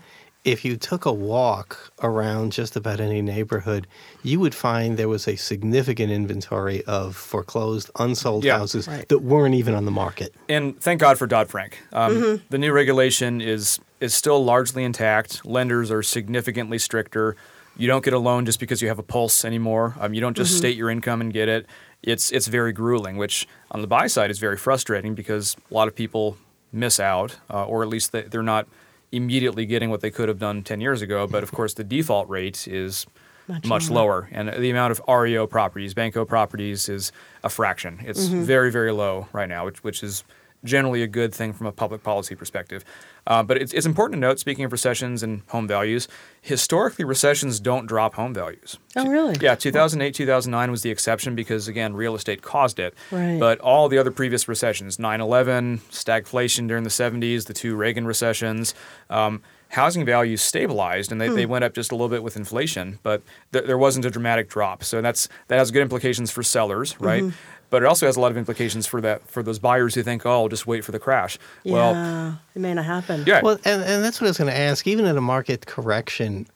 if 0.45 0.63
you 0.63 0.77
took 0.77 1.05
a 1.05 1.11
walk 1.11 1.91
around 2.03 2.51
just 2.53 2.75
about 2.75 2.99
any 2.99 3.21
neighborhood, 3.21 3.87
you 4.23 4.39
would 4.39 4.53
find 4.55 4.95
there 4.95 5.09
was 5.09 5.27
a 5.27 5.35
significant 5.35 6.11
inventory 6.11 6.83
of 6.85 7.15
foreclosed, 7.15 7.89
unsold 7.99 8.43
Yeah. 8.45 8.59
houses 8.59 8.87
Right. 8.87 9.07
that 9.09 9.19
weren't 9.19 9.55
even 9.55 9.73
on 9.73 9.85
the 9.85 9.91
market. 9.91 10.33
and 10.47 10.79
thank 10.79 11.01
God 11.01 11.17
for 11.17 11.25
Dodd 11.27 11.49
Frank. 11.49 11.79
Um, 11.91 12.13
Mm-hmm. 12.15 12.43
The 12.49 12.57
new 12.57 12.71
regulation 12.71 13.41
is 13.41 13.79
is 13.99 14.13
still 14.13 14.43
largely 14.43 14.83
intact. 14.83 15.45
Lenders 15.45 15.89
are 15.89 16.03
significantly 16.03 16.77
stricter. 16.77 17.35
You 17.77 17.87
don't 17.87 18.03
get 18.05 18.13
a 18.13 18.19
loan 18.19 18.45
just 18.45 18.59
because 18.59 18.81
you 18.81 18.87
have 18.89 18.99
a 18.99 19.03
pulse 19.03 19.43
anymore. 19.43 19.95
Um, 19.99 20.13
you 20.13 20.21
don't 20.21 20.33
Mm-hmm. 20.33 20.43
just 20.43 20.57
state 20.57 20.77
your 20.77 20.89
income 20.89 21.21
and 21.21 21.33
get 21.33 21.49
it. 21.49 21.65
It's 22.03 22.31
it's 22.31 22.47
very 22.47 22.71
grueling, 22.71 23.17
which 23.17 23.47
on 23.71 23.81
the 23.81 23.87
buy 23.87 24.07
side 24.07 24.29
is 24.29 24.37
very 24.37 24.57
frustrating 24.57 25.15
because 25.15 25.55
a 25.71 25.73
lot 25.73 25.87
of 25.87 25.95
people 25.95 26.37
miss 26.71 26.99
out, 26.99 27.37
uh, 27.49 27.65
or 27.65 27.81
at 27.81 27.89
least 27.89 28.11
they, 28.11 28.21
they're 28.23 28.43
not 28.43 28.67
immediately 29.11 29.65
getting 29.65 29.89
what 29.89 30.01
they 30.01 30.11
could 30.11 30.27
have 30.29 30.39
done 30.39 30.63
10 30.63 30.81
years 30.81 31.01
ago. 31.01 31.27
But 31.27 31.43
of 31.43 31.51
course, 31.51 31.73
the 31.73 31.83
default 31.83 32.27
rate 32.29 32.67
is 32.67 33.05
Much 33.47 33.65
much, 33.65 33.89
lower. 33.89 34.27
And 34.31 34.49
the 34.49 34.69
amount 34.69 34.91
of 34.91 35.01
REO 35.07 35.45
properties, 35.47 35.93
bank-owned 35.93 36.27
properties, 36.27 36.89
is 36.89 37.11
a 37.43 37.49
fraction. 37.49 37.99
It's 38.03 38.27
Mm-hmm. 38.27 38.43
very, 38.43 38.71
very 38.71 38.91
low 38.91 39.27
right 39.33 39.47
now, 39.49 39.65
which, 39.65 39.83
which 39.83 40.01
is 40.03 40.23
generally 40.65 41.01
a 41.03 41.07
good 41.07 41.33
thing 41.33 41.53
from 41.53 41.67
a 41.67 41.71
public 41.71 42.03
policy 42.03 42.35
perspective. 42.35 42.83
Uh, 43.27 43.41
but 43.41 43.57
it's, 43.57 43.73
it's 43.73 43.85
important 43.85 44.17
to 44.17 44.19
note, 44.19 44.39
speaking 44.39 44.65
of 44.65 44.71
recessions 44.71 45.23
and 45.23 45.41
home 45.47 45.67
values, 45.67 46.07
historically 46.41 47.05
recessions 47.05 47.59
don't 47.59 47.85
drop 47.87 48.13
home 48.15 48.33
values. 48.33 48.77
Oh, 48.95 49.07
really? 49.07 49.35
Yeah, 49.41 49.55
2008, 49.55 50.13
2009 50.13 50.69
was 50.71 50.81
the 50.83 50.91
exception 50.91 51.33
because, 51.35 51.67
again, 51.67 51.95
real 51.95 52.13
estate 52.15 52.41
caused 52.41 52.77
it. 52.79 52.93
Right. 53.11 53.39
But 53.39 53.59
all 53.61 53.89
the 53.89 53.97
other 53.97 54.11
previous 54.11 54.47
recessions 54.47 54.99
9 54.99 55.21
11, 55.21 55.79
stagflation 55.91 56.67
during 56.67 56.83
the 56.83 56.89
70s, 56.91 57.45
the 57.45 57.53
two 57.53 57.75
Reagan 57.75 58.05
recessions, 58.05 58.75
um, 59.09 59.41
housing 59.69 60.05
values 60.05 60.41
stabilized 60.43 61.11
and 61.11 61.19
they, 61.19 61.27
Hmm. 61.27 61.35
they 61.35 61.45
went 61.47 61.63
up 61.65 61.73
just 61.73 61.91
a 61.91 61.95
little 61.95 62.07
bit 62.09 62.21
with 62.21 62.37
inflation, 62.37 62.99
but 63.01 63.23
th- 63.51 63.65
there 63.65 63.77
wasn't 63.77 64.05
a 64.05 64.11
dramatic 64.11 64.47
drop. 64.47 64.83
So 64.83 65.01
that's 65.01 65.27
that 65.47 65.57
has 65.57 65.71
good 65.71 65.81
implications 65.81 66.29
for 66.31 66.43
sellers, 66.43 66.95
right? 67.01 67.23
Mm-hmm. 67.23 67.35
But 67.69 67.83
it 67.83 67.85
also 67.87 68.05
has 68.05 68.15
a 68.15 68.21
lot 68.21 68.31
of 68.31 68.37
implications 68.37 68.85
for 68.87 69.01
that 69.01 69.27
for 69.27 69.41
those 69.43 69.59
buyers 69.59 69.95
who 69.95 70.03
think, 70.03 70.25
oh, 70.25 70.31
I'll 70.43 70.47
just 70.49 70.67
wait 70.67 70.85
for 70.85 70.91
the 70.91 70.99
crash. 70.99 71.37
Well, 71.63 71.93
yeah, 71.93 72.35
it 72.55 72.59
may 72.59 72.73
not 72.73 72.85
happen. 72.85 73.23
yeah, 73.25 73.41
Well, 73.41 73.57
and, 73.65 73.83
and 73.83 74.03
that's 74.03 74.21
what 74.21 74.27
I 74.27 74.29
was 74.29 74.37
going 74.37 74.51
to 74.51 74.57
ask. 74.57 74.87
Even 74.87 75.05
in 75.05 75.17
a 75.17 75.21
market 75.21 75.65
correction, 75.65 76.47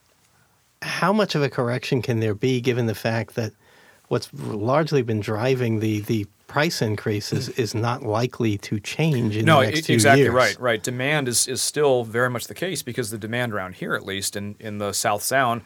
how 0.81 1.11
much 1.11 1.35
of 1.35 1.41
a 1.43 1.49
correction 1.49 2.01
can 2.01 2.19
there 2.19 2.35
be 2.35 2.61
given 2.61 2.85
the 2.85 2.95
fact 2.95 3.35
that 3.35 3.51
what's 4.07 4.29
largely 4.33 5.01
been 5.01 5.19
driving 5.19 5.79
the, 5.79 5.99
the 6.01 6.25
price 6.47 6.81
increases 6.81 7.49
mm. 7.49 7.59
is 7.59 7.75
not 7.75 8.01
likely 8.03 8.57
to 8.57 8.79
change 8.79 9.35
in 9.37 9.45
no, 9.45 9.59
the 9.59 9.67
next 9.67 9.79
e- 9.79 9.81
few 9.83 9.95
exactly 9.95 10.23
years? 10.23 10.33
right, 10.33 10.59
right. 10.59 10.83
Demand 10.83 11.27
is, 11.27 11.47
is 11.47 11.61
still 11.61 12.03
very 12.03 12.29
much 12.29 12.47
the 12.47 12.55
case 12.55 12.81
because 12.81 13.11
the 13.11 13.17
demand 13.17 13.53
around 13.53 13.75
here, 13.75 13.93
at 13.93 14.05
least 14.05 14.35
in, 14.35 14.55
in 14.59 14.77
the 14.77 14.93
South 14.93 15.21
Sound, 15.21 15.61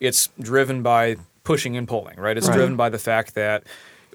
it's 0.00 0.28
driven 0.40 0.82
by 0.82 1.16
pushing 1.44 1.76
and 1.76 1.86
pulling, 1.88 2.18
right? 2.18 2.36
It's 2.36 2.46
Right. 2.48 2.54
driven 2.56 2.76
by 2.76 2.88
the 2.88 2.98
fact 2.98 3.34
that 3.34 3.64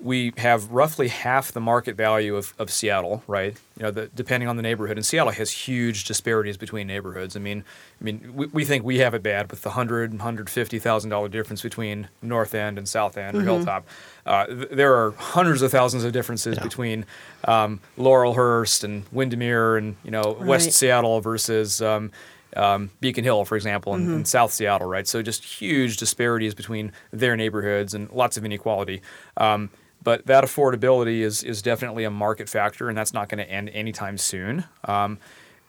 we 0.02 0.32
have 0.38 0.72
roughly 0.72 1.08
half 1.08 1.52
the 1.52 1.60
market 1.60 1.96
value 1.96 2.36
of, 2.36 2.54
of 2.60 2.70
Seattle, 2.70 3.24
right? 3.28 3.58
You 3.78 3.84
know, 3.84 3.92
the, 3.92 4.08
depending 4.08 4.48
on 4.48 4.56
the 4.56 4.62
neighborhood, 4.62 4.98
and 4.98 5.06
Seattle 5.06 5.32
has 5.34 5.52
huge 5.52 6.06
disparities 6.06 6.56
between 6.58 6.88
neighborhoods. 6.88 7.36
I 7.36 7.40
mean, 7.40 7.64
I 8.00 8.04
mean, 8.04 8.32
we, 8.36 8.46
we 8.48 8.66
think 8.66 8.84
we 8.84 9.00
have 9.00 9.14
it 9.14 9.24
bad 9.24 9.50
with 9.50 9.64
the 9.64 9.72
hundred 9.72 10.12
and 10.12 10.22
hundred 10.22 10.50
fifty 10.50 10.78
thousand 10.80 11.10
dollar 11.10 11.30
difference 11.30 11.62
between 11.62 12.10
North 12.22 12.54
End 12.54 12.78
and 12.78 12.88
South 12.88 13.18
End 13.18 13.38
or 13.38 13.42
Hilltop. 13.42 13.88
Uh, 14.26 14.46
th- 14.46 14.70
there 14.72 14.96
are 14.96 15.12
hundreds 15.12 15.62
of 15.62 15.72
thousands 15.72 16.04
of 16.04 16.12
differences 16.12 16.60
between 16.60 17.06
um, 17.46 17.80
Laurelhurst 17.98 18.84
and 18.84 19.04
Windermere 19.12 19.78
and 19.78 19.96
you 20.04 20.12
know 20.12 20.36
Right. 20.36 20.48
West 20.48 20.72
Seattle 20.74 21.22
versus 21.22 21.82
um, 21.82 22.12
um, 22.56 22.90
Beacon 23.00 23.24
Hill, 23.24 23.46
for 23.46 23.56
example, 23.56 23.94
in, 23.96 24.12
in 24.12 24.26
South 24.26 24.52
Seattle, 24.52 24.88
right? 24.88 25.08
So 25.08 25.22
just 25.22 25.44
huge 25.44 25.98
disparities 25.98 26.54
between 26.54 26.92
their 27.12 27.36
neighborhoods 27.36 27.94
and 27.94 28.10
lots 28.12 28.38
of 28.38 28.46
inequality. 28.46 29.02
Um, 29.38 29.70
but 30.04 30.26
that 30.28 30.44
affordability 30.44 31.20
is 31.20 31.44
is 31.44 31.62
definitely 31.62 32.04
a 32.04 32.12
market 32.12 32.50
factor, 32.50 32.90
and 32.90 32.98
that's 32.98 33.14
not 33.14 33.30
going 33.30 33.40
to 33.46 33.50
end 33.52 33.70
anytime 33.70 34.18
soon. 34.18 34.66
Um, 34.86 35.18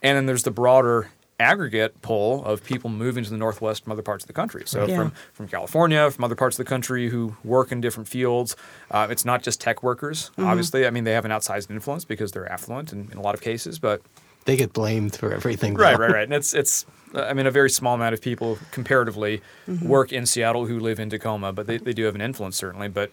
and 0.03 0.17
then 0.17 0.27
there's 0.27 0.43
the 0.45 0.51
broader 0.51 1.11
aggregate 1.41 2.03
pull 2.03 2.45
of 2.45 2.65
people 2.65 2.91
moving 2.91 3.23
to 3.23 3.31
the 3.31 3.37
northwest 3.37 3.85
from 3.85 3.93
other 3.93 4.03
parts 4.03 4.25
of 4.25 4.27
the 4.27 4.33
country. 4.33 4.63
So 4.67 4.87
Yeah. 4.87 4.97
from 4.97 5.13
from 5.33 5.47
California, 5.49 6.11
from 6.11 6.25
other 6.25 6.35
parts 6.35 6.59
of 6.59 6.65
the 6.65 6.69
country 6.69 7.09
who 7.11 7.37
work 7.45 7.71
in 7.71 7.81
different 7.81 8.09
fields. 8.09 8.57
Uh, 8.91 9.07
it's 9.11 9.25
not 9.25 9.43
just 9.45 9.61
tech 9.61 9.83
workers, 9.83 10.31
obviously. 10.37 10.85
I 10.87 10.91
mean, 10.91 11.05
they 11.05 11.13
have 11.13 11.25
an 11.25 11.31
outsized 11.31 11.71
influence 11.71 12.05
because 12.05 12.33
they're 12.33 12.51
affluent 12.51 12.93
in, 12.93 13.09
in 13.13 13.19
a 13.19 13.21
lot 13.23 13.35
of 13.35 13.41
cases, 13.41 13.79
but 13.79 14.03
They 14.47 14.57
get 14.57 14.73
blamed 14.73 15.15
for 15.15 15.33
everything. 15.33 15.75
right, 15.75 15.97
though. 15.97 16.03
right, 16.05 16.13
right. 16.13 16.25
And 16.25 16.33
it's 16.33 16.55
it's 16.55 16.85
I 17.15 17.33
mean 17.35 17.47
a 17.47 17.51
very 17.53 17.71
small 17.71 17.95
amount 17.95 18.15
of 18.15 18.21
people 18.21 18.59
comparatively 18.73 19.41
work 19.83 20.13
in 20.13 20.27
Seattle 20.27 20.67
who 20.67 20.81
live 20.81 20.99
in 20.99 21.09
Tacoma, 21.09 21.53
but 21.53 21.67
they, 21.69 21.79
they 21.79 21.93
do 21.93 22.05
have 22.05 22.17
an 22.17 22.21
influence 22.21 22.57
certainly. 22.57 22.89
But 22.89 23.11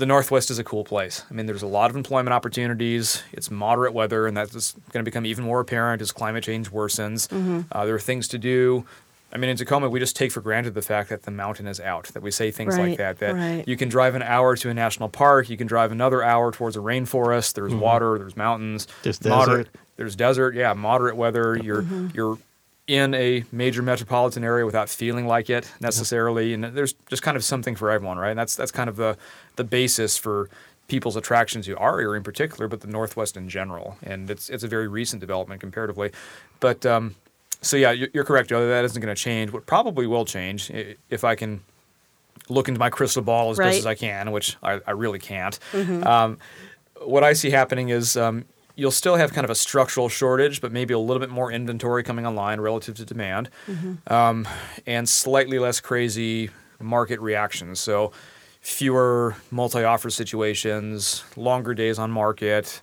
the 0.00 0.06
Northwest 0.06 0.50
is 0.50 0.58
a 0.58 0.64
cool 0.64 0.82
place. 0.84 1.22
I 1.30 1.34
mean, 1.34 1.46
there's 1.46 1.62
a 1.62 1.66
lot 1.68 1.90
of 1.90 1.96
employment 1.96 2.34
opportunities. 2.34 3.22
It's 3.32 3.50
moderate 3.50 3.92
weather, 3.94 4.26
and 4.26 4.36
that's 4.36 4.72
going 4.92 5.04
to 5.04 5.08
become 5.08 5.24
even 5.24 5.44
more 5.44 5.60
apparent 5.60 6.02
as 6.02 6.10
climate 6.10 6.42
change 6.42 6.70
worsens. 6.72 7.28
Uh, 7.70 7.84
there 7.84 7.94
are 7.94 8.00
things 8.00 8.26
to 8.28 8.38
do. 8.38 8.84
I 9.32 9.36
mean, 9.38 9.48
in 9.48 9.56
Tacoma, 9.56 9.88
we 9.88 10.00
just 10.00 10.16
take 10.16 10.32
for 10.32 10.40
granted 10.40 10.74
the 10.74 10.82
fact 10.82 11.08
that 11.10 11.22
the 11.22 11.30
mountain 11.30 11.68
is 11.68 11.78
out. 11.78 12.06
That 12.14 12.22
we 12.22 12.32
say 12.32 12.50
things 12.50 12.76
Right, 12.76 12.88
like 12.88 12.98
that. 12.98 13.18
That 13.20 13.34
right. 13.36 13.68
you 13.68 13.76
can 13.76 13.88
drive 13.88 14.16
an 14.16 14.22
hour 14.22 14.56
to 14.56 14.70
a 14.70 14.74
national 14.74 15.08
park. 15.08 15.48
You 15.48 15.56
can 15.56 15.68
drive 15.68 15.92
another 15.92 16.20
hour 16.22 16.50
towards 16.50 16.76
a 16.76 16.80
rainforest. 16.80 17.54
There's 17.54 17.72
water. 17.72 18.18
There's 18.18 18.36
mountains. 18.36 18.88
There's 19.04 19.24
moderate. 19.24 19.66
desert. 19.72 19.84
There's 19.96 20.16
desert. 20.16 20.54
Yeah, 20.56 20.72
moderate 20.72 21.14
weather. 21.14 21.56
You're 21.56 21.82
Mm-hmm. 21.82 22.08
you're 22.14 22.38
in 22.90 23.14
a 23.14 23.44
major 23.52 23.82
metropolitan 23.82 24.42
area 24.44 24.66
without 24.66 24.88
feeling 24.88 25.26
like 25.26 25.48
it 25.48 25.70
necessarily, 25.80 26.52
and 26.54 26.64
there's 26.64 26.94
just 27.08 27.22
kind 27.22 27.36
of 27.36 27.44
something 27.44 27.76
for 27.76 27.90
everyone, 27.90 28.18
right? 28.18 28.30
And 28.30 28.38
that's 28.38 28.56
that's 28.56 28.72
kind 28.72 28.88
of 28.90 28.96
the 28.96 29.16
the 29.56 29.64
basis 29.64 30.16
for 30.18 30.48
people's 30.88 31.14
attractions 31.16 31.66
to 31.66 31.76
our 31.78 32.00
area 32.00 32.16
in 32.16 32.24
particular, 32.24 32.66
but 32.66 32.80
the 32.80 32.88
Northwest 32.88 33.36
in 33.36 33.48
general. 33.48 33.96
And 34.02 34.28
it's 34.28 34.50
it's 34.50 34.64
a 34.64 34.68
very 34.68 34.88
recent 34.88 35.20
development 35.20 35.60
comparatively, 35.60 36.10
but. 36.60 36.84
Um, 36.84 37.14
so 37.62 37.76
yeah, 37.76 37.90
you're 37.90 38.08
you're 38.14 38.24
correct, 38.24 38.48
Joe. 38.48 38.66
That 38.66 38.86
isn't 38.86 39.02
going 39.02 39.14
to 39.14 39.22
change. 39.22 39.52
What 39.52 39.66
probably 39.66 40.06
will 40.06 40.24
change, 40.24 40.70
if 41.10 41.24
I 41.24 41.34
can 41.34 41.60
look 42.48 42.68
into 42.68 42.78
my 42.80 42.88
crystal 42.88 43.22
ball 43.22 43.50
as 43.50 43.58
Right. 43.58 43.66
best 43.66 43.80
as 43.80 43.86
I 43.86 43.94
can, 43.94 44.32
which 44.32 44.56
I, 44.62 44.80
I 44.86 44.92
really 44.92 45.18
can't. 45.18 45.58
Um, 45.74 46.38
what 47.04 47.22
I 47.22 47.34
see 47.34 47.50
happening 47.50 47.90
is 47.90 48.16
um, 48.16 48.46
you'll 48.80 48.90
still 48.90 49.16
have 49.16 49.32
kind 49.34 49.44
of 49.44 49.50
a 49.50 49.54
structural 49.54 50.08
shortage, 50.08 50.60
but 50.60 50.72
maybe 50.72 50.94
a 50.94 50.98
little 50.98 51.20
bit 51.20 51.28
more 51.28 51.52
inventory 51.52 52.02
coming 52.02 52.26
online 52.26 52.60
relative 52.60 52.96
to 52.96 53.04
demand, 53.04 53.50
um, 54.06 54.48
and 54.86 55.06
slightly 55.06 55.58
less 55.58 55.80
crazy 55.80 56.48
market 56.80 57.20
reactions. 57.20 57.78
So 57.78 58.12
fewer 58.62 59.36
multi-offer 59.50 60.08
situations, 60.08 61.24
longer 61.36 61.74
days 61.74 61.98
on 61.98 62.10
market. 62.10 62.80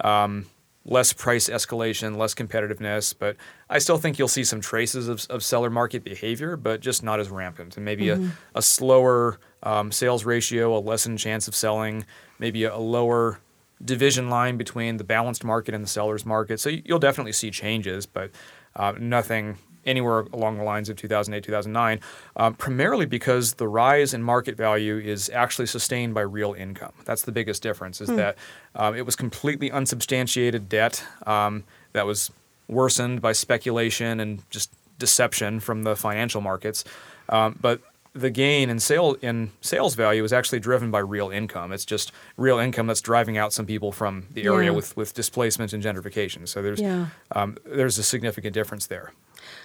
Um, 0.00 0.46
less 0.84 1.12
price 1.12 1.50
escalation, 1.50 2.16
less 2.16 2.34
competitiveness, 2.34 3.14
but 3.18 3.36
I 3.68 3.78
still 3.78 3.98
think 3.98 4.18
you'll 4.18 4.28
see 4.28 4.44
some 4.44 4.60
traces 4.60 5.08
of, 5.08 5.26
of 5.28 5.42
seller 5.42 5.70
market 5.70 6.02
behavior, 6.02 6.56
but 6.56 6.80
just 6.80 7.02
not 7.02 7.20
as 7.20 7.28
rampant. 7.28 7.76
And 7.76 7.84
maybe 7.84 8.08
a, 8.08 8.30
a 8.54 8.62
slower 8.62 9.38
um, 9.62 9.92
sales 9.92 10.24
ratio, 10.24 10.76
a 10.76 10.80
lessened 10.80 11.18
chance 11.18 11.46
of 11.46 11.54
selling, 11.54 12.06
maybe 12.38 12.64
a, 12.64 12.74
a 12.74 12.78
lower 12.78 13.38
division 13.84 14.28
line 14.28 14.56
between 14.56 14.96
the 14.96 15.04
balanced 15.04 15.44
market 15.44 15.74
and 15.74 15.84
the 15.84 15.88
seller's 15.88 16.26
market. 16.26 16.60
So 16.60 16.70
you'll 16.70 16.98
definitely 16.98 17.32
see 17.32 17.50
changes, 17.50 18.06
but 18.06 18.30
uh, 18.76 18.94
nothing 18.98 19.58
anywhere 19.84 20.26
along 20.32 20.58
the 20.58 20.64
lines 20.64 20.88
of 20.88 20.96
2008, 20.96 21.42
2009, 21.42 22.00
um, 22.36 22.54
primarily 22.54 23.06
because 23.06 23.54
the 23.54 23.66
rise 23.66 24.12
in 24.12 24.22
market 24.22 24.56
value 24.56 24.98
is 24.98 25.30
actually 25.30 25.66
sustained 25.66 26.14
by 26.14 26.20
real 26.20 26.52
income. 26.52 26.92
That's 27.04 27.22
the 27.22 27.32
biggest 27.32 27.62
difference, 27.62 28.00
is 28.00 28.08
that 28.08 28.36
um, 28.74 28.94
it 28.94 29.06
was 29.06 29.16
completely 29.16 29.70
unsubstantiated 29.70 30.68
debt 30.68 31.02
um, 31.26 31.64
that 31.92 32.06
was 32.06 32.30
worsened 32.68 33.22
by 33.22 33.32
speculation 33.32 34.20
and 34.20 34.48
just 34.50 34.70
deception 34.98 35.58
from 35.58 35.84
the 35.84 35.96
financial 35.96 36.40
markets. 36.40 36.84
Um, 37.30 37.58
but 37.60 37.80
the 38.20 38.30
gain 38.30 38.70
in 38.70 38.80
sale 38.80 39.16
in 39.22 39.50
sales 39.60 39.94
value 39.94 40.24
is 40.24 40.32
actually 40.32 40.60
driven 40.60 40.90
by 40.90 40.98
real 40.98 41.30
income. 41.30 41.72
It's 41.72 41.84
just 41.84 42.12
real 42.36 42.58
income 42.58 42.86
that's 42.88 43.00
driving 43.00 43.38
out 43.38 43.52
some 43.52 43.66
people 43.66 43.92
from 43.92 44.26
the 44.32 44.44
area 44.44 44.70
Yeah. 44.70 44.76
with, 44.76 44.96
with 44.96 45.14
displacement 45.14 45.72
and 45.72 45.82
gentrification. 45.82 46.46
So 46.48 46.62
there's 46.62 46.80
Yeah. 46.80 47.06
um, 47.32 47.56
there's 47.64 47.98
a 47.98 48.02
significant 48.02 48.54
difference 48.54 48.86
there. 48.86 49.12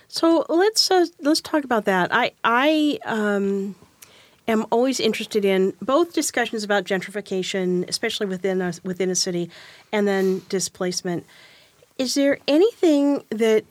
So 0.08 0.46
let's 0.50 0.92
uh, 0.92 1.06
let's 1.22 1.42
talk 1.42 1.64
about 1.64 1.86
that. 1.86 2.14
I 2.14 2.32
I 2.44 3.00
um, 3.06 3.76
am 4.48 4.66
always 4.72 5.00
interested 5.00 5.44
in 5.46 5.74
both 5.82 6.14
discussions 6.14 6.64
about 6.64 6.84
gentrification, 6.84 7.88
especially 7.90 8.28
within 8.28 8.62
a 8.62 8.74
within 8.84 9.10
a 9.10 9.16
city, 9.16 9.50
and 9.92 10.08
then 10.08 10.42
displacement. 10.50 11.26
Is 11.98 12.14
there 12.14 12.38
anything 12.48 13.24
that 13.30 13.64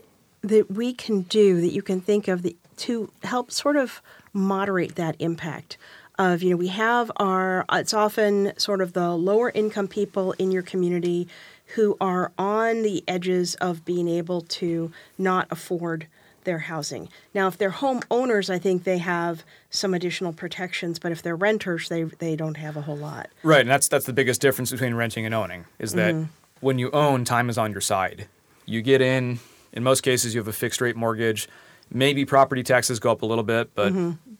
that 0.43 0.70
we 0.70 0.93
can 0.93 1.22
do 1.22 1.61
that 1.61 1.72
you 1.72 1.83
can 1.83 2.01
think 2.01 2.26
of 2.28 2.43
that, 2.43 2.57
to 2.78 3.11
help 3.22 3.51
sort 3.53 3.76
of 3.76 4.03
moderate 4.33 4.97
that 4.97 5.16
impact? 5.18 5.76
Of 6.18 6.43
you 6.43 6.51
know, 6.51 6.57
we 6.57 6.68
have 6.68 7.11
our 7.16 7.64
it's 7.72 7.95
often 7.95 8.53
sort 8.59 8.80
of 8.80 8.93
the 8.93 9.11
lower 9.11 9.51
income 9.51 9.89
people 9.89 10.33
in 10.33 10.51
your 10.51 10.62
community 10.62 11.26
who 11.74 11.97
are 12.01 12.33
on 12.39 12.83
the 12.83 13.03
edges 13.09 13.55
of 13.57 13.85
being 13.85 14.09
able 14.09 14.43
to 14.43 14.93
not 15.16 15.47
afford 15.51 16.07
their 16.45 16.59
housing. 16.59 17.09
Now, 17.35 17.49
if 17.49 17.57
they're 17.57 17.70
homeowners, 17.70 18.51
I 18.51 18.59
think 18.59 18.85
they 18.85 18.99
have 18.99 19.45
some 19.70 19.95
additional 19.95 20.33
protections, 20.33 20.99
but 20.99 21.12
if 21.12 21.22
they're 21.22 21.37
renters, 21.37 21.89
they 21.89 22.05
they 22.05 22.37
don't 22.37 22.57
have 22.57 22.76
a 22.76 22.83
whole 22.83 22.97
lot. 22.97 23.28
Right, 23.43 23.61
and 23.61 23.70
that's 23.70 23.89
that's 23.89 24.07
the 24.07 24.12
biggest 24.12 24.41
difference 24.41 24.70
between 24.70 24.95
renting 24.95 25.24
and 25.24 25.35
owning 25.35 25.64
is 25.78 25.93
that 25.95 26.14
mm-hmm. 26.14 26.30
when 26.61 26.78
you 26.78 26.91
own, 26.91 27.24
time 27.24 27.49
is 27.49 27.59
on 27.59 27.72
your 27.72 27.80
side. 27.80 28.26
You 28.66 28.83
get 28.83 29.01
in. 29.01 29.41
In 29.72 29.83
most 29.83 30.03
cases, 30.03 30.35
you 30.35 30.41
have 30.41 30.49
a 30.49 30.53
fixed 30.53 30.80
rate 30.80 30.97
mortgage. 30.97 31.49
Maybe 31.93 32.24
property 32.24 32.62
taxes 32.62 32.99
go 32.99 33.11
up 33.12 33.22
a 33.22 33.26
little 33.26 33.45
bit, 33.45 33.74
but 33.74 33.93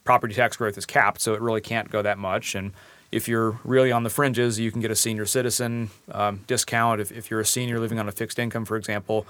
property 0.05 0.34
tax 0.34 0.57
growth 0.57 0.78
is 0.78 0.86
capped, 0.86 1.20
so 1.20 1.34
it 1.34 1.40
really 1.40 1.61
can't 1.61 1.90
go 1.90 2.03
that 2.03 2.18
much. 2.18 2.55
And 2.55 2.72
if 3.11 3.28
you're 3.28 3.59
really 3.64 3.92
on 3.92 4.03
the 4.03 4.11
fringes, 4.11 4.59
you 4.59 4.72
can 4.72 4.80
get 4.80 4.90
a 4.90 4.96
senior 4.96 5.26
citizen 5.26 5.90
um, 6.11 6.40
discount. 6.46 7.00
If, 7.00 7.12
if 7.12 7.30
you're 7.30 7.40
a 7.40 7.46
senior 7.46 7.78
living 7.78 7.98
on 7.98 8.09
a 8.09 8.12
fixed 8.12 8.38
income, 8.38 8.64
for 8.64 8.76
example, 8.76 9.26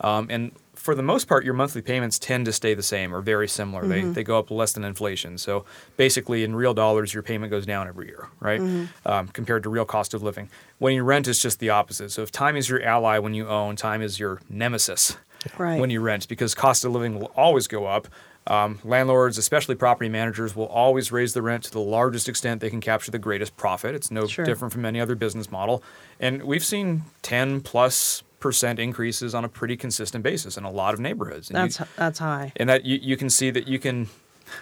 Um, 0.00 0.26
and 0.30 0.52
for 0.74 0.96
the 0.96 1.02
most 1.02 1.28
part, 1.28 1.44
your 1.44 1.54
monthly 1.54 1.82
payments 1.82 2.18
tend 2.18 2.46
to 2.46 2.52
stay 2.52 2.74
the 2.74 2.82
same 2.82 3.14
or 3.14 3.20
very 3.22 3.46
similar. 3.46 3.86
They, 3.86 4.02
they 4.14 4.24
go 4.24 4.36
up 4.36 4.50
less 4.50 4.72
than 4.72 4.84
inflation. 4.84 5.38
So 5.38 5.64
basically, 5.96 6.42
in 6.42 6.56
real 6.56 6.74
dollars, 6.74 7.14
your 7.14 7.22
payment 7.22 7.50
goes 7.52 7.66
down 7.66 7.86
every 7.86 8.06
year, 8.08 8.26
right? 8.40 8.60
Um, 9.06 9.28
compared 9.28 9.62
to 9.62 9.70
real 9.70 9.84
cost 9.84 10.14
of 10.14 10.22
living. 10.22 10.48
When 10.78 10.94
you 10.94 11.04
rent, 11.04 11.28
it's 11.28 11.40
just 11.40 11.60
the 11.60 11.70
opposite. 11.70 12.10
So 12.10 12.22
if 12.22 12.32
time 12.32 12.56
is 12.56 12.68
your 12.68 12.82
ally 12.82 13.18
when 13.18 13.34
you 13.34 13.46
own, 13.46 13.76
time 13.76 14.02
is 14.02 14.18
your 14.18 14.40
nemesis 14.48 15.16
Right. 15.58 15.80
when 15.80 15.90
you 15.90 16.00
rent 16.00 16.28
because 16.28 16.54
cost 16.54 16.84
of 16.84 16.92
living 16.92 17.18
will 17.18 17.32
always 17.36 17.66
go 17.66 17.86
up. 17.86 18.08
Um, 18.46 18.80
landlords, 18.82 19.38
especially 19.38 19.76
property 19.76 20.08
managers, 20.10 20.56
will 20.56 20.66
always 20.66 21.12
raise 21.12 21.32
the 21.32 21.42
rent 21.42 21.62
to 21.64 21.70
the 21.70 21.78
largest 21.80 22.28
extent 22.28 22.60
they 22.60 22.70
can 22.70 22.80
capture 22.80 23.10
the 23.12 23.18
greatest 23.20 23.56
profit. 23.56 23.94
It's 23.94 24.10
no 24.10 24.26
Sure. 24.26 24.44
different 24.44 24.72
from 24.72 24.84
any 24.84 25.00
other 25.00 25.14
business 25.14 25.50
model. 25.50 25.82
And 26.18 26.42
we've 26.42 26.64
seen 26.64 27.02
10 27.22 27.60
plus 27.60 28.24
percent 28.40 28.80
increases 28.80 29.32
on 29.36 29.44
a 29.44 29.48
pretty 29.48 29.76
consistent 29.76 30.24
basis 30.24 30.56
in 30.56 30.64
a 30.64 30.70
lot 30.72 30.92
of 30.94 30.98
neighborhoods. 30.98 31.48
And 31.50 31.58
you- 31.58 31.62
That's 31.78 31.90
that's 31.96 32.18
high. 32.18 32.52
and 32.56 32.68
that 32.68 32.84
you, 32.84 32.98
you 33.00 33.16
can 33.16 33.30
see 33.30 33.50
that 33.50 33.68
you 33.68 33.78
can 33.78 34.08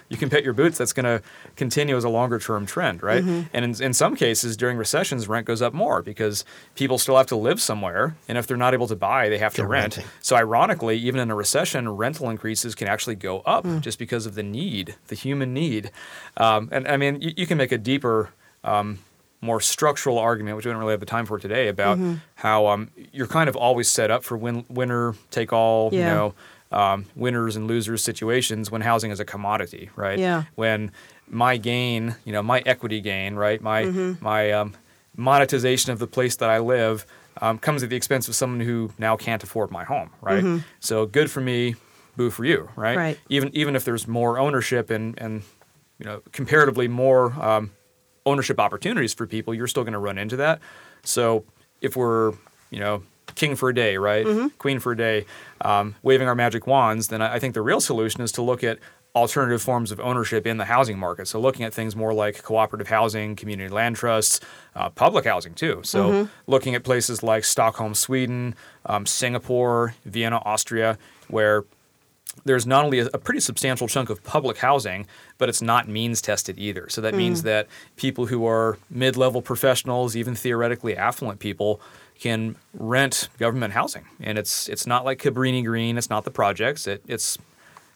you 0.09 0.17
can 0.17 0.29
bet 0.29 0.43
your 0.43 0.53
boots 0.53 0.77
that's 0.77 0.93
going 0.93 1.05
to 1.05 1.21
continue 1.55 1.95
as 1.97 2.03
a 2.03 2.09
longer 2.09 2.39
term 2.39 2.65
trend 2.65 3.01
right 3.03 3.23
Mm-hmm. 3.23 3.41
and 3.53 3.65
in, 3.65 3.83
in 3.83 3.93
some 3.93 4.15
cases 4.15 4.55
during 4.57 4.77
recessions 4.77 5.27
rent 5.27 5.45
goes 5.45 5.61
up 5.61 5.73
more 5.73 6.01
because 6.01 6.43
people 6.75 6.97
still 6.97 7.17
have 7.17 7.27
to 7.27 7.35
live 7.35 7.61
somewhere 7.61 8.15
and 8.27 8.37
if 8.37 8.47
they're 8.47 8.57
not 8.57 8.73
able 8.73 8.87
to 8.87 8.95
buy 8.95 9.29
they 9.29 9.37
have 9.37 9.53
to 9.53 9.61
They're 9.61 9.67
rent 9.67 9.97
renting. 9.97 10.11
so 10.21 10.35
ironically 10.35 10.97
even 10.97 11.19
in 11.19 11.29
a 11.31 11.35
recession 11.35 11.87
rental 11.89 12.29
increases 12.29 12.75
can 12.75 12.87
actually 12.87 13.15
go 13.15 13.39
up 13.41 13.65
Hmm. 13.65 13.79
just 13.79 13.99
because 13.99 14.25
of 14.25 14.35
the 14.35 14.43
need 14.43 14.95
the 15.07 15.15
human 15.15 15.53
need 15.53 15.91
um, 16.37 16.69
and 16.71 16.87
i 16.87 16.97
mean 16.97 17.21
you, 17.21 17.31
you 17.37 17.45
can 17.47 17.57
make 17.57 17.71
a 17.71 17.77
deeper 17.77 18.29
um, 18.63 18.99
more 19.43 19.59
structural 19.59 20.19
argument, 20.19 20.55
which 20.55 20.67
we 20.67 20.71
don't 20.71 20.79
really 20.79 20.91
have 20.91 20.99
the 20.99 21.05
time 21.07 21.25
for 21.25 21.39
today, 21.39 21.67
about 21.67 21.97
Mm-hmm. 21.97 22.13
how 22.35 22.67
um, 22.67 22.91
you're 23.11 23.25
kind 23.25 23.49
of 23.49 23.55
always 23.55 23.89
set 23.89 24.11
up 24.11 24.23
for 24.23 24.37
win- 24.37 24.65
winner 24.69 25.15
take 25.31 25.51
all, 25.51 25.89
you 25.91 26.01
know, 26.01 26.35
um, 26.71 27.05
winners 27.15 27.55
and 27.55 27.67
losers 27.67 28.03
situations 28.03 28.71
when 28.71 28.81
housing 28.81 29.11
is 29.11 29.19
a 29.19 29.25
commodity, 29.25 29.89
right? 29.95 30.17
Yeah. 30.19 30.43
When 30.55 30.91
my 31.27 31.57
gain, 31.57 32.15
you 32.25 32.31
know, 32.31 32.41
my 32.43 32.61
equity 32.65 33.01
gain, 33.01 33.35
right, 33.35 33.61
my 33.61 33.83
Mm-hmm. 33.85 34.23
my 34.23 34.51
um, 34.51 34.73
monetization 35.15 35.91
of 35.91 35.99
the 35.99 36.07
place 36.07 36.35
that 36.37 36.49
I 36.49 36.59
live 36.59 37.05
um, 37.41 37.57
comes 37.57 37.83
at 37.83 37.89
the 37.89 37.95
expense 37.95 38.27
of 38.27 38.35
someone 38.35 38.59
who 38.61 38.91
now 38.97 39.15
can't 39.17 39.43
afford 39.43 39.71
my 39.71 39.83
home, 39.83 40.09
right? 40.21 40.61
So 40.79 41.05
good 41.05 41.29
for 41.31 41.41
me, 41.41 41.75
boo 42.17 42.29
for 42.29 42.45
you, 42.45 42.69
right? 42.75 42.91
Mm-hmm. 42.91 42.97
Right. 42.99 43.19
Even 43.29 43.49
even 43.55 43.75
if 43.75 43.83
there's 43.85 44.07
more 44.07 44.37
ownership 44.39 44.89
and 44.89 45.17
and 45.19 45.43
you 45.99 46.05
know 46.05 46.21
comparatively 46.31 46.87
more 46.87 47.31
um, 47.41 47.71
ownership 48.25 48.59
opportunities 48.59 49.13
for 49.13 49.27
people, 49.27 49.53
you're 49.53 49.67
still 49.67 49.83
going 49.83 49.93
to 49.93 49.99
run 49.99 50.17
into 50.17 50.35
that. 50.37 50.59
So 51.03 51.45
if 51.81 51.95
we're, 51.95 52.33
you 52.69 52.79
know, 52.79 53.03
king 53.35 53.55
for 53.55 53.69
a 53.69 53.73
day, 53.73 53.97
right, 53.97 54.25
queen 54.57 54.79
for 54.79 54.91
a 54.91 54.97
day, 54.97 55.25
um, 55.61 55.95
waving 56.03 56.27
our 56.27 56.35
magic 56.35 56.67
wands, 56.67 57.07
then 57.07 57.21
I 57.21 57.39
think 57.39 57.53
the 57.53 57.61
real 57.61 57.81
solution 57.81 58.21
is 58.21 58.31
to 58.33 58.41
look 58.41 58.63
at 58.63 58.79
alternative 59.13 59.61
forms 59.61 59.91
of 59.91 59.99
ownership 59.99 60.47
in 60.47 60.57
the 60.57 60.65
housing 60.65 60.97
market. 60.97 61.27
So 61.27 61.39
looking 61.39 61.65
at 61.65 61.73
things 61.73 61.95
more 61.97 62.13
like 62.13 62.43
cooperative 62.43 62.87
housing, 62.87 63.35
community 63.35 63.69
land 63.69 63.97
trusts, 63.97 64.39
uh, 64.75 64.89
public 64.89 65.25
housing 65.25 65.53
too. 65.53 65.81
So 65.83 66.29
looking 66.47 66.75
at 66.75 66.83
places 66.83 67.21
like 67.21 67.43
Stockholm, 67.43 67.93
Sweden, 67.93 68.55
um, 68.85 69.05
Singapore, 69.05 69.95
Vienna, 70.05 70.41
Austria, 70.45 70.97
where 71.27 71.65
there's 72.45 72.65
not 72.65 72.85
only 72.85 72.99
a, 72.99 73.07
a 73.07 73.17
pretty 73.17 73.41
substantial 73.41 73.89
chunk 73.89 74.09
of 74.09 74.23
public 74.23 74.59
housing, 74.59 75.05
but 75.37 75.49
it's 75.49 75.61
not 75.61 75.89
means 75.89 76.21
tested 76.21 76.57
either. 76.57 76.87
So 76.87 77.01
that 77.01 77.13
means 77.13 77.43
that 77.43 77.67
people 77.97 78.27
who 78.27 78.45
are 78.47 78.77
mid 78.89 79.17
level 79.17 79.41
professionals, 79.41 80.15
even 80.15 80.35
theoretically 80.35 80.95
affluent 80.95 81.39
people, 81.39 81.81
can 82.21 82.55
rent 82.73 83.27
government 83.39 83.73
housing. 83.73 84.05
And 84.21 84.37
it's 84.37 84.69
it's 84.69 84.87
not 84.87 85.03
like 85.03 85.19
Cabrini 85.19 85.65
Green, 85.65 85.97
it's 85.97 86.09
not 86.09 86.23
the 86.23 86.31
projects. 86.31 86.87
It, 86.87 87.03
it's 87.07 87.37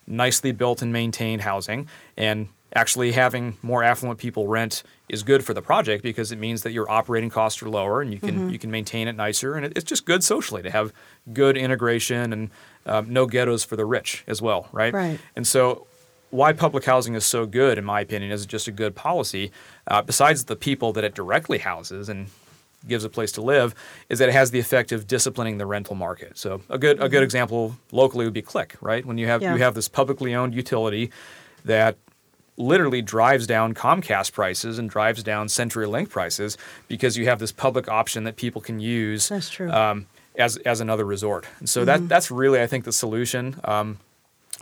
nicely 0.08 0.52
built 0.52 0.82
and 0.82 0.92
maintained 0.92 1.42
housing. 1.42 1.88
And 2.18 2.50
actually 2.74 3.14
having 3.14 3.58
more 3.62 3.84
affluent 3.84 4.20
people 4.20 4.48
rent 4.48 4.84
is 5.08 5.24
good 5.24 5.46
for 5.46 5.54
the 5.54 5.62
project 5.62 6.04
because 6.04 6.32
it 6.32 6.40
means 6.40 6.64
that 6.64 6.72
your 6.72 6.90
operating 6.90 7.30
costs 7.30 7.62
are 7.62 7.70
lower 7.70 8.02
and 8.02 8.12
you 8.12 8.20
can 8.20 8.50
you 8.50 8.58
can 8.58 8.72
maintain 8.72 9.08
it 9.08 9.16
nicer. 9.16 9.54
And 9.54 9.68
it, 9.68 9.74
it's 9.76 9.86
just 9.86 10.06
good 10.06 10.24
socially 10.24 10.64
to 10.64 10.72
have 10.72 10.92
good 11.32 11.56
integration 11.56 12.34
and 12.34 12.50
um, 12.88 13.14
no 13.14 13.28
ghettos 13.28 13.64
for 13.64 13.76
the 13.76 13.86
rich 13.86 14.24
as 14.28 14.42
well, 14.42 14.68
right? 14.72 14.94
Right. 14.94 15.20
And 15.36 15.48
so 15.48 15.86
why 16.32 16.52
public 16.52 16.86
housing 16.86 17.14
is 17.14 17.26
so 17.26 17.46
good, 17.46 17.78
in 17.78 17.86
my 17.86 18.02
opinion, 18.02 18.32
is 18.32 18.46
just 18.48 18.68
a 18.68 18.72
good 18.72 18.96
policy. 18.96 19.52
Uh, 19.88 20.02
besides 20.02 20.46
the 20.46 20.56
people 20.56 20.92
that 20.94 21.04
it 21.04 21.14
directly 21.14 21.60
houses 21.60 22.10
and 22.10 22.28
gives 22.88 23.04
a 23.04 23.10
place 23.10 23.32
to 23.34 23.42
live, 23.42 23.74
is 24.10 24.20
that 24.20 24.30
it 24.30 24.34
has 24.34 24.52
the 24.52 24.60
effect 24.60 24.92
of 24.92 25.08
disciplining 25.08 25.58
the 25.58 25.66
rental 25.66 25.96
market. 25.96 26.38
So 26.38 26.62
a 26.70 26.78
good 26.78 27.02
a 27.02 27.10
good 27.10 27.24
example 27.24 27.76
locally 27.92 28.26
would 28.26 28.34
be 28.34 28.42
Click, 28.42 28.76
right? 28.82 29.06
When 29.06 29.18
you 29.18 29.28
have 29.28 29.42
Yeah. 29.42 29.54
you 29.56 29.62
have 29.62 29.74
this 29.76 29.88
publicly 29.88 30.34
owned 30.36 30.54
utility 30.54 31.12
that 31.66 31.98
literally 32.58 33.02
drives 33.02 33.46
down 33.48 33.74
Comcast 33.74 34.32
prices 34.32 34.80
and 34.80 34.90
drives 34.90 35.22
down 35.24 35.48
CenturyLink 35.48 36.10
prices 36.10 36.58
because 36.88 37.18
you 37.18 37.26
have 37.26 37.40
this 37.40 37.52
public 37.52 37.90
option 37.90 38.24
that 38.24 38.38
people 38.38 38.62
can 38.62 38.80
use 38.80 39.28
That's 39.30 39.50
true. 39.50 39.70
um, 39.72 40.06
as 40.38 40.58
as 40.58 40.80
another 40.82 41.06
resort. 41.06 41.46
And 41.60 41.70
so 41.70 41.84
that 41.86 42.08
that's 42.08 42.32
really 42.32 42.62
I 42.62 42.68
think 42.68 42.86
the 42.86 42.94
solution. 42.94 43.60
Um, 43.64 43.98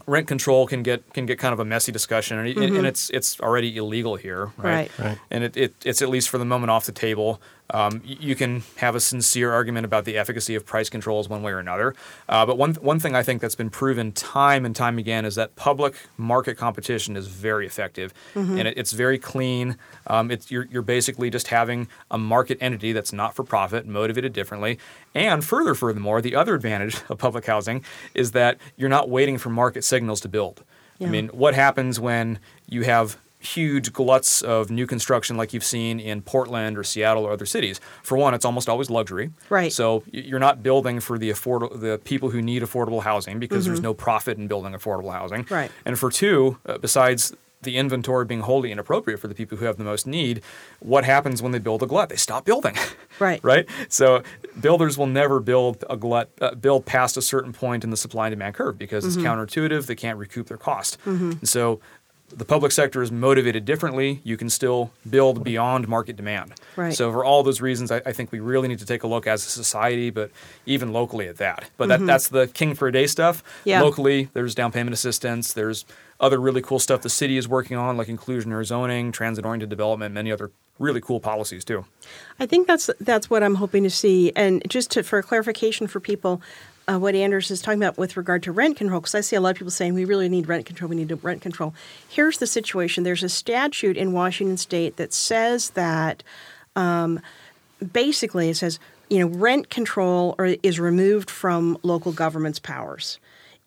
rent 0.08 0.28
control 0.28 0.66
can 0.66 0.82
get 0.82 1.14
can 1.14 1.28
get 1.28 1.38
kind 1.38 1.54
of 1.54 1.60
a 1.60 1.66
messy 1.66 1.92
discussion, 1.92 2.40
and, 2.40 2.48
it- 2.48 2.58
and 2.58 2.88
it's 2.88 3.12
it's 3.12 3.40
already 3.40 3.78
illegal 3.78 4.16
here, 4.16 4.46
right? 4.58 4.90
Right. 4.98 5.00
Right. 5.00 5.18
And 5.30 5.44
it, 5.44 5.56
it 5.56 5.74
it's 5.86 6.02
at 6.02 6.10
least 6.10 6.30
for 6.30 6.40
the 6.40 6.46
moment 6.46 6.72
off 6.72 6.88
the 6.88 6.92
table. 6.92 7.40
Um, 7.70 8.02
you 8.04 8.36
can 8.36 8.64
have 8.78 8.96
a 8.96 9.00
sincere 9.00 9.52
argument 9.52 9.86
about 9.86 10.06
the 10.06 10.18
efficacy 10.18 10.54
of 10.56 10.66
price 10.66 10.90
controls 10.90 11.30
one 11.30 11.42
way 11.42 11.52
or 11.52 11.60
another. 11.60 11.96
Uh, 12.28 12.46
but 12.46 12.58
one 12.58 12.76
one 12.76 13.00
thing 13.00 13.16
I 13.16 13.24
think 13.24 13.42
that's 13.42 13.56
been 13.56 13.70
proven 13.70 14.12
time 14.12 14.66
and 14.66 14.76
time 14.76 14.98
again 14.98 15.26
is 15.26 15.36
that 15.36 15.56
public 15.56 15.96
market 16.18 16.56
competition 16.56 17.16
is 17.16 17.28
very 17.28 17.66
effective, 17.66 18.14
and 18.60 18.68
it, 18.68 18.78
it's 18.78 18.92
very 18.92 19.18
clean. 19.18 19.78
Um, 20.08 20.30
it's 20.30 20.52
you're 20.52 20.68
you're 20.70 20.82
basically 20.82 21.30
just 21.30 21.48
having 21.48 21.88
a 22.12 22.18
market 22.18 22.58
entity 22.62 22.92
that's 22.92 23.14
not 23.14 23.34
for 23.36 23.44
profit, 23.44 23.88
motivated 23.88 24.34
differently. 24.34 24.78
And 25.16 25.44
further, 25.44 25.74
furthermore, 25.74 26.22
the 26.22 26.36
other 26.36 26.56
advantage 26.56 26.98
of 27.10 27.18
public 27.18 27.46
housing 27.46 27.84
is 28.14 28.32
that 28.32 28.58
you're 28.76 28.90
not 28.90 29.10
waiting 29.10 29.38
for 29.38 29.50
market 29.50 29.84
signals 29.84 30.20
to 30.22 30.30
build. 30.30 30.64
Yeah. 31.00 31.08
I 31.08 31.12
mean, 31.12 31.28
what 31.30 31.56
happens 31.56 32.00
when 32.00 32.40
you 32.68 32.84
have 32.84 33.18
huge 33.44 33.92
gluts 33.94 34.42
of 34.42 34.72
new 34.72 34.88
construction 34.88 35.38
like 35.38 35.54
you've 35.54 35.64
seen 35.64 36.00
in 36.00 36.22
Portland 36.22 36.78
or 36.78 36.84
Seattle 36.84 37.26
or 37.26 37.32
other 37.32 37.46
cities? 37.46 37.80
For 38.02 38.18
one, 38.18 38.34
it's 38.34 38.46
almost 38.46 38.70
always 38.70 38.90
luxury. 38.90 39.32
Right. 39.50 39.72
So 39.72 40.04
you're 40.12 40.40
not 40.40 40.64
building 40.64 41.00
for 41.00 41.18
the 41.18 41.30
afford- 41.30 41.80
the 41.82 42.00
people 42.04 42.30
who 42.30 42.42
need 42.42 42.64
affordable 42.64 43.04
housing 43.04 43.40
because 43.40 43.66
there's 43.66 43.82
no 43.82 43.94
profit 43.94 44.38
in 44.38 44.48
building 44.48 44.74
affordable 44.74 45.12
housing. 45.14 45.44
Mm-hmm. 45.44 45.54
Right. 45.54 45.72
And 45.86 46.00
for 46.00 46.10
two, 46.10 46.58
uh, 46.66 46.78
besides 46.78 47.34
the 47.62 47.78
inventory 47.78 48.26
being 48.26 48.42
wholly 48.42 48.74
inappropriate 48.74 49.22
for 49.22 49.30
the 49.30 49.34
people 49.36 49.58
who 49.58 49.64
have 49.64 49.78
the 49.78 49.86
most 49.86 50.06
need, 50.06 50.42
what 50.82 51.06
happens 51.06 51.42
when 51.42 51.54
they 51.54 51.60
build 51.60 51.82
a 51.82 51.86
glut? 51.86 52.10
They 52.10 52.18
stop 52.18 52.46
building. 52.46 52.76
Right. 53.20 53.40
right? 53.44 53.70
So 53.90 54.24
builders 54.60 54.98
will 54.98 55.06
never 55.06 55.40
build 55.40 55.86
a 55.88 55.96
glut, 55.96 56.32
uh, 56.42 56.56
build 56.56 56.86
past 56.88 57.16
a 57.16 57.22
certain 57.22 57.54
point 57.54 57.84
in 57.84 57.92
the 57.92 57.96
supply 57.96 58.26
and 58.26 58.32
demand 58.34 58.56
curve 58.56 58.78
because 58.80 59.06
Mm-hmm. 59.06 59.20
it's 59.20 59.28
counterintuitive. 59.56 59.86
They 59.86 59.94
can't 59.96 60.18
recoup 60.18 60.48
their 60.48 60.58
cost. 60.58 60.98
And 61.06 61.48
so 61.48 61.80
the 62.38 62.46
public 62.46 62.72
sector 62.72 63.02
is 63.02 63.12
motivated 63.12 63.66
differently. 63.66 64.22
You 64.24 64.38
can 64.38 64.50
still 64.50 64.92
build 65.10 65.44
beyond 65.44 65.88
market 65.88 66.16
demand. 66.16 66.54
Right. 66.76 66.94
So 66.94 67.12
for 67.12 67.24
all 67.24 67.44
those 67.44 67.62
reasons, 67.62 67.92
I, 67.92 68.02
I 68.06 68.12
think 68.12 68.32
we 68.32 68.40
really 68.40 68.68
need 68.68 68.80
to 68.80 68.86
take 68.86 69.04
a 69.04 69.08
look 69.08 69.28
as 69.28 69.46
a 69.46 69.50
society, 69.50 70.10
but 70.10 70.32
even 70.66 70.92
locally 70.92 71.28
at 71.28 71.38
that. 71.38 71.70
But 71.78 71.90
that, 71.90 72.06
that's 72.06 72.28
the 72.30 72.48
king 72.48 72.76
for 72.76 72.88
a 72.88 72.92
day 72.92 73.08
stuff. 73.08 73.44
Mm-hmm. 73.44 73.70
Yeah. 73.70 73.82
Locally, 73.82 74.30
there's 74.34 74.56
down 74.56 74.72
payment 74.72 74.94
assistance. 74.94 75.54
There's 75.54 75.86
other 76.20 76.40
really 76.40 76.62
cool 76.62 76.80
stuff 76.80 77.02
the 77.02 77.10
city 77.10 77.38
is 77.38 77.48
working 77.48 77.78
on, 77.78 77.98
like 77.98 78.08
inclusionary 78.08 78.66
zoning, 78.66 79.12
transit-oriented 79.12 79.70
development, 79.70 80.14
many 80.14 80.32
other 80.32 80.52
really 80.80 81.02
cool 81.02 81.20
policies 81.20 81.64
too. 81.64 81.86
I 82.40 82.46
think 82.46 82.68
that's 82.68 82.90
that's 83.00 83.30
what 83.30 83.44
I'm 83.44 83.56
hoping 83.56 83.84
to 83.84 83.90
see. 83.90 84.32
And 84.36 84.64
just 84.68 84.92
to, 84.92 85.04
for 85.04 85.22
clarification 85.22 85.88
for 85.88 86.00
people, 86.00 86.42
uh, 86.88 87.00
what 87.00 87.16
Anders 87.16 87.50
is 87.50 87.62
talking 87.62 87.82
about 87.82 87.98
with 87.98 88.18
regard 88.18 88.44
to 88.44 88.52
rent 88.52 88.78
control, 88.78 89.00
because 89.00 89.16
I 89.16 89.22
see 89.22 89.36
a 89.36 89.42
lot 89.42 89.52
of 89.52 89.58
people 89.58 89.72
saying 89.72 89.94
we 89.94 90.06
really 90.06 90.30
need 90.30 90.48
rent 90.48 90.66
control, 90.66 90.90
we 90.90 90.96
need 90.96 91.12
rent 91.24 91.42
control. 91.42 91.74
Here's 92.10 92.38
the 92.38 92.48
situation: 92.48 93.04
there's 93.04 93.24
a 93.24 93.30
statute 93.30 93.98
in 93.98 94.12
Washington 94.12 94.58
State 94.58 94.98
that 94.98 95.14
says 95.14 95.72
that 95.72 96.24
um, 96.76 97.20
basically 97.92 98.50
it 98.50 98.58
says 98.58 98.80
you 99.10 99.20
know 99.20 99.28
rent 99.28 99.70
control 99.70 100.36
or 100.38 100.56
is 100.64 100.80
removed 100.80 101.30
from 101.30 101.78
local 101.84 102.12
government's 102.12 102.60
powers 102.60 103.20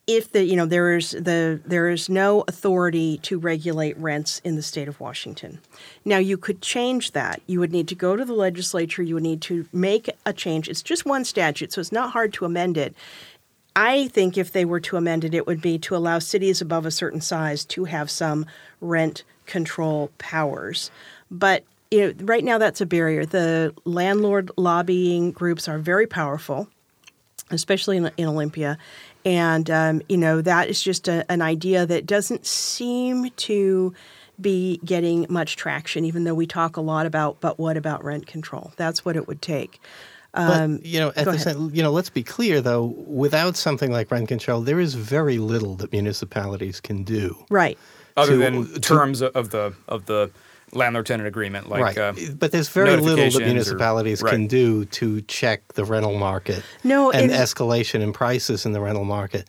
if 0.06 0.30
the 0.30 0.44
you 0.44 0.54
know 0.54 0.66
there 0.66 0.96
is 0.96 1.10
the 1.10 1.60
there 1.64 1.88
is 1.88 2.08
no 2.08 2.44
authority 2.46 3.18
to 3.18 3.38
regulate 3.38 3.96
rents 3.98 4.40
in 4.44 4.54
the 4.54 4.62
state 4.62 4.88
of 4.88 5.00
Washington. 5.00 5.60
Now 6.04 6.18
you 6.18 6.36
could 6.36 6.62
change 6.62 7.12
that. 7.12 7.40
You 7.46 7.58
would 7.60 7.72
need 7.72 7.88
to 7.88 7.94
go 7.94 8.14
to 8.14 8.24
the 8.24 8.32
legislature. 8.32 9.02
You 9.02 9.14
would 9.14 9.24
need 9.24 9.42
to 9.42 9.66
make 9.72 10.08
a 10.24 10.32
change. 10.32 10.68
It's 10.68 10.82
just 10.82 11.04
one 11.04 11.24
statute, 11.24 11.72
so 11.72 11.80
it's 11.80 11.92
not 11.92 12.12
hard 12.12 12.32
to 12.34 12.44
amend 12.44 12.76
it. 12.76 12.94
I 13.74 14.08
think 14.08 14.38
if 14.38 14.52
they 14.52 14.64
were 14.64 14.80
to 14.80 14.96
amend 14.96 15.24
it, 15.24 15.34
it 15.34 15.46
would 15.46 15.60
be 15.60 15.78
to 15.80 15.96
allow 15.96 16.18
cities 16.18 16.62
above 16.62 16.86
a 16.86 16.90
certain 16.90 17.20
size 17.20 17.64
to 17.66 17.84
have 17.84 18.10
some 18.10 18.46
rent 18.80 19.22
control 19.44 20.10
powers. 20.18 20.90
But 21.30 21.64
you 21.90 22.00
know, 22.00 22.24
right 22.24 22.44
now 22.44 22.58
that's 22.58 22.80
a 22.80 22.86
barrier. 22.86 23.26
The 23.26 23.74
landlord 23.84 24.50
lobbying 24.56 25.32
groups 25.32 25.68
are 25.68 25.78
very 25.78 26.06
powerful 26.06 26.68
especially 27.50 27.96
in, 27.96 28.10
in 28.16 28.26
Olympia. 28.26 28.78
And, 29.26 29.68
um, 29.70 30.02
you 30.08 30.16
know, 30.16 30.40
that 30.40 30.68
is 30.68 30.80
just 30.80 31.08
a, 31.08 31.30
an 31.30 31.42
idea 31.42 31.84
that 31.84 32.06
doesn't 32.06 32.46
seem 32.46 33.30
to 33.30 33.92
be 34.40 34.80
getting 34.84 35.26
much 35.28 35.56
traction, 35.56 36.04
even 36.04 36.22
though 36.22 36.34
we 36.34 36.46
talk 36.46 36.76
a 36.76 36.80
lot 36.80 37.06
about, 37.06 37.40
but 37.40 37.58
what 37.58 37.76
about 37.76 38.04
rent 38.04 38.28
control? 38.28 38.72
That's 38.76 39.04
what 39.04 39.16
it 39.16 39.26
would 39.26 39.42
take. 39.42 39.80
But 40.32 40.84
you 40.84 41.00
know, 41.00 41.12
at 41.16 41.24
the 41.24 41.38
same, 41.38 41.70
you 41.74 41.82
know, 41.82 41.90
let's 41.90 42.10
be 42.10 42.22
clear 42.22 42.60
though. 42.60 42.84
Without 42.84 43.56
something 43.56 43.90
like 43.90 44.10
rent 44.10 44.28
control, 44.28 44.60
there 44.60 44.78
is 44.78 44.94
very 44.94 45.38
little 45.38 45.74
that 45.76 45.90
municipalities 45.92 46.78
can 46.78 47.04
do. 47.04 47.42
Right. 47.50 47.78
Other 48.18 48.32
to- 48.32 48.38
than 48.38 48.72
to- 48.74 48.80
terms 48.80 49.22
of 49.22 49.50
the 49.50 49.72
of 49.88 50.06
the 50.06 50.30
landlord 50.72 51.06
tenant 51.06 51.26
agreement, 51.28 51.68
like 51.68 51.82
right. 51.82 51.98
uh, 51.98 52.12
but 52.38 52.52
there's 52.52 52.68
very 52.68 52.90
little 52.90 53.04
notifications 53.06 53.34
that 53.34 53.42
or- 53.42 53.46
municipalities 53.46 54.22
can 54.22 54.40
right. 54.42 54.48
do 54.50 54.84
to 54.86 55.20
check 55.22 55.60
the 55.74 55.84
rental 55.84 56.18
market 56.18 56.62
No, 56.84 57.10
and 57.10 57.30
and- 57.30 57.32
escalation 57.32 58.00
in 58.00 58.12
prices 58.12 58.66
in 58.66 58.72
the 58.72 58.80
rental 58.80 59.04
market. 59.04 59.46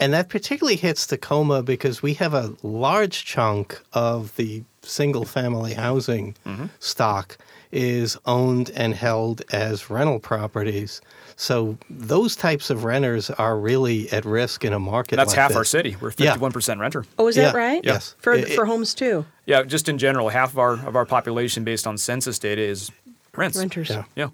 And 0.00 0.12
that 0.14 0.28
particularly 0.28 0.76
hits 0.76 1.06
Tacoma 1.08 1.62
because 1.62 2.02
we 2.02 2.14
have 2.14 2.32
a 2.32 2.54
large 2.62 3.24
chunk 3.24 3.80
of 3.92 4.36
the 4.36 4.62
single 4.82 5.24
family 5.24 5.74
housing 5.74 6.36
Mm-hmm. 6.46 6.66
stock 6.78 7.36
is 7.72 8.16
owned 8.26 8.70
and 8.74 8.94
held 8.94 9.42
as 9.52 9.90
rental 9.90 10.18
properties. 10.18 11.00
So 11.36 11.78
those 11.88 12.34
types 12.34 12.70
of 12.70 12.84
renters 12.84 13.30
are 13.30 13.58
really 13.58 14.10
at 14.10 14.24
risk 14.24 14.64
in 14.64 14.72
a 14.72 14.78
market 14.78 15.16
that's 15.16 15.30
like 15.30 15.38
half 15.38 15.48
this. 15.50 15.56
our 15.56 15.64
city. 15.64 15.96
We're 16.00 16.08
Yeah. 16.16 16.30
fifty 16.32 16.40
one 16.40 16.52
percent 16.52 16.80
renter. 16.80 17.04
Oh, 17.18 17.28
is 17.28 17.36
that 17.36 17.54
Yeah, 17.54 17.58
right? 17.60 17.80
yes. 17.84 18.14
For, 18.18 18.32
It- 18.32 18.54
for 18.54 18.66
homes 18.66 18.94
too, 18.94 19.24
Yeah, 19.46 19.62
just 19.62 19.88
in 19.88 19.98
general, 19.98 20.30
half 20.30 20.52
of 20.52 20.58
our 20.58 20.72
of 20.86 20.96
our 20.96 21.06
population, 21.06 21.62
based 21.64 21.86
on 21.86 21.96
census 21.98 22.38
data, 22.38 22.60
is 22.62 22.90
rents. 23.36 23.56
renters. 23.58 23.88
Yeah. 23.90 24.04
Yeah. 24.16 24.28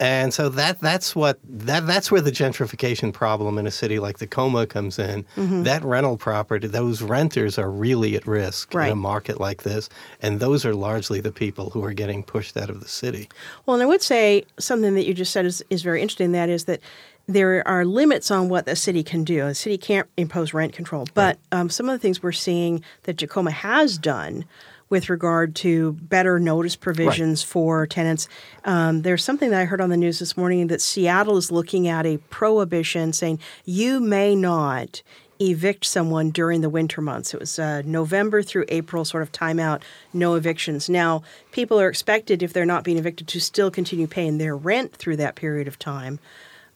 And 0.00 0.32
so 0.32 0.48
that 0.50 0.78
that's 0.78 1.16
what 1.16 1.40
that 1.44 1.86
that's 1.86 2.10
where 2.10 2.20
the 2.20 2.30
gentrification 2.30 3.12
problem 3.12 3.58
in 3.58 3.66
a 3.66 3.70
city 3.70 3.98
like 3.98 4.18
Tacoma 4.18 4.66
comes 4.66 4.96
in. 4.98 5.24
Mm-hmm. 5.36 5.64
That 5.64 5.82
rental 5.82 6.16
property, 6.16 6.68
those 6.68 7.02
renters 7.02 7.58
are 7.58 7.70
really 7.70 8.14
at 8.14 8.24
risk 8.26 8.72
in 8.74 8.80
a 8.80 8.94
market 8.94 9.40
like 9.40 9.64
this, 9.64 9.88
and 10.22 10.38
those 10.38 10.64
are 10.64 10.74
largely 10.74 11.20
the 11.20 11.32
people 11.32 11.70
who 11.70 11.82
are 11.82 11.92
getting 11.92 12.22
pushed 12.22 12.56
out 12.56 12.70
of 12.70 12.80
the 12.80 12.88
city. 12.88 13.28
Well, 13.66 13.74
and 13.74 13.82
I 13.82 13.86
would 13.86 14.02
say 14.02 14.44
something 14.58 14.94
that 14.94 15.04
you 15.04 15.14
just 15.14 15.32
said 15.32 15.46
is, 15.46 15.64
is 15.68 15.82
very 15.82 16.00
interesting. 16.00 16.30
That 16.30 16.48
is 16.48 16.66
that 16.66 16.80
there 17.26 17.66
are 17.66 17.84
limits 17.84 18.30
on 18.30 18.48
what 18.48 18.66
the 18.66 18.76
city 18.76 19.02
can 19.02 19.24
do. 19.24 19.46
The 19.46 19.54
city 19.54 19.78
can't 19.78 20.08
impose 20.16 20.54
rent 20.54 20.72
control, 20.72 21.08
but 21.12 21.38
um, 21.50 21.70
some 21.70 21.88
of 21.88 21.92
the 21.92 21.98
things 21.98 22.22
we're 22.22 22.32
seeing 22.32 22.84
that 23.02 23.18
Tacoma 23.18 23.50
has 23.50 23.98
done 23.98 24.44
with 24.90 25.10
regard 25.10 25.54
to 25.56 25.92
better 25.92 26.38
notice 26.38 26.76
provisions 26.76 27.42
for 27.42 27.86
tenants. 27.86 28.28
Um, 28.64 29.02
there's 29.02 29.24
something 29.24 29.50
that 29.50 29.60
I 29.60 29.64
heard 29.64 29.80
on 29.80 29.90
the 29.90 29.96
news 29.96 30.18
this 30.18 30.36
morning 30.36 30.68
that 30.68 30.80
Seattle 30.80 31.36
is 31.36 31.52
looking 31.52 31.88
at 31.88 32.06
a 32.06 32.18
prohibition 32.30 33.12
saying 33.12 33.38
you 33.64 34.00
may 34.00 34.34
not 34.34 35.02
evict 35.40 35.84
someone 35.84 36.30
during 36.30 36.62
the 36.62 36.70
winter 36.70 37.00
months. 37.00 37.32
It 37.32 37.40
was 37.40 37.58
uh, 37.58 37.82
November 37.84 38.42
through 38.42 38.64
April, 38.68 39.04
sort 39.04 39.22
of 39.22 39.30
timeout, 39.32 39.82
no 40.12 40.34
evictions. 40.34 40.88
Now, 40.88 41.22
people 41.52 41.80
are 41.80 41.88
expected, 41.88 42.42
if 42.42 42.52
they're 42.52 42.66
not 42.66 42.84
being 42.84 42.98
evicted, 42.98 43.28
to 43.28 43.40
still 43.40 43.70
continue 43.70 44.06
paying 44.06 44.38
their 44.38 44.56
rent 44.56 44.96
through 44.96 45.16
that 45.16 45.36
period 45.36 45.68
of 45.68 45.78
time. 45.78 46.18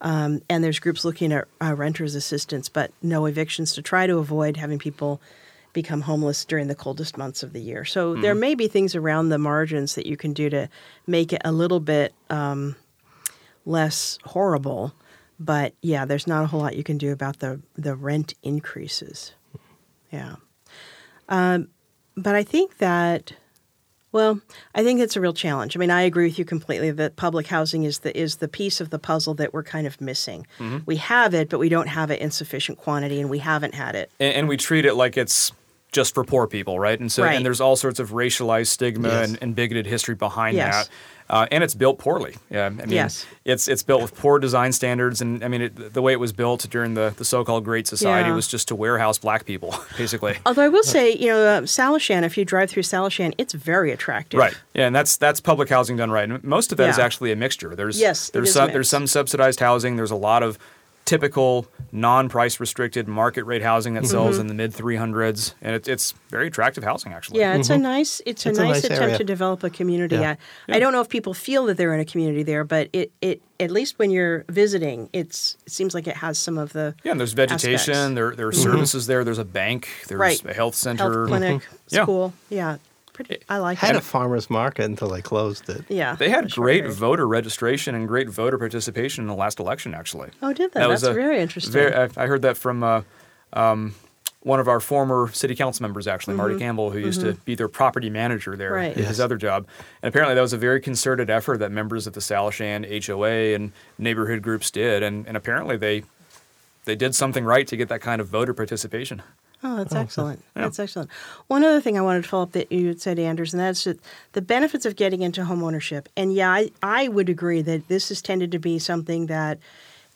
Um, 0.00 0.42
and 0.48 0.62
there's 0.62 0.80
groups 0.80 1.04
looking 1.04 1.32
at 1.32 1.46
uh, 1.60 1.74
renters 1.74 2.14
assistance, 2.14 2.68
but 2.68 2.92
no 3.02 3.26
evictions 3.26 3.74
to 3.74 3.82
try 3.82 4.06
to 4.06 4.18
avoid 4.18 4.56
having 4.56 4.78
people 4.78 5.20
become 5.72 6.02
homeless 6.02 6.44
during 6.44 6.68
the 6.68 6.74
coldest 6.74 7.16
months 7.16 7.42
of 7.42 7.52
the 7.52 7.60
year. 7.60 7.84
So 7.84 8.14
there 8.14 8.34
may 8.34 8.54
be 8.54 8.68
things 8.68 8.94
around 8.94 9.30
the 9.30 9.38
margins 9.38 9.94
that 9.94 10.06
you 10.06 10.16
can 10.16 10.32
do 10.32 10.50
to 10.50 10.68
make 11.06 11.32
it 11.32 11.40
a 11.44 11.52
little 11.52 11.80
bit 11.80 12.12
um, 12.30 12.76
less 13.64 14.18
horrible. 14.24 14.92
But 15.40 15.74
yeah, 15.80 16.04
there's 16.04 16.26
not 16.26 16.44
a 16.44 16.46
whole 16.46 16.60
lot 16.60 16.76
you 16.76 16.84
can 16.84 16.98
do 16.98 17.10
about 17.12 17.38
the 17.40 17.60
the 17.74 17.96
rent 17.96 18.34
increases. 18.42 19.32
Yeah, 20.12 20.36
um, 21.28 21.68
but 22.16 22.34
I 22.34 22.42
think 22.44 22.78
that. 22.78 23.32
Well, 24.12 24.42
I 24.74 24.84
think 24.84 25.00
it's 25.00 25.16
a 25.16 25.22
real 25.22 25.32
challenge. 25.32 25.74
I 25.74 25.80
mean, 25.80 25.90
I 25.90 26.02
agree 26.02 26.26
with 26.26 26.38
you 26.38 26.44
completely 26.44 26.90
that 26.90 27.16
public 27.16 27.46
housing 27.46 27.84
is 27.84 28.00
the 28.00 28.14
is 28.14 28.36
the 28.36 28.46
piece 28.46 28.78
of 28.82 28.90
the 28.90 28.98
puzzle 28.98 29.32
that 29.36 29.54
we're 29.54 29.62
kind 29.62 29.86
of 29.86 30.02
missing. 30.02 30.46
We 30.84 30.96
have 30.96 31.32
it, 31.32 31.48
but 31.48 31.58
we 31.58 31.70
don't 31.70 31.86
have 31.88 32.10
it 32.10 32.20
in 32.20 32.30
sufficient 32.30 32.76
quantity, 32.76 33.22
and 33.22 33.30
we 33.30 33.38
haven't 33.38 33.74
had 33.74 33.94
it. 33.94 34.10
and, 34.20 34.34
and 34.34 34.48
we 34.48 34.58
treat 34.58 34.84
it 34.84 34.96
like 34.96 35.16
it's 35.16 35.50
just 35.92 36.14
for 36.14 36.24
poor 36.24 36.46
people, 36.46 36.78
right? 36.80 36.98
And 36.98 37.12
so, 37.12 37.22
Right. 37.22 37.36
and 37.36 37.44
there's 37.44 37.60
all 37.60 37.76
sorts 37.76 38.00
of 38.00 38.10
racialized 38.10 38.68
stigma 38.68 39.08
Yes. 39.08 39.28
and, 39.28 39.38
and 39.42 39.54
bigoted 39.54 39.86
history 39.86 40.14
behind 40.14 40.56
Yes. 40.56 40.86
that. 40.88 40.94
Uh, 41.30 41.46
and 41.50 41.64
it's 41.64 41.72
built 41.74 41.98
poorly. 41.98 42.36
Yeah, 42.50 42.66
I 42.66 42.70
mean, 42.70 42.90
Yes. 42.90 43.24
it's 43.46 43.66
it's 43.68 43.82
built 43.82 44.02
with 44.02 44.14
poor 44.14 44.38
design 44.38 44.72
standards, 44.72 45.22
and 45.22 45.42
I 45.42 45.48
mean, 45.48 45.62
it, 45.62 45.94
the 45.94 46.02
way 46.02 46.12
it 46.12 46.20
was 46.20 46.32
built 46.32 46.66
during 46.68 46.92
the, 46.94 47.14
the 47.16 47.24
so-called 47.24 47.64
Great 47.64 47.86
Society 47.86 48.28
Yeah. 48.28 48.34
was 48.34 48.46
just 48.48 48.68
to 48.68 48.74
warehouse 48.74 49.16
black 49.18 49.46
people, 49.46 49.74
basically. 49.96 50.36
Although 50.44 50.62
I 50.64 50.68
will 50.68 50.82
say, 50.82 51.12
you 51.14 51.28
know, 51.28 51.38
uh, 51.46 51.60
Salishan, 51.62 52.22
if 52.24 52.36
you 52.36 52.44
drive 52.44 52.68
through 52.70 52.82
Salishan, 52.82 53.32
it's 53.38 53.54
very 53.54 53.92
attractive. 53.92 54.38
Right. 54.38 54.54
Yeah, 54.74 54.86
and 54.88 54.94
that's 54.96 55.16
that's 55.16 55.40
public 55.40 55.70
housing 55.70 55.96
done 55.96 56.10
right. 56.10 56.28
And 56.28 56.42
most 56.44 56.70
of 56.72 56.76
that 56.78 56.90
is 56.90 56.98
Yeah. 56.98 57.04
actually 57.04 57.32
a 57.32 57.36
mixture. 57.36 57.74
There's 57.76 57.98
Yes, 57.98 58.28
there's 58.30 58.48
is 58.48 58.54
some 58.54 58.64
mixed. 58.64 58.72
there's 58.74 58.90
some 58.90 59.06
subsidized 59.06 59.60
housing. 59.60 59.96
There's 59.96 60.10
a 60.10 60.16
lot 60.16 60.42
of 60.42 60.58
typical 61.04 61.66
non-price 61.90 62.60
restricted 62.60 63.08
market 63.08 63.44
rate 63.44 63.62
housing 63.62 63.94
that 63.94 64.06
sells 64.06 64.34
mm-hmm. 64.34 64.42
in 64.42 64.46
the 64.46 64.54
mid 64.54 64.72
300s, 64.72 65.54
and 65.60 65.74
it, 65.74 65.88
it's 65.88 66.12
very 66.28 66.46
attractive 66.46 66.84
housing 66.84 67.12
actually. 67.12 67.40
Mm-hmm. 67.40 67.52
Yeah, 67.52 67.58
it's 67.58 67.70
a 67.70 67.74
mm-hmm. 67.74 67.82
nice 67.82 68.22
it's 68.24 68.46
a 68.46 68.50
It's 68.50 68.58
a 68.58 68.62
nice, 68.62 68.74
nice 68.74 68.84
attempt 68.84 69.02
area. 69.02 69.18
to 69.18 69.24
develop 69.24 69.64
a 69.64 69.70
community. 69.70 70.16
Yeah. 70.16 70.36
I, 70.68 70.76
I 70.76 70.78
don't 70.78 70.92
know 70.92 71.00
if 71.00 71.08
people 71.08 71.34
feel 71.34 71.66
that 71.66 71.76
they're 71.76 71.94
in 71.94 72.00
a 72.00 72.04
community 72.04 72.42
there, 72.42 72.64
but 72.64 72.88
it, 72.92 73.12
it 73.20 73.42
at 73.60 73.70
least 73.70 73.98
when 73.98 74.10
you're 74.10 74.44
visiting, 74.48 75.08
it's 75.12 75.56
it 75.66 75.72
seems 75.72 75.94
like 75.94 76.06
it 76.06 76.16
has 76.16 76.38
some 76.38 76.58
of 76.58 76.72
the 76.72 76.94
Yeah, 77.04 77.12
and 77.12 77.20
there's 77.20 77.32
vegetation. 77.32 77.94
aspects. 77.94 78.14
There 78.14 78.34
there 78.34 78.48
are 78.48 78.52
mm-hmm. 78.52 78.62
services 78.62 79.06
there. 79.06 79.24
There's 79.24 79.38
a 79.38 79.44
bank. 79.44 79.88
There's 80.08 80.18
Right. 80.18 80.44
a 80.44 80.54
health 80.54 80.74
center. 80.74 81.26
health 81.26 81.28
clinic, 81.28 81.68
Yeah. 81.88 82.02
school. 82.04 82.32
Yeah, 82.48 82.76
pretty. 83.12 83.38
I 83.48 83.58
like 83.58 83.78
that. 83.80 83.84
I 83.84 83.86
Had 83.88 83.96
it. 83.96 84.00
a 84.02 84.04
farmer's 84.04 84.48
market 84.50 84.84
until 84.84 85.08
they 85.08 85.22
closed 85.22 85.68
it. 85.68 85.84
yeah, 85.88 86.14
They 86.16 86.28
had 86.30 86.44
for 86.44 86.50
sure. 86.50 86.64
great 86.64 86.88
voter 86.90 87.26
registration 87.28 87.94
and 87.94 88.08
great 88.08 88.28
voter 88.28 88.58
participation 88.58 89.22
in 89.24 89.28
the 89.28 89.34
last 89.34 89.58
election. 89.60 89.94
Actually. 89.94 90.30
Oh, 90.42 90.52
did 90.52 90.72
they? 90.72 90.80
That 90.80 90.88
was 90.88 91.02
That's 91.02 91.10
a 91.12 91.14
very 91.14 91.40
interesting. 91.40 91.72
very- 91.72 91.94
I, 91.94 92.08
I 92.16 92.26
heard 92.26 92.42
that 92.42 92.56
from 92.56 92.82
uh, 92.82 93.02
um, 93.52 93.94
one 94.42 94.58
of 94.58 94.66
our 94.66 94.80
former 94.80 95.30
city 95.32 95.54
council 95.54 95.84
members, 95.84 96.08
actually, 96.08 96.34
Marty 96.34 96.58
Campbell, 96.58 96.90
who 96.90 96.98
used 96.98 97.20
to 97.20 97.34
be 97.44 97.54
their 97.54 97.68
property 97.68 98.10
manager 98.10 98.56
there, 98.56 98.70
Mm-hmm. 98.70 98.76
Right. 98.76 98.96
in 98.96 99.04
his 99.04 99.18
Yes. 99.18 99.20
other 99.20 99.36
job. 99.36 99.66
And 100.02 100.08
apparently, 100.08 100.34
that 100.34 100.40
was 100.40 100.52
a 100.52 100.58
very 100.58 100.80
concerted 100.80 101.30
effort 101.30 101.58
that 101.58 101.70
members 101.70 102.06
of 102.08 102.14
the 102.14 102.20
Salishan 102.20 102.84
HOA 103.06 103.54
and 103.54 103.70
neighborhood 103.98 104.42
groups 104.42 104.70
did. 104.70 105.02
And, 105.02 105.26
and 105.28 105.36
apparently, 105.36 105.76
they 105.76 106.02
they 106.84 106.96
did 106.96 107.14
something 107.14 107.44
right 107.44 107.68
to 107.68 107.76
get 107.76 107.88
that 107.90 108.00
kind 108.00 108.20
of 108.20 108.26
voter 108.26 108.52
participation. 108.52 109.22
Oh, 109.64 109.76
that's 109.76 109.94
excellent. 109.94 110.44
That's 110.54 110.78
excellent. 110.78 111.10
One 111.46 111.62
other 111.62 111.80
thing 111.80 111.96
I 111.96 112.00
wanted 112.00 112.22
to 112.22 112.28
follow 112.28 112.42
up 112.44 112.52
that 112.52 112.72
you 112.72 112.88
had 112.88 113.00
said, 113.00 113.18
Anders, 113.18 113.52
and 113.52 113.60
that's 113.60 113.84
that 113.84 114.00
the 114.32 114.42
benefits 114.42 114.84
of 114.84 114.96
getting 114.96 115.22
into 115.22 115.44
home 115.44 115.62
ownership. 115.62 116.08
And 116.16 116.34
yeah, 116.34 116.50
I, 116.50 116.70
I 116.82 117.08
would 117.08 117.28
agree 117.28 117.62
that 117.62 117.88
this 117.88 118.08
has 118.08 118.20
tended 118.20 118.50
to 118.52 118.58
be 118.58 118.78
something 118.78 119.26
that, 119.26 119.58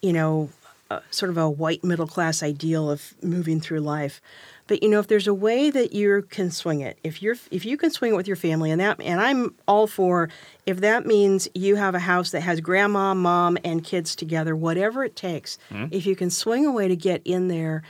you 0.03 0.13
know, 0.13 0.51
uh, 0.91 1.01
sort 1.11 1.31
of 1.31 1.37
a 1.37 1.51
white 1.51 1.83
middle 1.83 2.07
class 2.07 2.43
ideal 2.43 2.91
of 2.91 3.15
moving 3.23 3.61
through 3.61 3.81
life. 3.81 4.21
But 4.69 4.83
you 4.83 4.89
know, 4.89 4.99
if 4.99 5.07
there's 5.07 5.29
a 5.29 5.35
way 5.35 5.71
that 5.71 5.93
you 5.93 6.27
can 6.31 6.51
swing 6.51 6.81
it, 6.81 6.99
if 7.05 7.23
you're 7.23 7.37
if 7.51 7.65
you 7.65 7.77
can 7.77 7.91
swing 7.91 8.13
it 8.13 8.17
with 8.17 8.27
your 8.27 8.37
family, 8.37 8.71
and 8.73 8.81
that 8.81 9.01
and 9.01 9.21
I'm 9.21 9.55
all 9.69 9.87
for 9.87 10.29
if 10.65 10.81
that 10.81 11.07
means 11.07 11.49
you 11.55 11.77
have 11.77 11.95
a 11.95 12.01
house 12.01 12.31
that 12.33 12.41
has 12.41 12.61
grandma, 12.61 13.15
mom, 13.15 13.59
and 13.65 13.85
kids 13.85 14.17
together, 14.17 14.57
whatever 14.57 15.05
it 15.05 15.15
takes. 15.15 15.59
If 15.93 16.05
you 16.07 16.17
can 16.17 16.31
swing 16.31 16.67
a 16.67 16.73
way 16.73 16.89
to 16.89 16.97
get 16.97 17.23
in 17.25 17.47
there, 17.49 17.83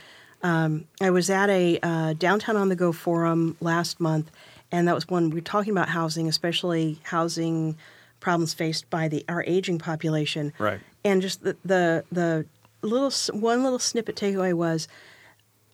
um, 0.43 0.85
I 1.01 1.09
was 1.09 1.29
at 1.29 1.49
a 1.49 1.79
uh, 1.81 2.13
downtown 2.13 2.55
on 2.57 2.69
the 2.69 2.75
go 2.75 2.91
forum 2.91 3.57
last 3.59 3.99
month, 3.99 4.31
and 4.71 4.87
that 4.87 4.95
was 4.95 5.07
when 5.07 5.29
we 5.29 5.35
were 5.35 5.41
talking 5.41 5.71
about 5.71 5.89
housing, 5.89 6.27
especially 6.27 6.99
housing 7.03 7.77
problems 8.19 8.53
faced 8.53 8.89
by 8.89 9.07
the 9.07 9.23
our 9.29 9.43
aging 9.45 9.79
population. 9.79 10.53
Right. 10.59 10.79
And 11.03 11.21
just 11.21 11.43
the 11.43 11.55
the, 11.63 12.03
the 12.11 12.45
little 12.81 13.11
one 13.39 13.63
little 13.63 13.79
snippet 13.79 14.15
takeaway 14.15 14.53
was 14.53 14.87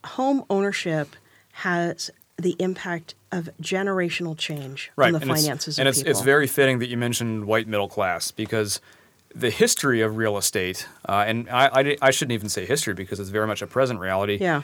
home 0.03 0.43
ownership 0.49 1.16
has 1.53 2.09
the 2.38 2.55
impact 2.59 3.16
of 3.32 3.49
generational 3.61 4.38
change 4.38 4.91
on 4.97 5.14
the 5.14 5.20
and 5.20 5.24
it's- 5.30 5.43
finances 5.43 5.80
and 5.80 5.88
of 5.88 5.93
it's, 5.93 5.99
people. 5.99 6.11
it's 6.11 6.22
very 6.22 6.47
fitting 6.47 6.80
that 6.80 6.88
you 6.88 6.97
mentioned 6.97 7.45
white 7.45 7.68
middle 7.68 7.88
class 7.88 8.32
because 8.32 8.82
the 9.36 9.50
history 9.50 10.02
of 10.02 10.18
real 10.18 10.38
estate, 10.38 10.88
uh, 11.08 11.24
and 11.28 11.50
I, 11.50 11.68
I, 11.68 11.98
I 12.02 12.12
shouldn't 12.12 12.34
even 12.34 12.50
say 12.50 12.66
history 12.66 12.94
because 12.94 13.20
it's 13.20 13.30
very 13.30 13.48
much 13.48 13.62
a 13.62 13.68
present 13.68 14.00
reality, 14.00 14.38
yeah. 14.40 14.62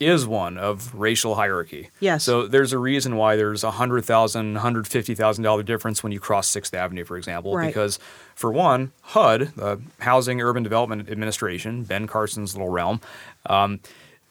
is 0.00 0.26
one 0.26 0.58
of 0.58 0.92
racial 0.94 1.36
hierarchy. 1.36 1.90
Yes. 2.00 2.24
So 2.24 2.46
there's 2.46 2.72
a 2.72 2.78
reason 2.78 3.16
why 3.16 3.36
there's 3.36 3.62
a 3.62 3.70
hundred 3.72 4.04
thousand, 4.04 4.56
hundred 4.56 4.88
fifty 4.88 5.14
thousand 5.14 5.44
dollar 5.44 5.62
difference 5.62 6.02
when 6.02 6.12
you 6.12 6.20
cross 6.20 6.48
Sixth 6.48 6.74
Avenue, 6.74 7.04
for 7.04 7.16
example, 7.16 7.54
Right. 7.56 7.66
because 7.68 7.98
for 8.34 8.50
one, 8.52 8.92
HUD, 9.02 9.52
the 9.56 9.80
Housing 10.00 10.40
Urban 10.40 10.62
Development 10.62 11.08
Administration, 11.08 11.84
Ben 11.84 12.06
Carson's 12.06 12.54
little 12.56 12.70
realm. 12.70 13.00
Um, 13.46 13.80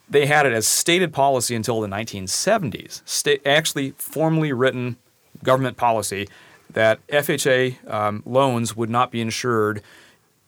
they 0.09 0.25
had 0.25 0.45
it 0.47 0.53
as 0.53 0.65
stated 0.67 1.13
policy 1.13 1.55
until 1.55 1.81
the 1.81 1.87
1970s, 1.87 3.01
sta- 3.05 3.39
actually 3.45 3.91
formally 3.91 4.51
written 4.51 4.97
government 5.43 5.77
policy 5.77 6.27
that 6.71 7.05
FHA 7.07 7.91
um, 7.91 8.23
loans 8.25 8.75
would 8.75 8.89
not 8.89 9.11
be 9.11 9.21
insured 9.21 9.81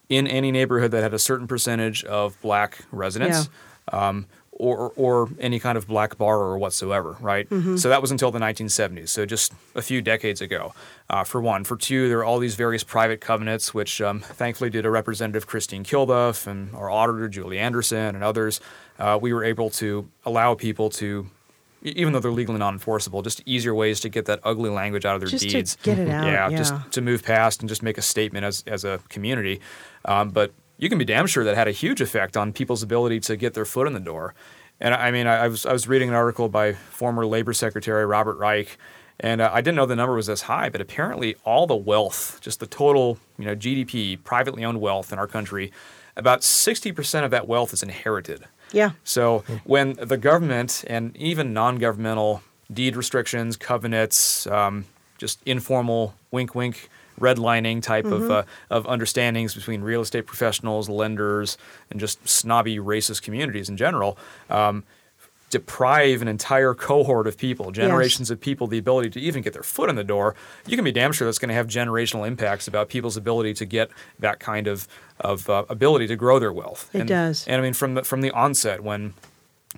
in 0.09 0.27
any 0.27 0.51
neighborhood 0.51 0.91
that 0.91 1.03
had 1.03 1.13
a 1.13 1.19
certain 1.19 1.47
percentage 1.47 2.03
of 2.03 2.39
black 2.41 2.85
residents. 2.91 3.49
Um, 3.91 4.27
or, 4.53 4.91
or 4.95 5.29
any 5.39 5.59
kind 5.59 5.75
of 5.75 5.87
black 5.87 6.19
borrower 6.19 6.55
whatsoever, 6.55 7.17
right? 7.19 7.47
So 7.79 7.89
that 7.89 7.99
was 7.99 8.11
until 8.11 8.29
the 8.29 8.37
1970s, 8.37 9.09
so 9.09 9.25
just 9.25 9.53
a 9.73 9.81
few 9.81 10.03
decades 10.03 10.39
ago, 10.39 10.75
uh, 11.09 11.23
for 11.23 11.41
one. 11.41 11.63
For 11.63 11.75
two, 11.75 12.07
there 12.09 12.19
are 12.19 12.23
all 12.23 12.37
these 12.37 12.53
various 12.53 12.83
private 12.83 13.21
covenants, 13.21 13.73
which 13.73 14.01
um, 14.01 14.19
thankfully 14.19 14.69
due 14.69 14.83
to 14.83 14.91
Representative 14.91 15.47
Christine 15.47 15.83
Kilduff 15.83 16.45
and 16.45 16.75
our 16.75 16.91
auditor, 16.91 17.27
Julie 17.27 17.57
Anderson, 17.57 18.13
and 18.13 18.23
others, 18.23 18.61
uh, 18.99 19.17
we 19.19 19.33
were 19.33 19.43
able 19.43 19.71
to 19.71 20.07
allow 20.25 20.53
people 20.53 20.91
to, 20.91 21.27
even 21.83 22.13
though 22.13 22.19
they're 22.19 22.31
legally 22.31 22.59
non-enforceable, 22.59 23.21
just 23.21 23.41
easier 23.45 23.73
ways 23.73 23.99
to 24.01 24.09
get 24.09 24.25
that 24.25 24.39
ugly 24.43 24.69
language 24.69 25.05
out 25.05 25.15
of 25.15 25.21
their 25.21 25.29
Just 25.29 25.43
to 25.43 25.49
deeds. 25.49 25.77
get 25.83 25.97
it 25.99 26.09
out, 26.09 26.25
Yeah, 26.25 26.49
yeah. 26.49 26.57
just 26.57 26.73
to 26.91 27.01
move 27.01 27.23
past 27.23 27.61
and 27.61 27.69
just 27.69 27.81
make 27.83 27.97
a 27.97 28.01
statement 28.01 28.45
as, 28.45 28.63
as 28.67 28.83
a 28.85 28.99
community. 29.09 29.59
Um, 30.05 30.29
but 30.29 30.51
you 30.77 30.89
can 30.89 30.97
be 30.97 31.05
damn 31.05 31.27
sure 31.27 31.43
that 31.43 31.55
had 31.55 31.67
a 31.67 31.71
huge 31.71 32.01
effect 32.01 32.35
on 32.37 32.53
people's 32.53 32.83
ability 32.83 33.19
to 33.21 33.35
get 33.35 33.53
their 33.53 33.65
foot 33.65 33.87
in 33.87 33.93
the 33.93 33.99
door. 33.99 34.33
And 34.79 34.93
I 34.93 35.11
mean, 35.11 35.27
I, 35.27 35.45
I 35.45 35.47
was 35.47 35.65
I 35.65 35.73
was 35.73 35.87
reading 35.87 36.09
an 36.09 36.15
article 36.15 36.49
by 36.49 36.73
former 36.73 37.25
Labor 37.25 37.53
Secretary 37.53 38.03
Robert 38.03 38.37
Reich, 38.37 38.79
and 39.19 39.39
uh, 39.39 39.51
I 39.53 39.61
didn't 39.61 39.75
know 39.75 39.85
the 39.85 39.95
number 39.95 40.15
was 40.15 40.25
this 40.25 40.41
high, 40.43 40.69
but 40.69 40.81
apparently 40.81 41.35
all 41.45 41.67
the 41.67 41.75
wealth, 41.75 42.39
just 42.41 42.59
the 42.59 42.65
total, 42.65 43.19
you 43.37 43.45
know, 43.45 43.55
GDP, 43.55 44.23
privately 44.23 44.65
owned 44.65 44.81
wealth 44.81 45.13
in 45.13 45.19
our 45.19 45.27
country, 45.27 45.71
about 46.17 46.43
sixty 46.43 46.91
percent 46.91 47.25
of 47.25 47.29
that 47.31 47.47
wealth 47.47 47.73
is 47.73 47.83
inherited. 47.83 48.45
Yeah. 48.71 48.91
So 49.03 49.43
when 49.63 49.93
the 49.93 50.17
government 50.17 50.83
and 50.87 51.15
even 51.17 51.53
non-governmental 51.53 52.41
deed 52.71 52.95
restrictions, 52.95 53.57
covenants, 53.57 54.47
um, 54.47 54.85
just 55.17 55.39
informal 55.45 56.15
wink 56.31 56.55
wink 56.55 56.89
redlining 57.19 57.81
type 57.81 58.05
of 58.05 58.31
uh, 58.31 58.43
of 58.69 58.85
understandings 58.87 59.53
between 59.53 59.81
real 59.81 60.01
estate 60.01 60.25
professionals, 60.25 60.89
lenders, 60.89 61.57
and 61.89 61.99
just 61.99 62.27
snobby 62.27 62.77
racist 62.77 63.21
communities 63.21 63.69
in 63.69 63.77
general. 63.77 64.17
Um, 64.49 64.83
deprive 65.51 66.21
an 66.21 66.29
entire 66.29 66.73
cohort 66.73 67.27
of 67.27 67.37
people, 67.37 67.71
generations 67.71 68.31
of 68.31 68.39
people, 68.39 68.67
the 68.67 68.77
ability 68.77 69.09
to 69.09 69.19
even 69.19 69.41
get 69.41 69.51
their 69.51 69.61
foot 69.61 69.89
in 69.89 69.95
the 69.97 70.03
door, 70.03 70.33
you 70.65 70.77
can 70.77 70.85
be 70.85 70.93
damn 70.93 71.11
sure 71.11 71.27
that's 71.27 71.37
going 71.37 71.49
to 71.49 71.55
have 71.55 71.67
generational 71.67 72.25
impacts 72.25 72.69
about 72.69 72.87
people's 72.87 73.17
ability 73.17 73.53
to 73.53 73.65
get 73.65 73.91
that 74.17 74.39
kind 74.39 74.65
of 74.65 74.87
of 75.21 75.49
uh, 75.49 75.65
ability 75.69 76.07
to 76.07 76.15
grow 76.15 76.37
their 76.39 76.53
wealth. 76.53 76.89
It 76.93 76.99
and, 77.01 77.07
does. 77.07 77.47
And 77.47 77.57
I 77.59 77.61
mean, 77.63 77.73
from 77.73 77.93
the 77.95 78.03
from 78.03 78.21
the 78.21 78.31
onset, 78.31 78.83
when 78.83 79.13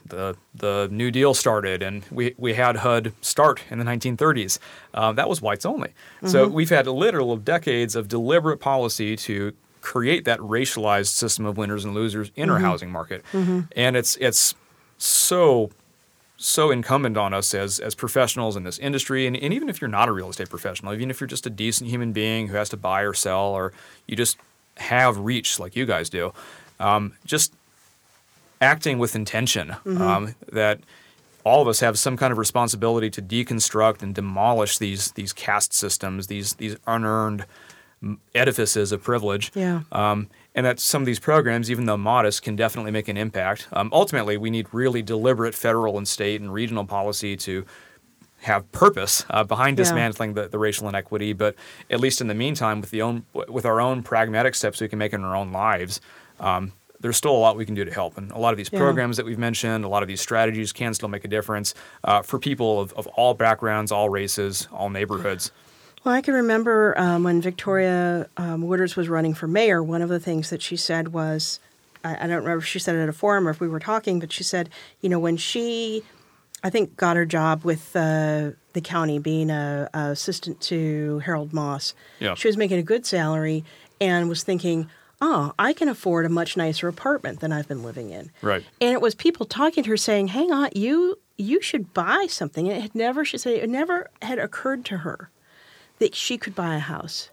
the 0.08 0.36
the 0.56 0.88
New 0.92 1.12
Deal 1.12 1.34
started, 1.36 1.84
and 1.84 2.04
we, 2.12 2.34
we 2.38 2.54
had 2.56 2.78
HUD 2.78 3.14
start 3.22 3.62
in 3.70 3.78
the 3.80 3.86
1930s. 3.86 4.58
Um, 4.94 5.16
that 5.18 5.30
was 5.30 5.42
whites 5.42 5.66
only. 5.66 5.94
So 6.26 6.46
Mm-hmm. 6.46 6.54
we've 6.56 6.70
had 6.72 6.88
literal 6.88 7.38
decades 7.38 7.96
of 7.96 8.08
deliberate 8.08 8.58
policy 8.60 9.16
to 9.18 9.54
create 9.82 10.26
that 10.26 10.40
racialized 10.40 11.08
system 11.10 11.46
of 11.46 11.58
winners 11.58 11.86
and 11.86 11.94
losers 11.94 12.32
in 12.36 12.44
Mm-hmm. 12.48 12.54
our 12.54 12.60
housing 12.60 12.92
market, 12.92 13.24
and 13.34 13.96
it's 13.96 14.16
it's 14.18 14.56
so 14.98 15.70
so 16.38 16.72
incumbent 16.72 17.16
on 17.18 17.34
us 17.34 17.54
as 17.54 17.80
as 17.80 17.94
professionals 17.96 18.56
in 18.56 18.64
this 18.64 18.80
industry, 18.80 19.28
and, 19.28 19.38
and 19.38 19.54
even 19.54 19.70
if 19.70 19.80
you're 19.80 19.88
not 19.90 20.10
a 20.10 20.12
real 20.12 20.30
estate 20.30 20.50
professional, 20.50 20.94
even 20.94 21.10
if 21.12 21.22
you're 21.22 21.28
just 21.28 21.46
a 21.46 21.50
decent 21.50 21.90
human 21.90 22.12
being 22.14 22.48
who 22.48 22.56
has 22.56 22.70
to 22.70 22.78
buy 22.78 23.02
or 23.02 23.14
sell, 23.14 23.48
or 23.54 23.72
you 24.08 24.16
just 24.16 24.38
have 24.78 25.18
reach 25.18 25.60
like 25.60 25.76
you 25.76 25.86
guys 25.86 26.10
do, 26.10 26.34
um, 26.80 27.14
just 27.26 27.54
acting 28.62 29.00
with 29.00 29.16
intention 29.16 29.76
um, 29.86 30.36
that 30.52 30.80
all 31.44 31.62
of 31.62 31.68
us 31.68 31.82
have 31.82 32.00
some 32.00 32.16
kind 32.16 32.32
of 32.32 32.38
responsibility 32.38 33.10
to 33.10 33.22
deconstruct 33.22 34.02
and 34.02 34.16
demolish 34.16 34.78
these 34.78 35.12
these 35.12 35.34
caste 35.34 35.74
systems, 35.74 36.28
these 36.28 36.54
these 36.54 36.78
unearned 36.88 37.46
edifices 38.36 38.92
of 38.92 39.02
privilege. 39.02 39.52
Yeah. 39.54 39.82
Um, 39.92 40.30
and 40.56 40.66
that 40.66 40.80
some 40.80 41.02
of 41.02 41.06
these 41.06 41.20
programs, 41.20 41.72
even 41.72 41.86
though 41.86 41.98
modest, 41.98 42.44
can 42.44 42.56
definitely 42.56 42.92
make 42.92 43.08
an 43.08 43.18
impact. 43.18 43.68
Um, 43.74 43.90
ultimately, 43.92 44.38
we 44.38 44.50
need 44.50 44.68
really 44.72 45.02
deliberate 45.02 45.56
federal 45.56 45.98
and 45.98 46.08
state 46.08 46.42
and 46.42 46.54
regional 46.54 46.86
policy 46.86 47.36
to 47.38 47.66
have 48.44 48.72
purpose 48.72 49.26
uh, 49.30 49.44
behind 49.44 49.78
Yeah. 49.78 49.84
dismantling 49.84 50.34
the, 50.34 50.48
the 50.48 50.58
racial 50.60 50.88
inequity. 50.88 51.34
But 51.34 51.56
at 51.90 52.00
least 52.00 52.22
in 52.22 52.28
the 52.28 52.34
meantime, 52.34 52.82
with 52.82 52.92
the 52.92 53.02
own 53.02 53.26
with 53.34 53.66
our 53.66 53.80
own 53.82 54.04
pragmatic 54.04 54.56
steps 54.56 54.80
we 54.82 54.88
can 54.88 55.00
make 55.00 55.14
in 55.14 55.24
our 55.24 55.36
own 55.36 55.52
lives, 55.52 56.00
um, 56.40 56.72
there's 57.00 57.18
still 57.18 57.36
a 57.36 57.38
lot 57.38 57.58
we 57.58 57.66
can 57.66 57.76
do 57.76 57.84
to 57.84 57.92
help. 57.94 58.18
And 58.18 58.32
a 58.32 58.38
lot 58.38 58.52
of 58.54 58.58
these 58.58 58.70
Yeah. 58.72 58.80
programs 58.80 59.18
that 59.18 59.26
we've 59.26 59.40
mentioned, 59.40 59.84
a 59.84 59.90
lot 59.90 60.04
of 60.04 60.08
these 60.08 60.22
strategies 60.22 60.72
can 60.72 60.94
still 60.94 61.10
make 61.10 61.26
a 61.26 61.28
difference 61.28 61.74
uh, 62.04 62.22
for 62.22 62.40
people 62.40 62.80
of, 62.80 62.94
of 62.94 63.08
all 63.08 63.34
backgrounds, 63.34 63.92
all 63.92 64.10
races, 64.10 64.68
all 64.72 64.90
neighborhoods. 64.90 65.52
Well, 66.06 66.14
I 66.14 66.22
can 66.22 66.34
remember 66.34 66.94
um, 66.98 67.24
when 67.24 67.42
Victoria 67.42 68.28
um, 68.36 68.64
Woodards 68.64 68.96
was 68.98 69.08
running 69.10 69.34
for 69.34 69.48
mayor, 69.48 69.82
one 69.82 70.02
of 70.02 70.10
the 70.10 70.20
things 70.20 70.50
that 70.50 70.62
she 70.62 70.76
said 70.76 71.14
was, 71.14 71.60
I, 72.04 72.16
I 72.16 72.28
don't 72.28 72.44
remember 72.44 72.58
if 72.58 72.66
she 72.66 72.80
said 72.80 72.96
it 72.96 73.00
at 73.04 73.08
a 73.10 73.14
forum 73.14 73.48
or 73.48 73.52
if 73.52 73.62
we 73.62 73.70
were 73.70 73.80
talking, 73.80 74.20
but 74.20 74.32
she 74.34 74.44
said, 74.44 74.70
you 75.00 75.08
know, 75.10 75.20
when 75.20 75.38
she, 75.38 76.04
I 76.64 76.70
think, 76.70 76.96
got 76.96 77.18
her 77.18 77.26
job 77.26 77.64
with 77.66 77.96
uh, 77.96 78.52
the 78.74 78.82
county 78.82 79.20
being 79.20 79.50
a, 79.50 79.90
a 79.94 80.00
assistant 80.12 80.62
to 80.62 81.20
Harold 81.20 81.54
Moss, 81.54 81.94
Yeah. 82.20 82.36
she 82.36 82.48
was 82.48 82.56
making 82.58 82.80
a 82.80 82.84
good 82.84 83.06
salary 83.06 83.64
and 84.00 84.30
was 84.30 84.44
thinking, 84.44 84.90
oh, 85.22 85.54
I 85.60 85.74
can 85.74 85.88
afford 85.90 86.26
a 86.26 86.30
much 86.30 86.56
nicer 86.58 86.88
apartment 86.88 87.40
than 87.42 87.52
I've 87.52 87.68
been 87.68 87.84
living 87.84 88.10
in. 88.12 88.32
Right. 88.42 88.64
And 88.82 88.94
it 88.94 89.02
was 89.02 89.14
people 89.16 89.46
talking 89.46 89.84
to 89.84 89.90
her 89.90 89.98
saying, 89.98 90.30
hang 90.30 90.52
on, 90.52 90.70
you 90.74 91.20
you 91.38 91.62
should 91.62 91.94
buy 91.94 92.28
something. 92.30 92.68
And 92.68 92.78
it 92.78 92.82
had 92.82 92.96
never, 92.96 93.26
she 93.26 93.38
said, 93.40 93.54
it 93.54 93.70
never 93.70 94.10
had 94.22 94.38
occurred 94.38 94.86
to 94.86 94.98
her 95.00 95.30
that 96.00 96.14
she 96.16 96.38
could 96.38 96.54
buy 96.54 96.76
a 96.76 96.80
house. 96.80 97.30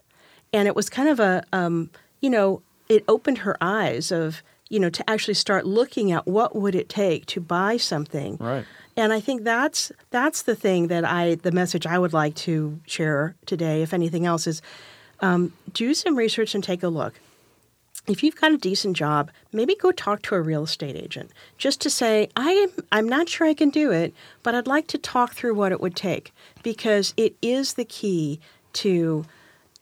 And 0.51 0.67
it 0.67 0.75
was 0.75 0.89
kind 0.89 1.07
of 1.07 1.19
a, 1.19 1.43
um, 1.53 1.89
you 2.19 2.29
know, 2.29 2.61
it 2.89 3.03
opened 3.07 3.39
her 3.39 3.55
eyes 3.61 4.11
of, 4.11 4.41
you 4.71 4.79
know, 4.79 4.89
to 4.89 5.07
actually 5.09 5.33
start 5.33 5.65
looking 5.65 6.13
at 6.13 6.25
what 6.25 6.55
would 6.55 6.75
it 6.75 6.87
take 6.87 7.25
to 7.25 7.41
buy 7.41 7.75
something. 7.75 8.37
Right. 8.39 8.65
And 8.95 9.11
I 9.11 9.19
think 9.19 9.43
that's 9.43 9.91
that's 10.11 10.43
the 10.43 10.55
thing 10.55 10.87
that 10.87 11.03
I 11.03 11.35
the 11.35 11.51
message 11.51 11.85
I 11.85 11.99
would 11.99 12.13
like 12.13 12.35
to 12.35 12.79
share 12.87 13.35
today, 13.45 13.81
if 13.81 13.93
anything 13.93 14.25
else, 14.25 14.47
is 14.47 14.61
um, 15.19 15.51
do 15.73 15.93
some 15.93 16.15
research 16.15 16.55
and 16.55 16.63
take 16.63 16.83
a 16.83 16.87
look. 16.87 17.19
If 18.07 18.23
you've 18.23 18.39
got 18.39 18.53
a 18.53 18.57
decent 18.57 18.95
job, 18.95 19.29
maybe 19.51 19.75
go 19.75 19.91
talk 19.91 20.21
to 20.23 20.35
a 20.35 20.41
real 20.41 20.63
estate 20.63 20.95
agent 20.95 21.31
just 21.57 21.81
to 21.81 21.89
say, 21.89 22.29
I 22.37 22.51
am 22.51 22.71
I'm 22.93 23.09
not 23.09 23.27
sure 23.27 23.45
I 23.47 23.53
can 23.53 23.71
do 23.71 23.91
it, 23.91 24.13
but 24.41 24.55
I'd 24.55 24.67
like 24.67 24.87
to 24.87 24.97
talk 24.97 25.33
through 25.33 25.55
what 25.55 25.73
it 25.73 25.81
would 25.81 25.97
take 25.97 26.33
because 26.63 27.13
it 27.17 27.35
is 27.41 27.73
the 27.73 27.85
key 27.85 28.39
to 28.73 29.25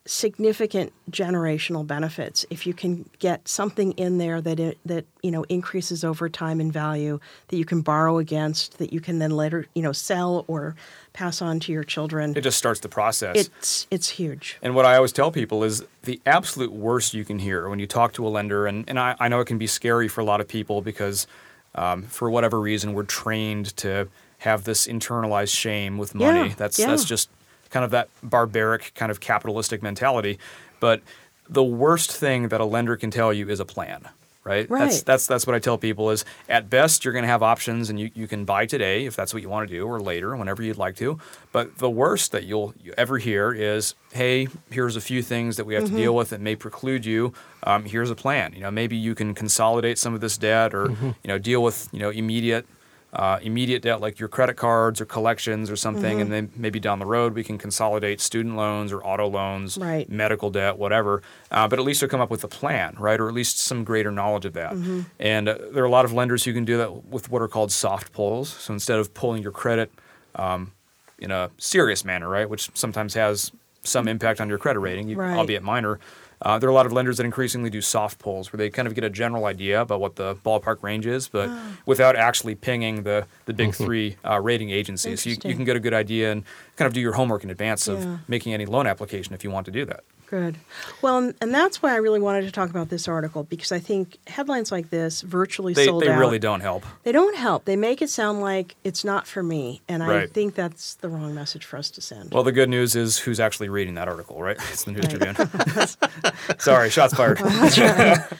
significant 0.05 0.91
generational 1.11 1.85
benefits 1.85 2.45
if 2.49 2.65
you 2.65 2.73
can 2.73 3.07
get 3.19 3.47
something 3.47 3.91
in 3.91 4.17
there 4.17 4.41
that 4.41 4.59
it, 4.59 4.77
that 4.83 5.05
you 5.21 5.29
know 5.29 5.43
increases 5.49 6.03
over 6.03 6.27
time 6.27 6.59
in 6.59 6.71
value 6.71 7.19
that 7.49 7.57
you 7.57 7.65
can 7.65 7.81
borrow 7.81 8.17
against 8.17 8.79
that 8.79 8.91
you 8.91 8.99
can 8.99 9.19
then 9.19 9.29
later 9.29 9.67
you 9.75 9.83
know 9.83 9.91
sell 9.91 10.45
or 10.47 10.75
pass 11.13 11.41
on 11.41 11.59
to 11.59 11.71
your 11.71 11.83
children 11.83 12.35
It 12.35 12.41
just 12.41 12.57
starts 12.57 12.79
the 12.79 12.89
process. 12.89 13.35
it's 13.35 13.87
it's 13.91 14.09
huge 14.09 14.57
And 14.61 14.73
what 14.73 14.85
I 14.85 14.95
always 14.95 15.11
tell 15.11 15.31
people 15.31 15.63
is 15.63 15.83
the 16.03 16.19
absolute 16.25 16.71
worst 16.71 17.13
you 17.13 17.25
can 17.25 17.39
hear 17.39 17.69
when 17.69 17.79
you 17.79 17.85
talk 17.85 18.13
to 18.13 18.25
a 18.25 18.29
lender, 18.29 18.65
and, 18.65 18.85
and 18.87 18.97
I, 18.99 19.15
I 19.19 19.27
know 19.27 19.41
it 19.41 19.45
can 19.45 19.57
be 19.57 19.67
scary 19.67 20.07
for 20.07 20.21
a 20.21 20.23
lot 20.23 20.41
of 20.41 20.47
people 20.47 20.81
because 20.81 21.27
um, 21.75 22.03
for 22.03 22.31
whatever 22.31 22.59
reason 22.59 22.93
we're 22.93 23.03
trained 23.03 23.75
to 23.77 24.07
have 24.39 24.63
this 24.63 24.87
internalized 24.87 25.55
shame 25.55 25.97
with 25.97 26.15
money. 26.15 26.49
Yeah, 26.49 26.55
that's 26.57 26.79
yeah. 26.79 26.87
that's 26.87 27.03
just 27.05 27.29
kind 27.69 27.83
of 27.85 27.91
that 27.91 28.09
barbaric 28.23 28.91
kind 28.95 29.11
of 29.11 29.19
capitalistic 29.19 29.81
mentality. 29.83 30.39
But 30.79 31.01
the 31.49 31.63
worst 31.63 32.11
thing 32.11 32.49
that 32.49 32.61
a 32.61 32.65
lender 32.65 32.95
can 32.95 33.11
tell 33.11 33.33
you 33.33 33.49
is 33.49 33.59
a 33.59 33.65
plan. 33.65 34.07
Right? 34.45 34.67
That's 34.69 34.95
Right. 34.95 35.03
that's 35.05 35.27
that's 35.27 35.45
what 35.45 35.55
I 35.55 35.59
tell 35.59 35.77
people 35.77 36.09
is 36.09 36.25
at 36.47 36.69
best 36.71 37.03
you're 37.05 37.11
going 37.11 37.23
to 37.23 37.29
have 37.29 37.43
options 37.43 37.89
and 37.89 37.99
you, 37.99 38.09
you 38.15 38.25
can 38.25 38.45
buy 38.45 38.65
today 38.65 39.05
if 39.05 39.15
that's 39.15 39.31
what 39.31 39.43
you 39.43 39.49
want 39.49 39.67
to 39.69 39.75
do 39.75 39.85
or 39.85 39.99
later 39.99 40.35
whenever 40.35 40.63
you'd 40.63 40.77
like 40.77 40.95
to. 40.95 41.19
But 41.51 41.77
the 41.77 41.89
worst 41.89 42.31
that 42.31 42.45
you'll 42.45 42.73
you 42.81 42.93
ever 42.97 43.19
hear 43.19 43.51
is, 43.51 43.93
hey, 44.11 44.47
here's 44.71 44.95
a 44.95 45.01
few 45.01 45.21
things 45.21 45.57
that 45.57 45.65
we 45.65 45.75
have 45.75 45.85
to 45.85 45.91
deal 45.91 46.15
with 46.15 46.29
that 46.29 46.39
may 46.41 46.55
preclude 46.55 47.05
you. 47.05 47.33
Um, 47.63 47.83
here's 47.83 48.09
a 48.09 48.15
plan. 48.15 48.53
You 48.53 48.61
know, 48.61 48.71
maybe 48.71 48.95
you 48.95 49.13
can 49.13 49.35
consolidate 49.35 49.99
some 49.99 50.15
of 50.15 50.21
this 50.21 50.37
debt 50.37 50.73
or 50.73 50.89
you 50.89 51.15
know 51.25 51.37
deal 51.37 51.61
with 51.61 51.87
you 51.91 51.99
know 51.99 52.09
immediate 52.09 52.65
uh, 53.11 53.39
immediate 53.41 53.81
debt 53.81 53.99
like 54.01 54.19
your 54.19 54.29
credit 54.29 54.55
cards 54.55 55.01
or 55.01 55.05
collections 55.05 55.71
or 55.71 55.75
something, 55.75 56.21
and 56.21 56.31
then 56.31 56.51
maybe 56.55 56.79
down 56.79 56.99
the 56.99 57.05
road 57.05 57.33
we 57.33 57.43
can 57.43 57.57
consolidate 57.57 58.21
student 58.21 58.55
loans 58.55 58.91
or 58.91 59.03
auto 59.03 59.27
loans, 59.27 59.77
Right. 59.79 60.07
medical 60.09 60.51
debt, 60.51 60.77
whatever. 60.77 61.23
Uh, 61.49 61.67
but 61.67 61.79
at 61.79 61.85
least 61.85 62.01
they'll 62.01 62.09
come 62.09 62.21
up 62.21 62.29
with 62.29 62.43
a 62.43 62.47
plan, 62.47 62.95
right, 62.99 63.19
or 63.19 63.27
at 63.27 63.33
least 63.33 63.59
some 63.59 63.83
greater 63.83 64.11
knowledge 64.11 64.45
of 64.45 64.53
that. 64.53 64.73
And 65.19 65.49
uh, 65.49 65.57
there 65.71 65.81
are 65.83 65.87
a 65.87 65.91
lot 65.91 66.05
of 66.05 66.13
lenders 66.13 66.43
who 66.43 66.53
can 66.53 66.65
do 66.65 66.77
that 66.77 67.05
with 67.05 67.31
what 67.31 67.41
are 67.41 67.47
called 67.47 67.71
soft 67.71 68.13
pulls. 68.13 68.49
So 68.49 68.73
instead 68.73 68.99
of 68.99 69.13
pulling 69.15 69.41
your 69.41 69.51
credit 69.51 69.91
um, 70.35 70.71
in 71.17 71.31
a 71.31 71.49
serious 71.57 72.05
manner, 72.05 72.29
right, 72.29 72.47
which 72.47 72.69
sometimes 72.75 73.15
has 73.15 73.51
some 73.81 74.07
impact 74.07 74.39
on 74.39 74.49
your 74.49 74.59
credit 74.59 74.79
rating, 74.81 75.09
you- 75.09 75.17
Right. 75.17 75.35
albeit 75.35 75.63
minor. 75.63 75.99
Uh, 76.41 76.57
there 76.57 76.69
are 76.69 76.71
a 76.71 76.75
lot 76.75 76.85
of 76.85 76.93
lenders 76.93 77.17
that 77.17 77.25
increasingly 77.25 77.69
do 77.69 77.81
soft 77.81 78.17
pulls 78.19 78.53
where 78.53 78.57
they 78.57 78.69
kind 78.69 78.87
of 78.87 78.95
get 78.95 79.03
a 79.03 79.09
general 79.09 79.45
idea 79.45 79.81
about 79.81 79.99
what 79.99 80.15
the 80.15 80.35
ballpark 80.45 80.81
range 80.81 81.05
is, 81.05 81.27
but 81.27 81.49
Ah. 81.49 81.77
without 81.85 82.15
actually 82.15 82.55
pinging 82.55 83.03
the, 83.03 83.25
the 83.45 83.53
big 83.53 83.75
three 83.75 84.15
uh, 84.25 84.39
rating 84.39 84.69
agencies. 84.69 85.21
So 85.23 85.29
you, 85.31 85.37
you 85.43 85.53
can 85.55 85.65
get 85.65 85.75
a 85.75 85.79
good 85.81 85.93
idea 85.93 86.31
and 86.31 86.43
kind 86.79 86.87
of 86.87 86.93
do 86.93 87.01
your 87.01 87.13
homework 87.13 87.43
in 87.43 87.49
advance 87.49 87.87
Yeah. 87.87 87.95
of 87.95 88.29
making 88.29 88.53
any 88.53 88.65
loan 88.65 88.87
application 88.87 89.33
if 89.35 89.43
you 89.43 89.51
want 89.51 89.65
to 89.67 89.71
do 89.71 89.85
that. 89.85 90.03
Good. 90.27 90.57
Well, 91.01 91.17
and, 91.17 91.33
and 91.41 91.51
that's 91.53 91.81
why 91.81 91.91
I 91.91 91.95
really 91.95 92.19
wanted 92.19 92.43
to 92.43 92.51
talk 92.51 92.69
about 92.69 92.89
this 92.89 93.07
article 93.07 93.43
because 93.43 93.71
I 93.71 93.79
think 93.79 94.17
headlines 94.27 94.71
like 94.71 94.91
this, 94.91 95.21
virtually 95.21 95.73
They, 95.73 95.85
sold 95.87 96.03
they 96.03 96.09
out, 96.09 96.19
really 96.19 96.37
don't 96.37 96.61
help. 96.61 96.85
They 97.03 97.11
don't 97.11 97.35
help. 97.35 97.65
They 97.65 97.75
make 97.75 97.99
it 98.03 98.11
sound 98.11 98.39
like 98.39 98.75
it's 98.83 99.03
not 99.03 99.25
for 99.25 99.41
me, 99.41 99.81
and 99.89 100.03
I 100.03 100.27
think 100.27 100.53
that's 100.53 100.93
the 100.95 101.09
wrong 101.09 101.33
message 101.33 101.65
for 101.65 101.77
us 101.77 101.89
to 101.91 102.01
send. 102.01 102.31
Well, 102.31 102.43
the 102.43 102.51
good 102.51 102.69
news 102.69 102.95
is 102.95 103.17
who's 103.17 103.39
actually 103.39 103.69
reading 103.69 103.95
that 103.95 104.07
article, 104.07 104.39
right? 104.41 104.57
It's 104.71 104.83
the 104.83 104.91
News 104.91 105.07
Tribune. 105.07 105.35
Sorry, 106.59 106.89
shots 106.89 107.13
fired. 107.15 107.39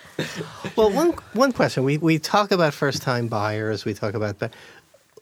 Well, 0.75 0.91
one 0.91 1.11
one 1.33 1.51
question 1.53 1.83
we 1.83 1.97
we 1.97 2.19
talk 2.19 2.51
about 2.51 2.73
first 2.73 3.01
time 3.01 3.27
buyers. 3.27 3.83
We 3.85 3.93
talk 3.93 4.13
about 4.13 4.37
but 4.39 4.53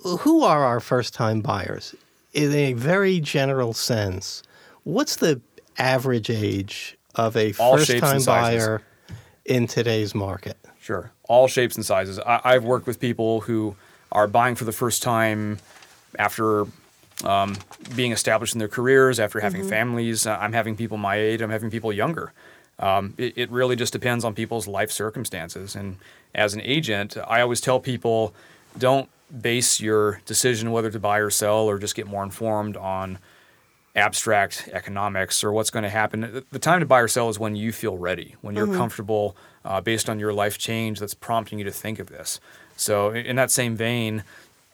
who 0.04 0.44
are 0.44 0.64
our 0.66 0.80
first 0.80 1.14
time 1.14 1.42
buyers 1.42 1.96
in 2.38 2.54
a 2.54 2.74
very 2.74 3.20
general 3.20 3.74
sense. 3.74 4.44
What's 4.84 5.16
the 5.16 5.42
average 5.80 6.30
age 6.30 6.96
of 7.16 7.36
a 7.36 7.54
All 7.60 7.78
first 7.78 7.98
time 7.98 8.24
buyer 8.24 8.84
in 9.44 9.66
today's 9.66 10.14
market? 10.14 10.56
Sure. 10.80 11.12
All 11.24 11.48
shapes 11.48 11.76
and 11.76 11.86
sizes. 11.86 12.20
I, 12.20 12.40
I've 12.44 12.64
worked 12.64 12.86
with 12.86 13.00
people 13.00 13.42
who 13.42 13.76
are 14.12 14.28
buying 14.28 14.54
for 14.54 14.66
the 14.66 14.72
first 14.72 15.02
time 15.02 15.58
after 16.20 16.68
um, 17.24 17.58
being 17.96 18.12
established 18.12 18.54
in 18.54 18.60
their 18.60 18.68
careers, 18.68 19.20
after 19.20 19.40
having 19.40 19.68
families. 19.68 20.28
Uh, 20.28 20.38
I'm 20.40 20.54
having 20.54 20.76
people 20.76 20.98
my 20.98 21.16
age, 21.16 21.42
I'm 21.42 21.50
having 21.50 21.72
people 21.72 21.92
younger. 21.92 22.34
Um, 22.78 23.16
it, 23.18 23.34
it 23.36 23.50
really 23.50 23.76
just 23.76 23.92
depends 23.92 24.24
on 24.24 24.36
people's 24.36 24.68
life 24.68 24.92
circumstances. 24.92 25.76
And 25.76 25.98
as 26.36 26.54
an 26.54 26.62
agent, 26.62 27.18
I 27.28 27.42
always 27.42 27.60
tell 27.62 27.80
people 27.80 28.36
don't 28.78 29.10
base 29.42 29.80
your 29.80 30.22
decision 30.26 30.72
whether 30.72 30.90
to 30.90 31.00
buy 31.00 31.18
or 31.20 31.30
sell 31.30 31.66
or 31.70 31.78
just 31.80 31.96
get 31.96 32.08
more 32.08 32.24
informed 32.24 32.78
on 32.78 33.20
abstract 33.96 34.70
economics 34.72 35.44
or 35.44 35.52
what's 35.52 35.70
going 35.70 35.84
to 35.84 35.90
happen. 35.90 36.44
The- 36.52 36.60
time 36.60 36.80
to 36.80 36.86
buy 36.86 37.00
or 37.00 37.08
sell 37.08 37.30
is 37.30 37.40
when 37.40 37.56
you 37.56 37.72
feel 37.72 37.98
ready, 37.98 38.36
when 38.42 38.56
you're 38.56 38.68
comfortable 38.68 39.36
uh, 39.66 39.82
based 39.82 40.10
on 40.10 40.20
your 40.20 40.32
life 40.34 40.58
change 40.58 41.00
that's 41.00 41.14
prompting 41.14 41.58
you 41.60 41.66
to 41.66 41.72
think 41.72 42.00
of 42.00 42.08
this. 42.08 42.40
So, 42.78 43.10
in 43.12 43.36
that 43.38 43.50
same 43.50 43.76
vein, 43.76 44.24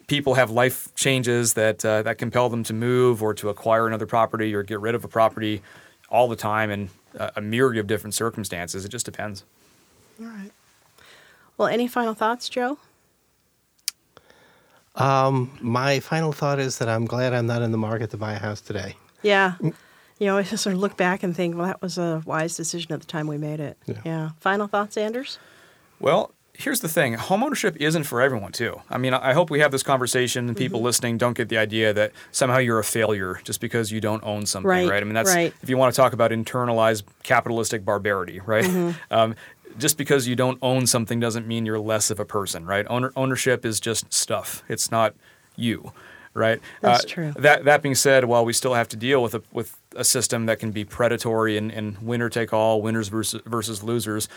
people 0.08 0.34
have 0.34 0.52
life 0.52 0.94
changes 0.94 1.54
that 1.54 1.84
uh, 1.86 2.02
that 2.04 2.18
compel 2.18 2.50
them 2.50 2.64
to 2.64 2.74
move 2.74 3.24
or 3.24 3.34
to 3.36 3.48
acquire 3.50 3.88
another 3.88 4.06
property 4.06 4.54
or 4.54 4.62
get 4.62 4.80
rid 4.82 4.94
of 4.94 5.06
a 5.06 5.08
property 5.08 5.62
all 6.10 6.28
the 6.28 6.36
time 6.36 6.70
in 6.70 6.90
a 7.18 7.42
myriad 7.42 7.80
of 7.80 7.88
different 7.88 8.14
circumstances. 8.14 8.84
It 8.86 8.90
just 8.90 9.06
depends. 9.06 9.46
All 10.20 10.28
right. 10.28 10.52
Well, 11.58 11.68
any 11.68 11.88
final 11.88 12.14
thoughts, 12.14 12.50
Joe? 12.50 12.78
Um, 14.96 15.58
my 15.62 16.00
final 16.00 16.32
thought 16.32 16.60
is 16.60 16.78
that 16.78 16.88
I'm 16.88 17.06
glad 17.06 17.34
I'm 17.34 17.48
not 17.48 17.62
in 17.62 17.72
the 17.72 17.78
market 17.78 18.12
to 18.12 18.18
buy 18.18 18.34
a 18.34 18.40
house 18.40 18.62
today. 18.62 18.96
Yeah. 19.22 19.56
Mm. 19.60 19.74
You 20.20 20.28
know, 20.28 20.38
I 20.38 20.44
just 20.44 20.64
sort 20.64 20.76
of 20.76 20.80
look 20.80 20.96
back 20.96 21.24
and 21.24 21.36
think, 21.36 21.58
well, 21.58 21.66
that 21.66 21.82
was 21.82 21.98
a 21.98 22.22
wise 22.26 22.56
decision 22.56 22.94
at 22.94 23.00
the 23.00 23.08
time 23.08 23.28
we 23.28 23.38
made 23.38 23.60
it. 23.60 23.78
Yeah. 24.06 24.30
Final 24.40 24.68
thoughts, 24.68 24.96
Anders? 24.96 25.40
Well, 26.00 26.32
here's 26.54 26.82
the 26.82 26.88
thing 26.88 27.16
homeownership 27.16 27.76
isn't 27.78 28.04
for 28.04 28.22
everyone, 28.22 28.52
too. 28.52 28.80
I 28.90 28.98
mean, 28.98 29.14
I 29.14 29.32
I 29.32 29.34
hope 29.34 29.50
we 29.50 29.60
have 29.60 29.72
this 29.72 29.82
conversation 29.84 30.48
and 30.48 30.56
people 30.56 30.80
mm-hmm. 30.80 30.86
listening 30.86 31.18
don't 31.18 31.36
get 31.36 31.50
the 31.50 31.58
idea 31.58 31.94
that 31.94 32.12
somehow 32.32 32.60
you're 32.60 32.80
a 32.80 32.84
failure 32.84 33.40
just 33.44 33.60
because 33.60 33.92
you 33.92 34.00
don't 34.00 34.24
own 34.24 34.46
something, 34.46 34.70
Right, 34.70 34.88
right? 34.88 35.02
I 35.02 35.06
mean, 35.06 35.16
that's 35.16 35.34
right. 35.34 35.54
if 35.64 35.70
you 35.70 35.78
want 35.78 35.94
to 35.94 36.00
talk 36.00 36.14
about 36.14 36.32
internalized 36.32 37.04
capitalistic 37.24 37.84
barbarity, 37.84 38.40
right? 38.40 38.66
Mm-hmm. 38.66 38.92
Um, 39.12 39.36
just 39.78 39.98
because 39.98 40.28
you 40.28 40.36
don't 40.36 40.58
own 40.62 40.88
something 40.88 41.20
doesn't 41.20 41.48
mean 41.48 41.66
you're 41.66 41.80
less 41.80 42.10
of 42.10 42.20
a 42.20 42.26
person, 42.26 42.66
right? 42.66 42.86
Owner- 42.90 43.14
ownership 43.16 43.66
is 43.66 43.80
just 43.80 44.12
stuff, 44.14 44.64
it's 44.68 44.92
not 44.92 45.16
you. 45.56 45.92
Right. 46.36 46.60
That's 46.82 47.06
true. 47.06 47.32
That 47.36 47.64
that 47.66 47.84
being 47.84 47.94
said, 47.94 48.26
while 48.26 48.44
we 48.44 48.54
still 48.54 48.74
have 48.74 48.90
to 48.90 48.98
deal 48.98 49.22
with 49.22 49.36
a 49.36 49.44
with 49.52 49.78
a 49.96 50.04
system 50.04 50.48
that 50.48 50.58
can 50.58 50.72
be 50.72 50.84
predatory 50.84 51.58
and, 51.58 51.72
and 51.72 52.00
winner 52.00 52.28
take 52.28 52.52
all, 52.52 52.82
winners 52.82 53.08
versus 53.10 53.40
versus 53.46 53.84
losers, 53.84 54.28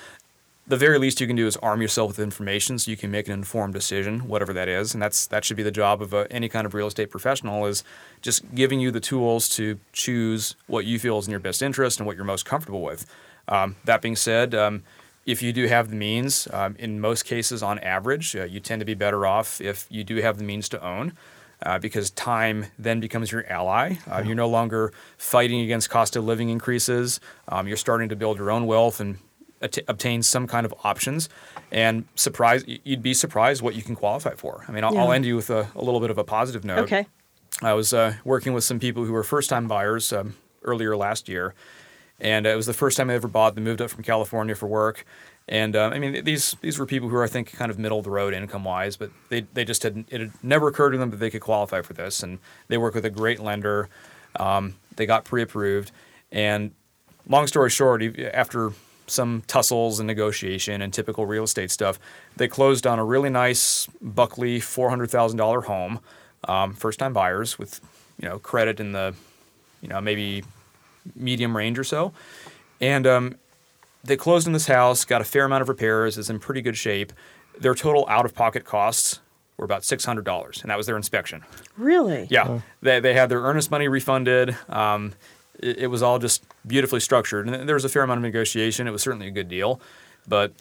the 0.67 0.77
very 0.77 0.99
least 0.99 1.21
you 1.21 1.27
can 1.27 1.37
do 1.37 1.47
is 1.47 1.57
arm 1.59 1.81
yourself 1.81 2.09
with 2.09 2.19
information 2.19 2.79
so 2.79 2.91
you 2.91 2.97
can 2.97 3.11
make 3.11 3.29
an 3.29 3.33
informed 3.33 3.73
decision, 3.73 4.27
whatever 4.29 4.53
that 4.53 4.69
is, 4.69 4.95
and 4.95 5.03
that's 5.03 5.27
that 5.29 5.45
should 5.45 5.57
be 5.57 5.63
the 5.63 5.71
job 5.71 6.03
of 6.03 6.13
a, 6.13 6.31
any 6.31 6.49
kind 6.49 6.67
of 6.67 6.75
real 6.75 6.89
estate 6.89 7.11
professional 7.11 7.65
is 7.67 7.85
just 8.21 8.55
giving 8.55 8.81
you 8.81 8.91
the 8.91 9.01
tools 9.01 9.49
to 9.49 9.79
choose 9.93 10.57
what 10.67 10.85
you 10.85 10.99
feel 10.99 11.19
is 11.19 11.27
in 11.27 11.31
your 11.31 11.41
best 11.41 11.63
interest 11.63 11.99
and 11.99 12.07
what 12.07 12.17
you're 12.17 12.25
most 12.25 12.45
comfortable 12.45 12.83
with. 12.83 13.07
Um, 13.49 13.77
that 13.85 14.03
being 14.03 14.17
said, 14.17 14.55
um, 14.55 14.83
if 15.27 15.43
you 15.43 15.53
do 15.53 15.67
have 15.67 15.91
the 15.91 15.97
means, 15.97 16.49
um, 16.53 16.77
in 16.79 17.01
most 17.01 17.25
cases, 17.25 17.63
on 17.63 17.79
average, 17.81 18.35
uh, 18.37 18.45
you 18.45 18.61
tend 18.61 18.81
to 18.81 18.87
be 18.87 18.95
better 18.95 19.27
off 19.27 19.61
if 19.61 19.87
you 19.91 20.05
do 20.05 20.17
have 20.17 20.39
the 20.39 20.45
means 20.45 20.69
to 20.71 20.85
own. 20.85 21.13
Uh, 21.63 21.79
because 21.79 22.11
time 22.11 22.67
then 22.79 23.01
becomes 23.01 23.33
your 23.33 23.47
ally. 23.47 23.95
Uh, 24.11 24.23
you're 24.25 24.35
no 24.35 24.47
longer 24.47 24.93
fighting 25.17 25.63
against 25.63 25.89
cost 25.89 26.15
of 26.15 26.23
living 26.23 26.51
increases. 26.51 27.19
Um, 27.49 27.67
you're 27.67 27.79
starting 27.79 28.11
to 28.11 28.17
build 28.17 28.37
your 28.37 28.51
own 28.51 28.67
wealth 28.67 29.01
and 29.01 29.17
at- 29.63 29.79
obtain 29.89 30.23
some 30.23 30.47
kind 30.47 30.67
of 30.67 30.75
options. 30.85 31.31
And 31.73 32.05
surprise, 32.15 32.63
you'd 32.67 33.03
be 33.03 33.15
surprised 33.15 33.63
what 33.63 33.75
you 33.75 33.83
can 33.83 33.97
qualify 33.97 34.35
for. 34.35 34.67
I 34.69 34.73
mean, 34.73 34.85
I'll, 34.85 34.99
I'll 34.99 35.13
end 35.13 35.25
you 35.25 35.35
with 35.35 35.49
a, 35.49 35.67
a 35.75 35.83
little 35.83 35.99
bit 35.99 36.11
of 36.11 36.19
a 36.19 36.25
positive 36.25 36.63
note. 36.63 36.81
Okay. 36.81 37.07
I 37.63 37.73
was 37.73 37.95
uh, 37.95 38.17
working 38.23 38.53
with 38.53 38.65
some 38.65 38.79
people 38.79 39.07
who 39.07 39.13
were 39.13 39.25
first 39.25 39.49
time 39.49 39.67
buyers 39.67 40.13
um, 40.13 40.35
earlier 40.63 40.95
last 40.95 41.27
year. 41.27 41.55
And 42.19 42.47
uh, 42.47 42.51
it 42.51 42.57
was 42.57 42.67
the 42.67 42.73
first 42.73 42.97
time 42.97 43.11
I 43.11 43.15
ever 43.15 43.29
bought. 43.29 43.55
They 43.55 43.61
moved 43.61 43.83
up 43.83 43.91
from 43.91 44.03
California 44.03 44.55
for 44.55 44.67
work. 44.67 45.05
And 45.49 45.77
um, 45.77 45.93
I 45.93 45.99
mean, 45.99 46.25
these 46.25 46.57
these 46.61 46.79
were 46.79 46.87
people 46.87 47.09
who 47.09 47.15
were, 47.15 47.23
I 47.23 47.29
think, 47.29 47.53
kind 47.53 47.71
of 47.71 47.79
middle 47.79 47.99
of 47.99 48.05
the 48.05 48.11
road 48.11 48.35
income 48.35 48.65
wise, 48.65 48.97
but 48.97 49.11
they, 49.29 49.43
they 49.55 49.65
just 49.65 49.83
had 49.83 50.05
it 50.09 50.21
had 50.21 50.33
never 50.43 50.69
occurred 50.69 50.91
to 50.91 50.99
them 50.99 51.11
that 51.11 51.19
they 51.19 51.31
could 51.31 51.41
qualify 51.41 51.83
for 51.83 51.93
this. 51.93 52.23
And 52.23 52.39
they 52.69 52.79
work 52.79 52.95
with 52.95 53.05
a 53.05 53.11
great 53.11 53.39
lender. 53.39 53.89
Um, 54.41 54.75
they 54.97 55.07
got 55.07 55.25
pre 55.25 55.43
approved. 55.43 55.93
And 56.33 56.73
long 57.29 57.47
story 57.47 57.71
short, 57.71 58.03
after 58.19 58.73
some 59.07 59.43
tussles 59.47 60.01
and 60.01 60.07
negotiation 60.09 60.83
and 60.83 60.93
typical 60.93 61.27
real 61.27 61.45
estate 61.45 61.71
stuff, 61.71 62.01
they 62.37 62.49
closed 62.49 62.85
on 62.85 62.99
a 62.99 63.05
really 63.05 63.31
nice 63.31 63.87
Buckley 64.03 64.59
four 64.59 64.91
hundred 64.91 65.11
thousand 65.11 65.39
dollar 65.39 65.61
home, 65.63 66.01
um, 66.45 66.75
first 66.75 66.99
time 66.99 67.13
buyers 67.13 67.57
with 67.57 67.81
you 68.21 68.29
know 68.29 68.41
credit 68.41 68.81
in 68.81 68.93
the 68.93 69.15
you 69.81 69.89
know 69.89 70.01
maybe 70.01 70.43
medium 71.15 71.57
range 71.57 71.79
or 71.79 71.85
so, 71.85 72.13
and 72.81 73.07
um, 73.07 73.37
they 74.05 74.17
closed 74.17 74.47
in 74.47 74.53
this 74.53 74.67
house, 74.67 75.05
got 75.05 75.21
a 75.21 75.25
fair 75.25 75.45
amount 75.45 75.63
of 75.63 75.69
repairs, 75.69 76.19
is 76.19 76.31
in 76.31 76.39
pretty 76.39 76.63
good 76.63 76.77
shape. 76.77 77.13
Their 77.59 77.75
total 77.75 78.07
out 78.09 78.25
of 78.25 78.35
pocket 78.35 78.65
costs 78.65 79.21
were 79.57 79.65
about 79.65 79.85
six 79.85 80.05
hundred 80.05 80.25
dollars, 80.25 80.61
and 80.63 80.71
that 80.71 80.77
was 80.77 80.87
their 80.87 80.97
inspection. 80.97 81.43
Really? 81.77 82.27
Yeah, 82.31 82.61
they, 82.83 83.01
they 83.01 83.15
had 83.15 83.29
their 83.29 83.41
earnest 83.41 83.71
money 83.71 83.89
refunded. 83.89 84.57
Um, 84.69 85.13
it, 85.59 85.79
it 85.79 85.87
was 85.87 86.03
all 86.03 86.19
just 86.19 86.45
beautifully 86.67 87.01
structured, 87.01 87.49
and 87.49 87.69
there 87.69 87.77
was 87.77 87.85
a 87.85 87.89
fair 87.89 88.03
amount 88.03 88.19
of 88.19 88.23
negotiation. 88.23 88.87
It 88.87 88.91
was 88.91 89.03
certainly 89.03 89.27
a 89.29 89.31
good 89.31 89.49
deal, 89.49 89.81
but 90.29 90.53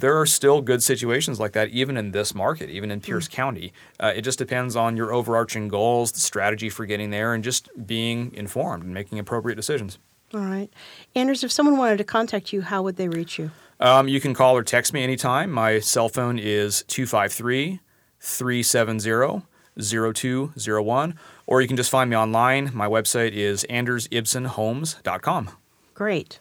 there 0.00 0.18
are 0.18 0.26
still 0.26 0.60
good 0.60 0.82
situations 0.82 1.38
like 1.40 1.52
that, 1.52 1.68
even 1.68 1.96
in 1.96 2.12
this 2.12 2.34
market, 2.34 2.70
even 2.70 2.90
in 2.90 3.00
Pierce 3.00 3.28
County. 3.28 3.72
Uh, 3.98 4.12
it 4.14 4.22
just 4.22 4.38
depends 4.38 4.76
on 4.76 4.96
your 4.96 5.12
overarching 5.12 5.68
goals, 5.68 6.12
the 6.12 6.20
strategy 6.20 6.68
for 6.68 6.86
getting 6.86 7.10
there, 7.10 7.34
and 7.34 7.44
just 7.44 7.68
being 7.86 8.32
informed 8.34 8.84
and 8.84 8.94
making 8.94 9.18
appropriate 9.18 9.56
decisions. 9.56 9.98
All 10.34 10.40
right. 10.40 10.68
Anders, 11.14 11.42
if 11.42 11.50
someone 11.50 11.78
wanted 11.78 11.98
to 11.98 12.04
contact 12.04 12.52
you, 12.52 12.62
how 12.62 12.82
would 12.82 12.96
they 12.96 13.08
reach 13.08 13.38
you? 13.38 13.50
Um, 13.80 14.08
you 14.08 14.20
can 14.20 14.34
call 14.34 14.56
or 14.56 14.62
text 14.62 14.92
me 14.92 15.02
anytime. 15.02 15.50
My 15.50 15.78
cell 15.78 16.08
phone 16.08 16.38
is 16.38 16.82
253 16.88 17.80
370 18.20 19.42
0201, 19.80 21.14
or 21.46 21.62
you 21.62 21.68
can 21.68 21.76
just 21.76 21.90
find 21.90 22.10
me 22.10 22.16
online. 22.16 22.70
My 22.74 22.88
website 22.88 23.32
is 23.32 23.64
andersibsenhomes.com. 23.70 25.50
Great. 25.94 26.40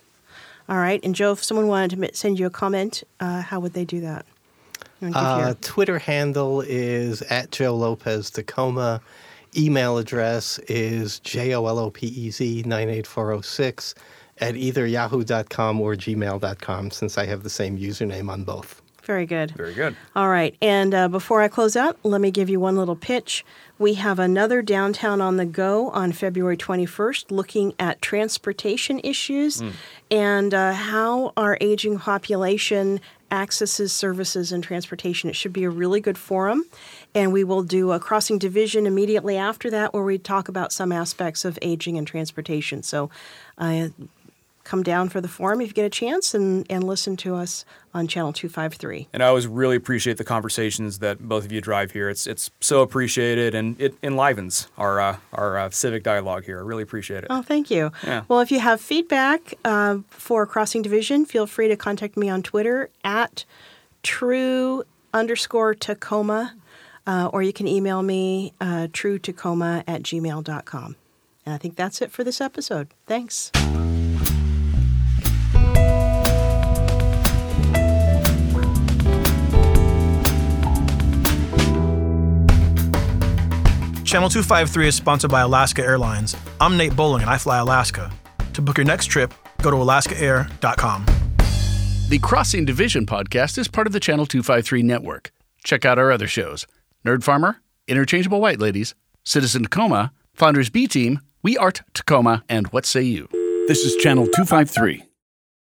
All 0.70 0.78
right. 0.78 0.99
And 1.03 1.15
Joe, 1.15 1.32
if 1.32 1.43
someone 1.43 1.68
wanted 1.68 2.01
to 2.01 2.15
send 2.15 2.39
you 2.39 2.45
a 2.45 2.49
comment, 2.49 3.03
uh, 3.20 3.41
how 3.41 3.59
would 3.59 3.74
they 3.74 3.86
do 3.86 4.01
that? 4.01 4.26
Uh, 5.01 5.53
Twitter 5.61 5.99
handle 5.99 6.61
is 6.61 7.22
at 7.24 7.51
Joe 7.51 7.76
Lopez 7.76 8.32
Tacoma. 8.32 8.99
Email 9.55 9.97
address 9.97 10.59
is 10.68 11.20
J 11.20 11.53
O 11.53 11.65
L 11.68 11.80
O 11.80 11.89
P 11.91 12.07
E 12.07 12.32
Z 12.32 12.63
98406 12.65 13.95
at 14.39 14.55
either 14.55 14.86
yahoo.com 14.86 15.82
or 15.82 15.95
gmail.com 15.95 16.91
since 16.91 17.18
I 17.18 17.26
have 17.26 17.43
the 17.43 17.49
same 17.49 17.78
username 17.78 18.30
on 18.30 18.43
both. 18.43 18.82
Very 19.08 19.26
good. 19.26 19.51
Very 19.51 19.74
good. 19.74 19.95
All 20.18 20.28
right. 20.28 20.53
And 20.62 20.93
uh, 20.93 21.08
before 21.08 21.41
I 21.41 21.47
close 21.47 21.78
out, 21.78 21.97
let 22.03 22.20
me 22.20 22.30
give 22.30 22.49
you 22.49 22.60
one 22.60 22.76
little 22.76 22.97
pitch. 22.97 23.45
We 23.80 23.93
have 23.93 24.20
another 24.20 24.62
Downtown 24.62 25.22
on 25.22 25.38
the 25.38 25.45
Go 25.45 25.89
on 25.91 26.12
February 26.12 26.58
21st 26.58 27.32
looking 27.32 27.74
at 27.80 28.01
transportation 28.01 28.99
issues 29.05 29.64
and 30.12 30.53
uh, 30.53 30.74
how 30.74 31.32
our 31.38 31.58
aging 31.62 31.99
population 31.99 32.99
accesses 33.32 33.93
services 33.93 34.51
and 34.51 34.62
transportation. 34.62 35.30
It 35.30 35.38
should 35.38 35.53
be 35.53 35.64
a 35.64 35.70
really 35.70 36.01
good 36.01 36.18
forum. 36.18 36.66
And 37.16 37.32
we 37.32 37.45
will 37.45 37.64
do 37.64 37.93
a 37.93 37.99
crossing 37.99 38.38
division 38.38 38.86
immediately 38.86 39.38
after 39.38 39.70
that 39.70 39.93
where 39.93 40.03
we 40.03 40.18
talk 40.18 40.49
about 40.49 40.74
some 40.74 40.91
aspects 40.91 41.45
of 41.45 41.58
aging 41.62 41.97
and 41.97 42.05
transportation. 42.05 42.84
So 42.84 43.10
uh, 43.58 43.89
come 44.68 44.84
down 44.84 45.09
for 45.09 45.22
the 45.22 45.28
forum 45.28 45.61
if 45.61 45.70
you 45.70 45.74
get 45.74 45.86
a 45.86 45.89
chance 45.89 46.34
and, 46.34 46.65
and 46.70 46.84
listen 46.84 47.15
to 47.18 47.36
us 47.36 47.65
on 47.93 48.07
Channel 48.07 48.34
253. 48.34 49.07
And 49.13 49.24
I 49.24 49.28
always 49.28 49.47
really 49.47 49.76
appreciate 49.76 50.18
the 50.18 50.24
conversations 50.24 50.99
that 50.99 51.20
both 51.20 51.45
of 51.45 51.51
you 51.51 51.61
drive 51.61 51.91
here. 51.91 52.09
It's 52.09 52.28
it's 52.28 52.51
so 52.59 52.82
appreciated 52.82 53.55
and 53.55 53.80
it 53.80 53.95
enlivens 54.03 54.68
our 54.78 54.99
uh, 54.99 55.18
our 55.34 55.57
uh, 55.57 55.70
civic 55.70 56.03
dialogue 56.03 56.43
here. 56.45 56.59
I 56.59 56.61
really 56.61 56.84
appreciate 56.84 57.24
it. 57.24 57.28
Oh, 57.30 57.41
thank 57.41 57.72
you. 57.72 57.91
Yeah. 58.03 58.24
Well, 58.28 58.41
if 58.41 58.51
you 58.51 58.59
have 58.59 58.82
feedback 58.82 59.55
uh, 59.65 59.99
for 60.09 60.45
Crossing 60.45 60.82
Division, 60.82 61.26
feel 61.26 61.47
free 61.47 61.70
to 61.70 61.76
contact 61.78 62.18
me 62.18 62.30
on 62.30 62.43
Twitter 62.43 62.89
at 63.03 63.45
true 64.03 64.84
underscore 65.13 65.74
Tacoma, 65.74 66.53
uh, 67.07 67.30
or 67.32 67.41
you 67.41 67.53
can 67.53 67.68
email 67.68 68.03
me 68.03 68.53
uh, 68.61 68.88
true 68.91 69.18
Tacoma 69.18 69.84
at 69.88 70.03
gmail.com. 70.03 70.95
And 71.45 71.55
I 71.55 71.57
think 71.57 71.78
that's 71.78 72.01
it 72.01 72.11
for 72.11 72.26
this 72.26 72.41
episode. 72.41 72.89
Thanks. 73.05 73.51
Channel 84.08 84.30
253 84.30 84.88
is 84.88 84.95
sponsored 84.95 85.30
by 85.30 85.41
Alaska 85.41 85.84
Airlines. 85.84 86.34
I'm 86.62 86.78
Nate 86.78 86.95
Bowling 86.95 87.24
and 87.24 87.30
I 87.30 87.38
fly 87.38 87.58
Alaska. 87.58 88.10
To 88.53 88.62
book 88.62 88.78
your 88.78 88.86
next 88.86 89.08
trip, 89.08 89.34
go 89.62 89.70
to 89.70 89.76
alaskaair.com. 89.76 91.05
The 92.08 92.18
Crossing 92.20 92.64
Division 92.64 93.05
podcast 93.05 93.58
is 93.58 93.68
part 93.68 93.86
of 93.86 93.91
the 93.91 93.99
Channel 93.99 94.26
253 94.26 94.82
network. 94.82 95.34
Check 95.66 95.84
out 95.84 95.99
our 95.99 96.10
other 96.10 96.26
shows 96.26 96.66
Nerd 97.05 97.22
Farmer, 97.22 97.60
Interchangeable 97.86 98.39
White 98.39 98.62
Ladies, 98.62 98.95
Citizen 99.26 99.64
Tacoma, 99.64 100.14
Founders 100.36 100.70
B 100.70 100.88
Team, 100.88 101.20
We 101.43 101.58
Art 101.58 101.82
Tacoma, 101.93 102.45
and 102.47 102.68
What 102.68 102.86
Say 102.86 103.01
You? 103.01 103.28
This 103.68 103.80
is 103.80 103.97
Channel 103.97 104.28
253. 104.28 105.03